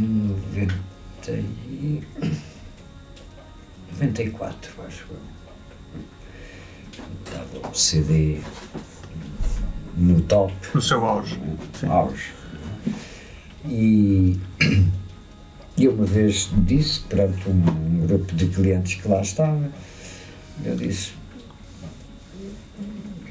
90 0.53 0.73
e... 1.31 2.03
94, 3.99 4.83
acho 4.87 5.05
eu. 5.09 5.19
Estava 7.25 7.69
o 7.69 7.73
CD 7.73 8.39
no 9.95 10.21
top. 10.21 10.53
No 10.73 10.81
seu 10.81 11.05
auge. 11.05 11.39
Auge. 11.87 12.33
E 13.65 14.39
eu 15.77 15.93
uma 15.93 16.05
vez 16.05 16.49
disse 16.65 17.01
perante 17.01 17.49
um 17.49 18.05
grupo 18.05 18.35
de 18.35 18.47
clientes 18.47 18.95
que 18.95 19.07
lá 19.07 19.21
estava, 19.21 19.71
eu 20.63 20.75
disse, 20.75 21.13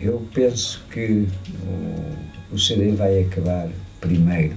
eu 0.01 0.27
penso 0.35 0.83
que 0.91 1.29
o, 2.51 2.55
o 2.55 2.59
CD 2.59 2.93
vai 2.93 3.23
acabar 3.23 3.69
primeiro 4.01 4.57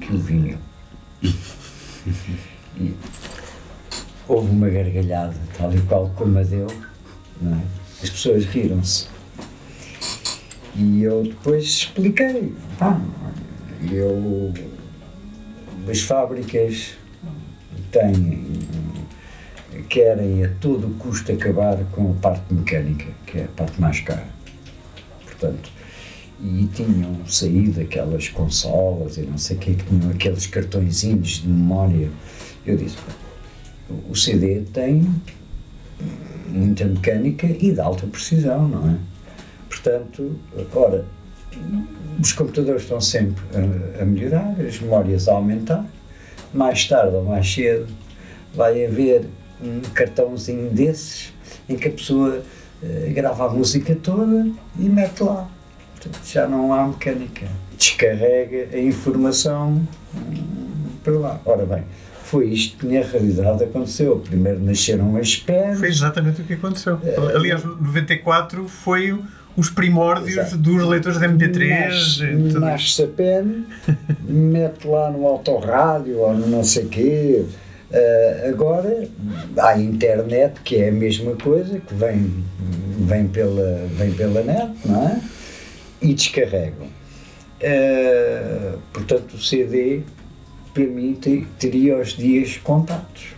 que 0.00 0.12
o 0.12 0.18
vinil. 0.18 0.58
e 1.22 2.94
houve 4.28 4.50
uma 4.50 4.68
gargalhada, 4.68 5.34
tal 5.56 5.74
e 5.74 5.80
qual 5.82 6.10
como 6.16 6.38
a 6.38 6.42
deu, 6.42 6.66
é? 6.66 7.58
as 8.02 8.10
pessoas 8.10 8.44
riram-se. 8.46 9.06
E 10.76 11.02
eu 11.02 11.22
depois 11.22 11.64
expliquei, 11.64 12.52
pá, 12.78 13.00
eu 13.90 14.52
as 15.88 16.00
fábricas 16.00 16.94
têm, 17.92 18.42
querem 19.88 20.44
a 20.44 20.48
todo 20.60 20.96
custo 20.98 21.30
acabar 21.32 21.76
com 21.92 22.12
a 22.12 22.14
parte 22.14 22.52
mecânica, 22.52 23.06
que 23.26 23.38
é 23.38 23.44
a 23.44 23.48
parte 23.48 23.80
mais 23.80 24.00
cara. 24.00 24.26
Portanto, 25.24 25.70
e 26.42 26.68
tinham 26.74 27.26
saído 27.26 27.80
aquelas 27.80 28.28
consolas 28.28 29.18
e 29.18 29.22
não 29.22 29.38
sei 29.38 29.56
o 29.56 29.60
que, 29.60 29.74
que 29.74 29.84
tinham 29.84 30.10
aqueles 30.10 30.46
cartõezinhos 30.46 31.42
de 31.42 31.48
memória. 31.48 32.10
Eu 32.66 32.76
disse, 32.76 32.96
o 34.08 34.16
CD 34.16 34.62
tem 34.72 35.08
muita 36.48 36.84
mecânica 36.84 37.46
e 37.46 37.72
de 37.72 37.80
alta 37.80 38.06
precisão, 38.06 38.68
não 38.68 38.90
é? 38.90 38.96
Portanto, 39.68 40.38
ora, 40.74 41.04
os 42.20 42.32
computadores 42.32 42.82
estão 42.82 43.00
sempre 43.00 43.42
a, 43.54 44.02
a, 44.02 44.04
melhorar, 44.04 44.54
as 44.60 44.78
memórias 44.80 45.28
a 45.28 45.32
aumentar. 45.32 45.84
Mais 46.52 46.86
tarde 46.86 47.16
ou 47.16 47.24
mais 47.24 47.52
cedo 47.52 47.88
vai 48.54 48.84
haver 48.86 49.26
um 49.60 49.80
cartãozinho 49.92 50.70
desses 50.70 51.32
em 51.68 51.76
que 51.76 51.88
a 51.88 51.90
pessoa 51.90 52.42
uh, 52.82 53.14
grava 53.14 53.46
a 53.46 53.50
música 53.50 53.96
toda 53.96 54.46
e 54.78 54.82
mete 54.82 55.22
lá. 55.22 55.48
Portanto, 55.94 56.20
já 56.24 56.46
não 56.46 56.72
há 56.72 56.86
mecânica. 56.86 57.46
Descarrega 57.76 58.68
a 58.72 58.78
informação 58.78 59.86
um, 60.14 60.74
para 61.02 61.18
lá. 61.18 61.40
Ora 61.44 61.66
bem, 61.66 61.84
foi 62.34 62.48
isto 62.48 62.78
que 62.78 62.86
na 62.86 63.00
realidade 63.00 63.62
aconteceu. 63.62 64.18
Primeiro 64.18 64.58
nasceram 64.58 65.16
as 65.16 65.36
PENs. 65.36 65.78
Foi 65.78 65.88
exatamente 65.88 66.40
o 66.40 66.44
que 66.44 66.54
aconteceu. 66.54 66.96
Uh, 66.96 67.36
Aliás, 67.36 67.62
94 67.62 68.66
foi 68.66 69.16
os 69.56 69.70
primórdios 69.70 70.36
Exato. 70.36 70.56
dos 70.56 70.84
leitores 70.84 71.20
de 71.20 71.28
MP3. 71.28 72.58
Nasce 72.58 73.04
a 73.04 73.06
pen, 73.06 73.66
mete 74.28 74.84
lá 74.84 75.12
no 75.12 75.24
autorrádio 75.28 76.18
ou 76.18 76.34
no 76.34 76.48
não 76.48 76.64
sei 76.64 76.86
quê. 76.86 77.44
Uh, 77.92 78.48
agora 78.48 79.06
há 79.56 79.68
a 79.68 79.80
internet, 79.80 80.60
que 80.64 80.74
é 80.74 80.88
a 80.88 80.92
mesma 80.92 81.36
coisa, 81.36 81.78
que 81.78 81.94
vem, 81.94 82.42
vem, 82.98 83.28
pela, 83.28 83.86
vem 83.96 84.12
pela 84.12 84.42
net, 84.42 84.72
não 84.84 85.06
é? 85.06 85.20
E 86.02 86.12
descarregam. 86.12 86.88
Uh, 87.62 88.78
portanto, 88.92 89.34
o 89.34 89.38
CD, 89.40 90.02
para 90.74 90.84
mim, 90.84 91.18
teria 91.58 91.96
os 91.96 92.16
dias 92.16 92.58
contados. 92.58 93.34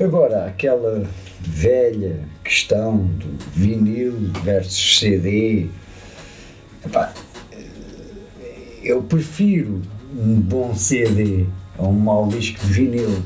Agora, 0.00 0.46
aquela 0.46 1.08
velha 1.40 2.24
questão 2.42 2.96
do 2.96 3.38
vinil 3.52 4.32
versus 4.42 4.98
CD. 4.98 5.68
Epá, 6.84 7.14
eu 8.82 9.02
prefiro 9.02 9.80
um 10.18 10.40
bom 10.40 10.74
CD 10.74 11.46
a 11.78 11.84
um 11.84 11.92
mau 11.92 12.26
disco 12.26 12.66
de 12.66 12.72
vinil, 12.72 13.22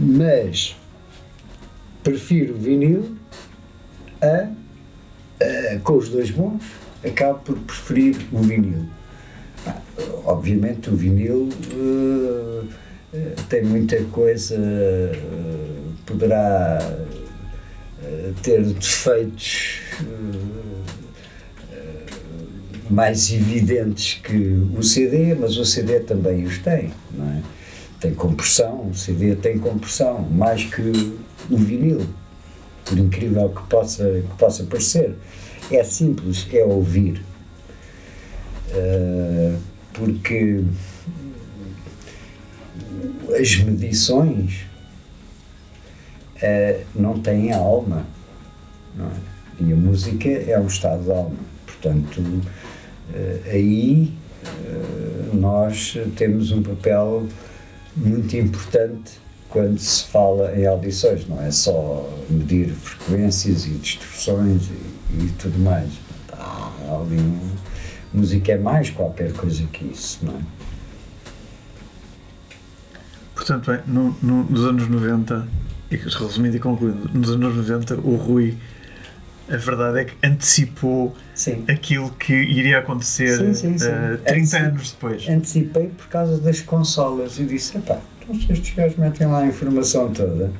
mas 0.00 0.76
prefiro 2.04 2.54
vinil 2.54 3.16
a, 4.22 4.48
a, 5.42 5.78
com 5.80 5.96
os 5.96 6.08
dois 6.08 6.30
bons, 6.30 6.62
acabo 7.04 7.40
por 7.40 7.58
preferir 7.58 8.16
o 8.32 8.38
vinil. 8.38 8.88
Obviamente 10.24 10.90
o 10.90 10.96
vinil 10.96 11.48
uh, 11.72 12.68
tem 13.48 13.62
muita 13.64 14.02
coisa, 14.04 14.56
uh, 14.56 15.92
poderá 16.04 16.78
ter 18.42 18.62
defeitos 18.62 19.80
mais 22.90 23.30
evidentes 23.32 24.18
que 24.22 24.36
o 24.76 24.82
CD, 24.82 25.34
mas 25.34 25.56
o 25.56 25.64
CD 25.64 26.00
também 26.00 26.44
os 26.44 26.58
tem, 26.58 26.90
não 27.12 27.30
é? 27.30 27.42
Tem 28.00 28.14
compressão, 28.14 28.88
o 28.90 28.94
CD 28.94 29.34
tem 29.34 29.58
compressão, 29.58 30.20
mais 30.20 30.64
que 30.64 30.80
o 31.50 31.56
vinil, 31.56 32.06
por 32.84 32.96
incrível 32.98 33.48
que 33.50 33.62
possa, 33.68 34.04
que 34.04 34.36
possa 34.38 34.64
parecer. 34.64 35.16
É 35.70 35.82
simples, 35.84 36.46
é 36.52 36.64
ouvir. 36.64 37.22
Uh, 38.70 39.58
porque 39.94 40.62
as 43.38 43.56
medições 43.56 44.66
uh, 46.36 46.84
não 46.94 47.18
têm 47.20 47.52
alma. 47.52 48.06
Não 48.94 49.06
é? 49.06 49.10
E 49.60 49.72
a 49.72 49.76
música 49.76 50.28
é 50.28 50.58
um 50.58 50.66
estado 50.66 51.02
de 51.04 51.10
alma. 51.10 51.36
Portanto, 51.66 52.20
uh, 52.20 53.50
aí 53.50 54.12
nós 55.32 55.96
temos 56.16 56.52
um 56.52 56.62
papel 56.62 57.26
muito 57.96 58.36
importante 58.36 59.20
quando 59.48 59.78
se 59.78 60.04
fala 60.04 60.54
em 60.56 60.66
audições, 60.66 61.26
não 61.26 61.40
é 61.42 61.50
só 61.50 62.08
medir 62.28 62.68
frequências 62.70 63.64
e 63.66 63.70
distorções 63.70 64.68
e, 64.68 65.24
e 65.24 65.32
tudo 65.38 65.58
mais. 65.58 65.90
Há 66.32 66.70
ali 66.86 67.18
um, 67.18 67.50
música 68.12 68.52
é 68.52 68.58
mais 68.58 68.90
qualquer 68.90 69.32
coisa 69.32 69.64
que 69.72 69.84
isso, 69.84 70.24
não 70.24 70.34
é? 70.34 70.40
Portanto, 73.34 73.70
bem, 73.70 73.80
no, 73.86 74.16
no, 74.22 74.44
nos 74.44 74.64
anos 74.64 74.88
90, 74.88 75.48
e 75.90 75.96
resumindo 75.96 76.56
e 76.56 76.60
concluindo, 76.60 77.10
nos 77.14 77.30
anos 77.30 77.56
90 77.56 77.94
o 77.96 78.16
Rui 78.16 78.56
a 79.50 79.56
verdade 79.56 80.00
é 80.00 80.04
que 80.04 80.14
antecipou 80.22 81.16
sim. 81.34 81.64
aquilo 81.68 82.10
que 82.10 82.34
iria 82.34 82.78
acontecer 82.80 83.38
sim, 83.38 83.54
sim, 83.54 83.78
sim. 83.78 83.86
Uh, 83.86 84.18
30 84.18 84.30
Antecip... 84.30 84.56
anos 84.56 84.90
depois. 84.92 85.28
Antecipei 85.28 85.88
por 85.88 86.06
causa 86.08 86.38
das 86.38 86.60
consolas 86.60 87.38
e 87.38 87.44
disse: 87.44 87.78
pá, 87.78 87.98
então 88.20 88.38
se 88.38 88.52
estes 88.52 88.74
gajos 88.74 88.98
metem 88.98 89.26
lá 89.26 89.40
a 89.40 89.46
informação 89.46 90.12
toda, 90.12 90.52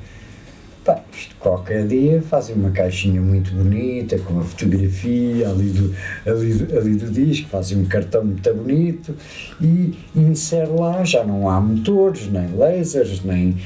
pá, 0.93 1.03
isto 1.11 1.35
qualquer 1.39 1.87
dia 1.87 2.21
fazem 2.21 2.55
uma 2.55 2.71
caixinha 2.71 3.21
muito 3.21 3.51
bonita, 3.51 4.17
com 4.19 4.39
a 4.39 4.43
fotografia 4.43 5.49
ali 5.49 5.69
do, 5.69 5.95
ali 6.25 6.53
do, 6.53 6.77
ali 6.77 6.95
do 6.95 7.11
disco, 7.11 7.49
fazem 7.49 7.77
um 7.77 7.85
cartão 7.85 8.23
muito 8.23 8.53
bonito 8.53 9.15
e, 9.61 9.97
e 10.15 10.19
insere 10.19 10.69
lá, 10.71 11.03
já 11.03 11.23
não 11.23 11.49
há 11.49 11.59
motores, 11.59 12.27
nem 12.27 12.55
lasers, 12.55 13.23
nem. 13.23 13.57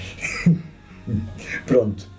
Pronto 1.66 2.14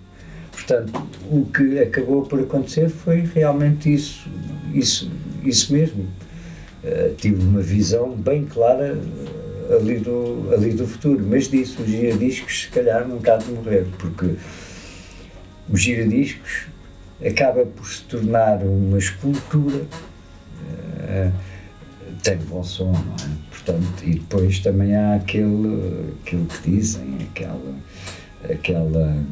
Portanto, 0.65 1.07
o 1.29 1.45
que 1.45 1.79
acabou 1.79 2.23
por 2.23 2.39
acontecer 2.39 2.89
foi 2.89 3.21
realmente 3.21 3.93
isso, 3.93 4.27
isso, 4.73 5.11
isso 5.43 5.71
mesmo. 5.71 6.07
Uh, 6.83 7.13
tive 7.15 7.43
uma 7.43 7.61
visão 7.61 8.11
bem 8.11 8.45
clara 8.45 8.95
uh, 8.95 9.75
ali, 9.75 9.99
do, 9.99 10.49
ali 10.53 10.71
do 10.71 10.87
futuro, 10.87 11.23
mas 11.27 11.49
disse, 11.49 11.79
os 11.79 11.87
giradiscos 11.87 12.61
se 12.61 12.67
calhar 12.69 13.07
não 13.07 13.17
há 13.17 13.37
de 13.37 13.51
morrer, 13.51 13.85
porque 13.99 14.35
os 15.69 15.81
giradiscos 15.81 16.67
acaba 17.25 17.65
por 17.65 17.87
se 17.87 18.03
tornar 18.03 18.61
uma 18.63 18.97
escultura, 18.97 19.83
uh, 19.83 21.31
tem 22.21 22.37
bom 22.37 22.63
som, 22.63 22.91
não 22.91 23.15
é? 23.15 23.45
Portanto, 23.49 24.03
e 24.03 24.15
depois 24.15 24.59
também 24.59 24.95
há 24.95 25.15
aquele, 25.15 26.13
aquilo 26.21 26.45
que 26.45 26.71
dizem, 26.71 27.17
aquela, 27.31 27.75
aquela 28.49 29.23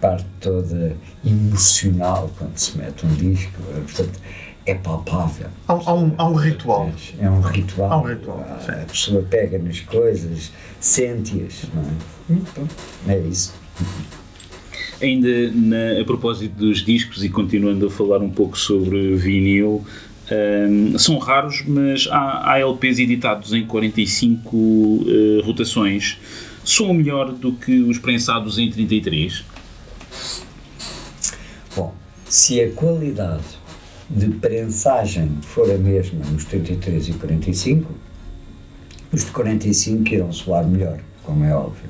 parte 0.00 0.26
toda 0.40 0.96
emocional 1.24 2.30
quando 2.36 2.56
se 2.56 2.76
mete 2.78 3.06
um 3.06 3.14
disco, 3.14 3.62
portanto, 3.62 4.20
é 4.66 4.74
palpável. 4.74 5.46
Há, 5.68 5.72
há, 5.72 5.94
um, 5.94 6.14
há 6.18 6.28
um 6.28 6.34
ritual. 6.34 6.90
É 7.20 7.30
um 7.30 7.40
ritual. 7.40 7.92
Há 7.92 7.98
um 7.98 8.02
ritual. 8.02 8.40
A, 8.40 8.72
a 8.72 8.84
pessoa 8.84 9.22
pega 9.22 9.58
nas 9.58 9.80
coisas, 9.80 10.50
sente-as, 10.80 11.64
não 11.72 11.82
é? 13.08 13.14
É 13.14 13.18
isso. 13.20 13.54
Ainda 15.00 15.50
na, 15.52 16.00
a 16.00 16.04
propósito 16.04 16.54
dos 16.56 16.84
discos 16.84 17.22
e 17.22 17.28
continuando 17.28 17.86
a 17.86 17.90
falar 17.90 18.22
um 18.22 18.30
pouco 18.30 18.58
sobre 18.58 19.14
vinil, 19.14 19.84
um, 20.30 20.98
são 20.98 21.18
raros, 21.18 21.62
mas 21.66 22.08
há, 22.10 22.52
há 22.52 22.58
LPs 22.58 22.98
editados 22.98 23.52
em 23.52 23.64
45 23.66 24.56
uh, 24.56 25.40
rotações. 25.44 26.18
São 26.64 26.92
melhor 26.92 27.32
do 27.32 27.52
que 27.52 27.80
os 27.82 27.98
prensados 27.98 28.58
em 28.58 28.70
33? 28.70 29.44
Bom, 31.76 31.94
se 32.28 32.60
a 32.60 32.70
qualidade 32.72 33.44
de 34.10 34.28
prensagem 34.28 35.38
for 35.42 35.70
a 35.70 35.78
mesma 35.78 36.24
nos 36.26 36.44
33 36.44 37.08
e 37.08 37.12
45, 37.12 37.92
os 39.12 39.24
de 39.24 39.30
45 39.30 40.12
irão 40.12 40.32
soar 40.32 40.66
melhor, 40.66 40.98
como 41.22 41.44
é 41.44 41.54
óbvio. 41.54 41.88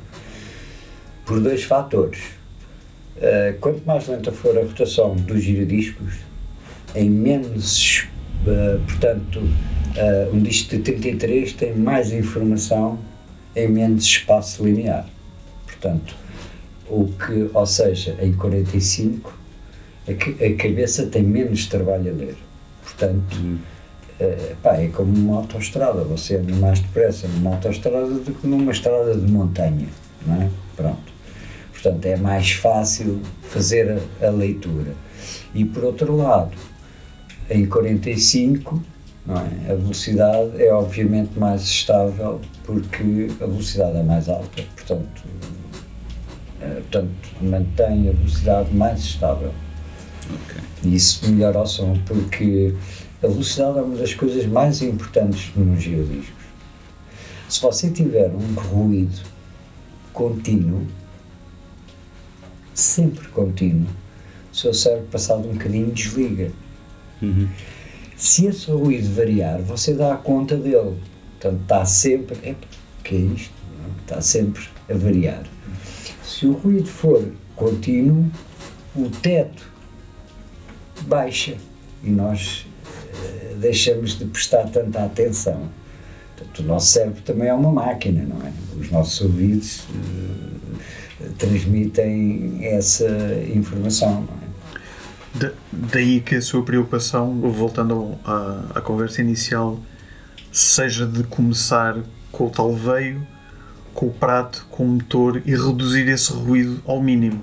Por 1.24 1.40
dois 1.40 1.64
fatores. 1.64 2.36
Uh, 3.16 3.58
quanto 3.60 3.84
mais 3.86 4.06
lenta 4.08 4.30
for 4.30 4.56
a 4.58 4.62
rotação 4.62 5.16
dos 5.16 5.42
giradiscos, 5.42 6.14
em 6.94 7.10
menos. 7.10 8.06
Uh, 8.42 8.78
portanto, 8.86 9.38
uh, 9.40 10.34
um 10.34 10.40
disco 10.40 10.76
de 10.76 10.82
33 10.82 11.52
tem 11.54 11.74
mais 11.74 12.12
informação 12.12 12.98
em 13.54 13.68
menos 13.68 14.04
espaço 14.04 14.64
linear. 14.64 15.06
Portanto, 15.64 16.14
o 16.88 17.06
que, 17.06 17.50
ou 17.52 17.66
seja, 17.66 18.16
em 18.20 18.32
45 18.32 19.36
a, 20.08 20.56
cabeça 20.56 21.06
tem 21.06 21.22
menos 21.22 21.66
trabalho 21.66 22.12
a 22.12 22.14
ler. 22.14 22.36
Portanto, 22.82 23.36
hum. 23.36 23.58
uh, 24.20 24.56
pá, 24.62 24.76
é 24.76 24.88
como 24.88 25.12
uma 25.12 25.38
autoestrada, 25.38 26.04
você 26.04 26.36
anda 26.36 26.54
mais 26.54 26.80
depressa 26.80 27.26
numa 27.28 27.54
autoestrada 27.54 28.06
do 28.06 28.32
que 28.32 28.46
numa 28.46 28.70
estrada 28.70 29.16
de 29.16 29.30
montanha, 29.30 29.88
não 30.26 30.42
é? 30.42 30.50
Pronto. 30.76 31.15
Portanto, 31.82 32.06
é 32.06 32.16
mais 32.16 32.52
fácil 32.52 33.20
fazer 33.42 34.00
a, 34.22 34.26
a 34.26 34.30
leitura. 34.30 34.94
E 35.54 35.64
por 35.64 35.84
outro 35.84 36.16
lado, 36.16 36.56
em 37.50 37.66
45, 37.66 38.82
é? 39.28 39.72
a 39.72 39.74
velocidade 39.74 40.62
é 40.62 40.72
obviamente 40.72 41.38
mais 41.38 41.62
estável 41.62 42.40
porque 42.64 43.28
a 43.40 43.46
velocidade 43.46 43.98
é 43.98 44.02
mais 44.02 44.28
alta. 44.28 44.62
Portanto, 44.74 45.22
eh, 46.60 46.74
portanto, 46.74 47.10
mantém 47.40 48.08
a 48.08 48.12
velocidade 48.12 48.74
mais 48.74 49.00
estável. 49.00 49.52
Okay. 50.24 50.62
E 50.84 50.94
isso 50.96 51.28
melhora 51.30 51.60
o 51.60 51.66
som, 51.66 51.96
porque 52.06 52.74
a 53.22 53.26
velocidade 53.26 53.78
é 53.78 53.82
uma 53.82 53.96
das 53.96 54.14
coisas 54.14 54.46
mais 54.46 54.82
importantes 54.82 55.52
nos 55.54 55.82
giradiscos. 55.82 56.34
Se 57.48 57.60
você 57.60 57.90
tiver 57.90 58.30
um 58.30 58.54
ruído 58.60 59.22
contínuo, 60.12 60.86
sempre 62.76 63.26
contínuo, 63.28 63.88
o 64.52 64.56
seu 64.56 64.72
cérebro, 64.72 65.06
passado 65.06 65.48
um 65.48 65.52
bocadinho, 65.52 65.90
desliga. 65.90 66.52
Uhum. 67.20 67.48
Se 68.16 68.46
esse 68.46 68.70
ruído 68.70 69.12
variar, 69.14 69.60
você 69.62 69.94
dá 69.94 70.14
conta 70.16 70.56
dele. 70.56 70.96
Portanto, 71.32 71.62
está 71.62 71.84
sempre. 71.84 72.36
o 72.36 73.02
que 73.02 73.14
é 73.14 73.18
isto? 73.18 73.54
Está 74.02 74.20
sempre 74.20 74.62
a 74.88 74.94
variar. 74.94 75.42
Se 76.22 76.46
o 76.46 76.52
ruído 76.52 76.88
for 76.88 77.32
contínuo, 77.54 78.30
o 78.94 79.08
teto 79.08 79.70
baixa 81.02 81.56
e 82.02 82.10
nós 82.10 82.66
uh, 83.12 83.56
deixamos 83.56 84.18
de 84.18 84.26
prestar 84.26 84.68
tanta 84.68 85.04
atenção. 85.04 85.68
Portanto, 86.36 86.58
o 86.60 86.62
nosso 86.64 86.86
cérebro 86.88 87.22
também 87.22 87.48
é 87.48 87.54
uma 87.54 87.72
máquina, 87.72 88.22
não 88.22 88.46
é? 88.46 88.52
Os 88.78 88.90
nossos 88.90 89.20
ouvidos 89.20 89.80
uh, 89.80 90.55
transmitem 91.38 92.58
essa 92.62 93.08
informação, 93.54 94.26
é? 94.42 94.46
Da, 95.38 95.52
daí 95.70 96.20
que 96.20 96.36
a 96.36 96.40
sua 96.40 96.62
preocupação, 96.62 97.40
voltando 97.50 98.18
à, 98.24 98.62
à 98.76 98.80
conversa 98.80 99.20
inicial, 99.20 99.78
seja 100.50 101.06
de 101.06 101.22
começar 101.24 101.98
com 102.32 102.46
o 102.46 102.50
tal 102.50 102.72
veio 102.72 103.26
com 103.96 104.06
o 104.06 104.10
prato, 104.10 104.66
com 104.70 104.84
o 104.84 104.88
motor 104.88 105.42
e 105.44 105.52
reduzir 105.52 106.06
esse 106.08 106.30
ruído 106.30 106.80
ao 106.86 107.02
mínimo. 107.02 107.42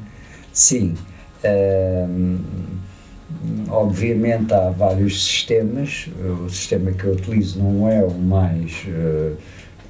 Sim. 0.54 0.94
obviamente 3.70 4.54
há 4.54 4.70
vários 4.70 5.26
sistemas. 5.26 6.08
O 6.46 6.50
sistema 6.50 6.92
que 6.92 7.06
eu 7.06 7.14
utilizo 7.14 7.60
não 7.60 7.90
é 7.90 8.04
o 8.04 8.14
mais 8.14 8.86
uh, 8.88 9.36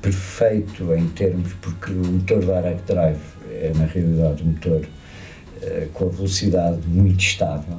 perfeito 0.02 0.94
em 0.94 1.08
termos, 1.10 1.54
porque 1.62 1.92
o 1.92 2.06
motor 2.06 2.40
Direct 2.40 2.84
Drive 2.88 3.20
é 3.64 3.74
na 3.74 3.86
realidade 3.86 4.44
um 4.44 4.48
motor 4.48 4.82
uh, 4.82 5.90
com 5.94 6.06
a 6.06 6.10
velocidade 6.10 6.80
muito 6.88 7.22
estável. 7.22 7.78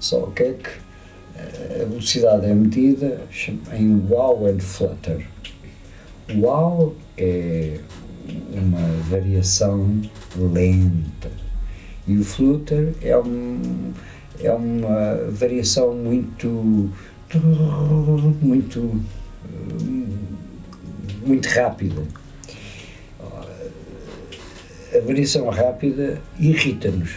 Só 0.00 0.24
o 0.24 0.32
que 0.32 0.42
é 0.42 0.52
que 0.52 0.68
uh, 0.68 1.82
a 1.82 1.84
velocidade 1.84 2.46
é 2.46 2.54
medida 2.54 3.20
em 3.72 3.96
wow 4.08 4.46
and 4.46 4.58
flutter. 4.60 5.26
Wow 6.34 6.94
é 7.16 7.80
uma 8.52 8.86
variação 9.08 10.02
lenta 10.36 11.30
e 12.06 12.18
o 12.18 12.24
flutter 12.24 12.94
é, 13.02 13.16
um, 13.18 13.92
é 14.40 14.52
uma 14.52 15.30
variação 15.30 15.94
muito 15.94 16.90
muito 18.42 19.02
muito 21.24 21.46
rápida 21.48 22.02
a 24.94 25.00
variação 25.00 25.48
rápida 25.48 26.20
irrita-nos 26.38 27.16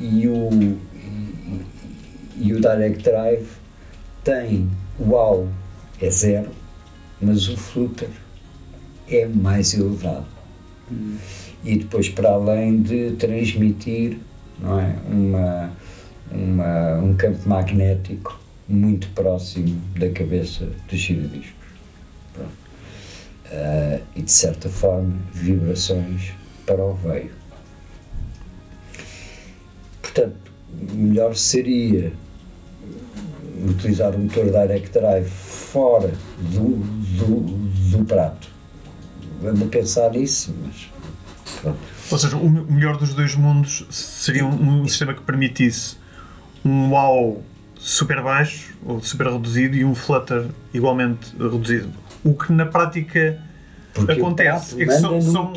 e 0.00 0.26
o 0.28 0.78
e, 0.94 1.62
e 2.38 2.52
o 2.52 2.60
direct 2.60 3.02
drive 3.02 3.46
tem 4.22 4.68
o 4.98 5.10
wow 5.10 5.48
é 6.00 6.10
zero 6.10 6.50
mas 7.20 7.48
o 7.48 7.56
flutter 7.56 8.10
é 9.08 9.26
mais 9.26 9.74
elevado. 9.74 10.26
Hum. 10.90 11.16
E 11.64 11.78
depois, 11.78 12.08
para 12.08 12.30
além 12.30 12.82
de 12.82 13.12
transmitir 13.12 14.18
não 14.58 14.80
é, 14.80 14.96
uma, 15.08 15.70
uma, 16.30 16.98
um 16.98 17.14
campo 17.14 17.48
magnético 17.48 18.40
muito 18.68 19.08
próximo 19.08 19.80
da 19.98 20.10
cabeça 20.10 20.68
dos 20.88 20.98
giradiscos. 20.98 21.54
Uh, 22.38 24.02
e 24.16 24.22
de 24.22 24.32
certa 24.32 24.68
forma, 24.68 25.14
vibrações 25.32 26.32
para 26.66 26.84
o 26.84 26.94
veio. 26.94 27.30
Portanto, 30.02 30.36
melhor 30.92 31.34
seria 31.34 32.12
utilizar 33.68 34.14
o 34.14 34.18
motor 34.18 34.44
Direct 34.44 34.90
Drive 34.90 35.28
fora 35.28 36.12
do, 36.38 36.76
do, 37.18 37.40
do 37.98 38.04
prato. 38.04 38.48
A 39.44 39.66
pensar 39.66 40.10
nisso, 40.10 40.54
mas. 40.64 40.90
Pronto. 41.60 41.78
Ou 42.10 42.18
seja, 42.18 42.36
o 42.36 42.48
melhor 42.48 42.96
dos 42.96 43.14
dois 43.14 43.34
mundos 43.34 43.86
seria 43.90 44.44
um, 44.44 44.82
um 44.82 44.88
sistema 44.88 45.14
que 45.14 45.22
permitisse 45.22 45.96
um 46.64 46.90
wow 46.90 47.42
super 47.76 48.22
baixo 48.22 48.74
ou 48.84 49.00
super 49.00 49.28
reduzido 49.28 49.76
e 49.76 49.84
um 49.84 49.94
flutter 49.94 50.46
igualmente 50.72 51.34
reduzido. 51.38 51.90
O 52.24 52.34
que 52.34 52.52
na 52.52 52.66
prática 52.66 53.40
Porque 53.92 54.12
acontece 54.12 54.80
é 54.82 54.86
que 54.86 54.92
são, 54.92 55.20
são, 55.20 55.52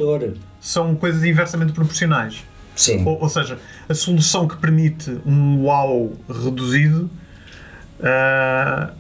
são, 0.60 0.96
coisas 0.96 1.24
inversamente 1.24 1.74
proporcionais. 1.74 2.44
Sim. 2.76 3.04
Ou, 3.06 3.22
ou, 3.22 3.30
seja, 3.30 3.60
a 3.88 3.94
solução 3.94 4.48
que 4.48 4.56
permite 4.58 5.20
um 5.26 5.64
wow 5.64 6.16
reduzido, 6.30 7.10
uh, 8.00 8.94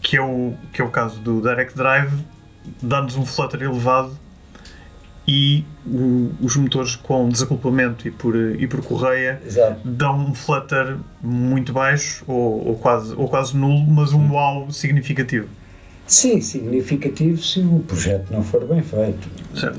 que, 0.00 0.16
é 0.16 0.22
o, 0.22 0.54
que 0.72 0.80
é 0.80 0.84
o 0.84 0.90
caso 0.90 1.18
do 1.20 1.40
Direct 1.40 1.76
Drive, 1.76 2.12
dá-nos 2.80 3.16
um 3.16 3.26
flutter 3.26 3.62
elevado 3.62 4.16
e 5.26 5.62
o, 5.86 6.30
os 6.40 6.56
motores 6.56 6.96
com 6.96 7.28
desacoplamento 7.28 8.08
e 8.08 8.10
por, 8.10 8.34
e 8.34 8.66
por 8.66 8.82
correia 8.82 9.40
Exato. 9.44 9.80
dão 9.84 10.30
um 10.30 10.34
flutter 10.34 10.96
muito 11.20 11.72
baixo 11.72 12.24
ou, 12.26 12.68
ou, 12.68 12.76
quase, 12.76 13.14
ou 13.14 13.28
quase 13.28 13.54
nulo, 13.54 13.86
mas 13.86 14.12
um 14.14 14.30
wow 14.30 14.70
significativo. 14.72 15.48
Sim, 16.06 16.40
significativo 16.40 17.42
se 17.42 17.60
o 17.60 17.80
projeto 17.80 18.32
não 18.32 18.42
for 18.42 18.64
bem 18.66 18.82
feito. 18.82 19.28
Certo. 19.54 19.78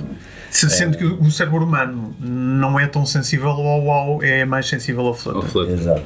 Sendo 0.52 0.96
é. 0.96 0.98
que 0.98 1.06
o 1.06 1.30
cérebro 1.32 1.64
humano 1.64 2.16
não 2.20 2.80
é 2.80 2.88
tão 2.88 3.06
sensível 3.06 3.50
ao 3.50 3.82
wow, 3.82 4.24
é 4.24 4.46
mais 4.46 4.68
sensível 4.68 5.06
ao 5.06 5.14
flutter. 5.14 5.70
Exato. 5.70 6.06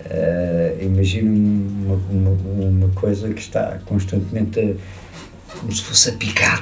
Uh, 0.00 0.84
Imagina 0.84 1.30
uma, 1.30 1.94
uma, 2.10 2.30
uma, 2.30 2.88
coisa 2.88 3.32
que 3.32 3.40
está 3.40 3.78
constantemente 3.84 4.58
a, 4.60 5.58
como 5.58 5.72
se 5.72 5.82
fosse 5.82 6.10
a 6.10 6.12
picar 6.14 6.60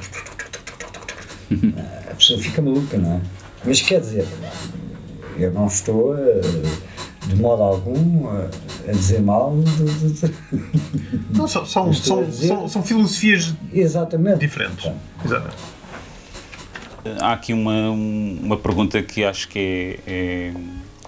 a 2.10 2.14
pessoa 2.14 2.38
fica 2.38 2.62
maluca, 2.62 2.96
não 2.96 3.14
é? 3.14 3.20
Mas 3.64 3.80
quer 3.80 4.00
dizer, 4.00 4.26
eu 5.36 5.52
não 5.52 5.66
estou 5.66 6.14
a, 6.14 7.26
de 7.26 7.36
modo 7.36 7.62
algum 7.62 8.28
a, 8.28 8.48
a 8.88 8.92
dizer 8.92 9.20
mal. 9.20 9.56
De, 9.56 10.12
de, 10.12 10.34
não, 11.34 11.48
são, 11.48 11.66
são, 11.66 11.92
são, 11.92 12.24
dizer... 12.24 12.48
são, 12.48 12.68
são, 12.68 12.82
filosofias 12.82 13.54
Exatamente. 13.72 14.38
diferentes. 14.38 14.84
Então. 14.86 14.96
Exatamente. 15.24 15.79
Há 17.20 17.32
aqui 17.32 17.52
uma, 17.52 17.90
uma 17.90 18.56
pergunta 18.56 19.02
que 19.02 19.24
acho 19.24 19.48
que 19.48 19.58
é, 19.58 20.12
é, 20.12 20.54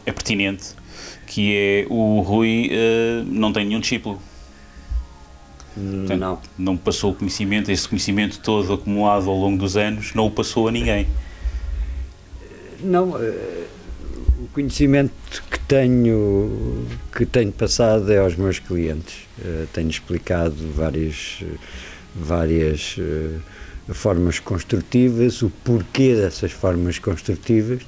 é 0.06 0.12
pertinente, 0.12 0.74
que 1.26 1.54
é 1.54 1.86
o 1.90 2.20
Rui 2.20 2.70
uh, 2.70 3.24
não 3.26 3.52
tem 3.52 3.66
nenhum 3.66 3.80
discípulo. 3.80 4.20
Portanto, 5.74 6.18
não. 6.18 6.40
Não 6.58 6.76
passou 6.76 7.12
o 7.12 7.14
conhecimento, 7.14 7.70
esse 7.70 7.88
conhecimento 7.88 8.38
todo 8.40 8.74
acumulado 8.74 9.28
ao 9.28 9.36
longo 9.36 9.58
dos 9.58 9.76
anos, 9.76 10.14
não 10.14 10.26
o 10.26 10.30
passou 10.30 10.68
a 10.68 10.72
ninguém. 10.72 11.06
Não, 12.80 13.16
eh, 13.16 13.64
o 14.38 14.48
conhecimento 14.52 15.12
que 15.50 15.58
tenho, 15.60 16.86
que 17.16 17.24
tenho 17.24 17.52
passado 17.52 18.12
é 18.12 18.18
aos 18.18 18.36
meus 18.36 18.58
clientes. 18.58 19.26
Eh, 19.42 19.64
tenho 19.72 19.88
explicado 19.88 20.54
várias, 20.74 21.42
várias 22.14 22.96
formas 23.92 24.38
construtivas, 24.38 25.42
o 25.42 25.50
porquê 25.64 26.14
dessas 26.14 26.52
formas 26.52 26.98
construtivas. 26.98 27.82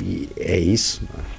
E 0.00 0.28
é 0.36 0.58
isso. 0.58 1.02
É? 1.34 1.38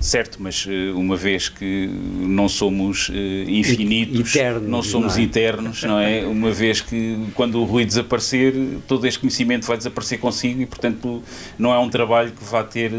Certo, 0.00 0.38
mas 0.40 0.64
eh, 0.68 0.92
uma 0.92 1.16
vez 1.16 1.48
que 1.48 1.88
não 2.20 2.48
somos 2.48 3.10
eh, 3.12 3.44
infinitos, 3.48 4.32
eternos, 4.32 4.68
não 4.68 4.80
somos 4.80 5.14
não 5.14 5.20
é? 5.20 5.24
eternos, 5.24 5.82
não 5.82 5.98
é? 5.98 6.24
Uma 6.26 6.52
vez 6.52 6.80
que 6.80 7.26
quando 7.34 7.60
o 7.60 7.64
Rui 7.64 7.84
desaparecer, 7.84 8.54
todo 8.86 9.04
este 9.08 9.18
conhecimento 9.18 9.66
vai 9.66 9.76
desaparecer 9.76 10.20
consigo 10.20 10.62
e, 10.62 10.66
portanto, 10.66 11.20
não 11.58 11.74
é 11.74 11.78
um 11.80 11.90
trabalho 11.90 12.30
que 12.30 12.44
vá 12.44 12.62
ter 12.62 12.92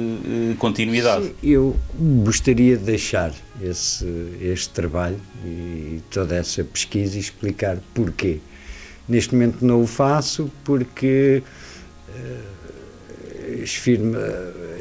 continuidade. 0.57 1.28
Sim, 1.28 1.34
eu 1.41 1.78
gostaria 1.95 2.76
de 2.76 2.84
deixar 2.84 3.32
esse, 3.61 4.05
este 4.41 4.70
trabalho 4.70 5.20
e 5.45 6.01
toda 6.11 6.36
essa 6.36 6.65
pesquisa 6.65 7.15
e 7.15 7.22
explicar 7.22 7.78
porquê. 7.93 8.39
Neste 9.10 9.34
momento 9.34 9.66
não 9.66 9.82
o 9.82 9.88
faço 9.88 10.51
porque 10.64 11.43
as, 13.62 13.74
firma, 13.74 14.18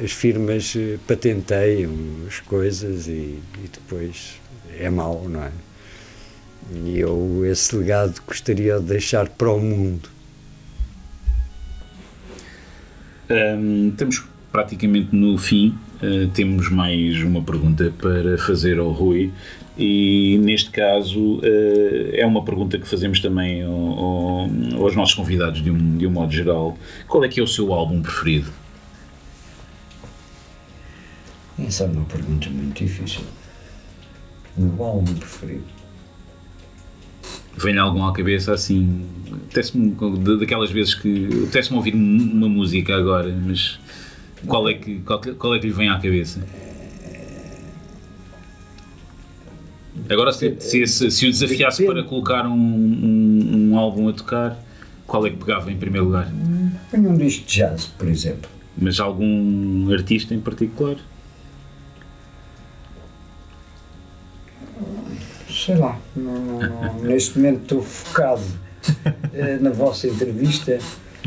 as 0.03 0.13
firmas 0.13 0.75
eh, 0.77 0.99
patenteiam 1.07 1.93
as 2.27 2.41
coisas 2.41 3.07
e, 3.09 3.11
e, 3.11 3.69
depois 3.73 4.41
é 4.79 4.89
mau, 4.91 5.29
não 5.29 5.43
é? 5.43 5.51
E 6.85 6.99
eu 6.99 7.45
esse 7.47 7.75
legado 7.75 8.21
gostaria 8.27 8.79
de 8.79 8.87
deixar 8.87 9.29
para 9.29 9.51
o 9.51 9.61
mundo. 9.61 10.09
Um, 13.31 13.89
estamos 13.89 14.25
praticamente 14.53 15.15
no 15.15 15.39
fim. 15.39 15.75
Uh, 16.03 16.29
temos 16.29 16.71
mais 16.71 17.23
uma 17.23 17.43
pergunta 17.43 17.93
para 17.99 18.39
fazer 18.39 18.79
ao 18.79 18.91
Rui 18.91 19.33
e 19.79 20.39
neste 20.39 20.71
caso 20.71 21.37
uh, 21.37 22.11
é 22.13 22.27
uma 22.27 22.45
pergunta 22.45 22.79
que 22.79 22.89
fazemos 22.89 23.21
também 23.21 23.63
ao, 23.63 23.73
ao, 23.73 24.51
aos 24.83 24.97
nossos 24.97 25.15
convidados 25.15 25.63
de 25.63 25.71
um, 25.71 25.97
de 25.97 26.07
um 26.07 26.11
modo 26.11 26.33
geral. 26.33 26.77
Qual 27.07 27.25
é 27.25 27.29
que 27.29 27.39
é 27.39 27.43
o 27.43 27.47
seu 27.47 27.73
álbum 27.73 28.03
preferido? 28.03 28.51
Essa 31.59 31.85
é 31.85 31.87
uma 31.87 32.05
pergunta 32.05 32.51
muito 32.51 32.85
difícil. 32.85 33.23
O 34.57 34.63
meu 34.63 34.85
álbum 34.85 35.15
preferido? 35.15 35.65
Vem-lhe 37.57 37.79
algum 37.79 38.05
à 38.05 38.13
cabeça 38.13 38.53
assim? 38.53 39.05
Daquelas 40.39 40.71
vezes 40.71 40.95
que. 40.95 41.49
Teste-me 41.53 41.79
ouvir 41.79 41.95
uma 41.95 42.49
música 42.49 42.97
agora, 42.97 43.33
mas 43.45 43.79
qual 44.47 44.69
é, 44.69 44.75
que, 44.75 45.01
qual, 45.01 45.21
qual 45.21 45.55
é 45.55 45.59
que 45.59 45.67
lhe 45.67 45.73
vem 45.73 45.89
à 45.89 45.95
cabeça? 45.95 46.47
Agora, 50.11 50.33
se, 50.33 50.57
se, 50.61 50.87
se, 50.87 51.11
se 51.11 51.27
o 51.27 51.31
desafiasse 51.31 51.85
para 51.85 52.03
colocar 52.03 52.47
um, 52.47 52.53
um, 52.53 53.71
um, 53.73 53.79
álbum 53.79 54.09
a 54.09 54.13
tocar, 54.13 54.59
qual 55.07 55.27
é 55.27 55.31
que 55.31 55.37
pegava 55.37 55.71
em 55.71 55.77
primeiro 55.77 56.07
lugar? 56.07 56.33
Um 56.95 57.17
disco 57.17 57.47
de 57.47 57.57
jazz, 57.57 57.87
por 57.87 58.09
exemplo. 58.09 58.51
Mas 58.77 59.01
algum 59.01 59.93
artista 59.93 60.35
em 60.35 60.41
particular? 60.41 60.97
sei 65.69 65.77
lá, 65.77 65.99
não, 66.17 66.59
não, 66.59 66.95
neste 67.05 67.39
momento 67.39 67.63
estou 67.63 67.83
focado 67.83 68.43
eh, 69.35 69.59
na 69.61 69.71
vossa 69.71 70.07
entrevista, 70.07 70.79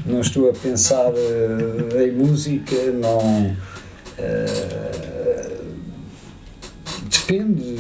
não 0.06 0.22
estou 0.22 0.50
a 0.50 0.54
pensar 0.54 1.12
eh, 1.16 2.08
em 2.08 2.12
música, 2.12 2.76
não. 2.92 3.56
Eh, 4.18 5.58
depende, 7.04 7.76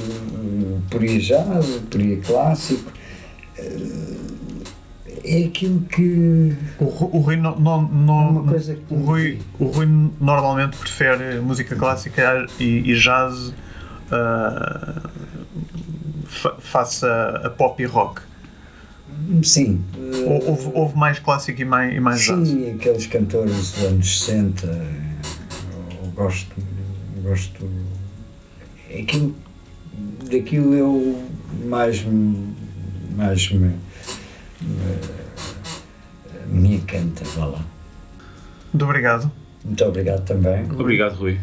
aí 0.99 1.17
jazz, 1.19 1.81
aí 1.95 2.21
clássico. 2.25 2.91
é 5.23 5.45
aquilo 5.45 5.81
que. 5.81 6.55
O, 6.79 6.85
o 7.17 7.19
Rui, 7.19 7.37
não, 7.37 7.59
não, 7.59 7.81
não 7.81 8.53
é 8.55 8.77
o, 8.89 8.95
Rui, 9.03 9.39
o 9.59 9.65
Rui 9.65 9.87
normalmente 10.19 10.77
prefere 10.77 11.39
música 11.39 11.75
clássica 11.75 12.45
e, 12.59 12.91
e 12.91 12.95
jazz. 12.95 13.53
Uh, 14.11 15.09
face 16.59 17.05
a, 17.05 17.41
a 17.45 17.49
pop 17.49 17.81
e 17.81 17.85
rock? 17.85 18.21
Sim. 19.43 19.83
Houve, 20.25 20.71
houve, 20.73 20.97
mais 20.97 21.19
clássico 21.19 21.61
e 21.61 21.65
mais, 21.65 21.95
e 21.95 21.99
mais 21.99 22.21
Sim, 22.21 22.43
jazz? 22.43 22.75
aqueles 22.75 23.05
cantores 23.07 23.53
dos 23.53 23.83
anos 23.83 24.19
60. 24.19 24.67
Eu 24.67 26.11
gosto. 26.11 26.55
Gosto. 27.23 27.69
Aquilo, 28.89 29.35
daquilo 30.31 30.73
eu 30.73 31.23
mais, 31.65 32.03
mais 33.15 33.51
me, 33.51 33.75
me, 34.61 34.97
me 36.47 36.75
encanta. 36.75 37.23
Vá 37.35 37.45
lá. 37.45 37.65
Muito 38.73 38.85
obrigado. 38.85 39.31
Muito 39.63 39.85
obrigado 39.85 40.25
também. 40.25 40.63
Obrigado, 40.71 41.15
Rui. 41.15 41.37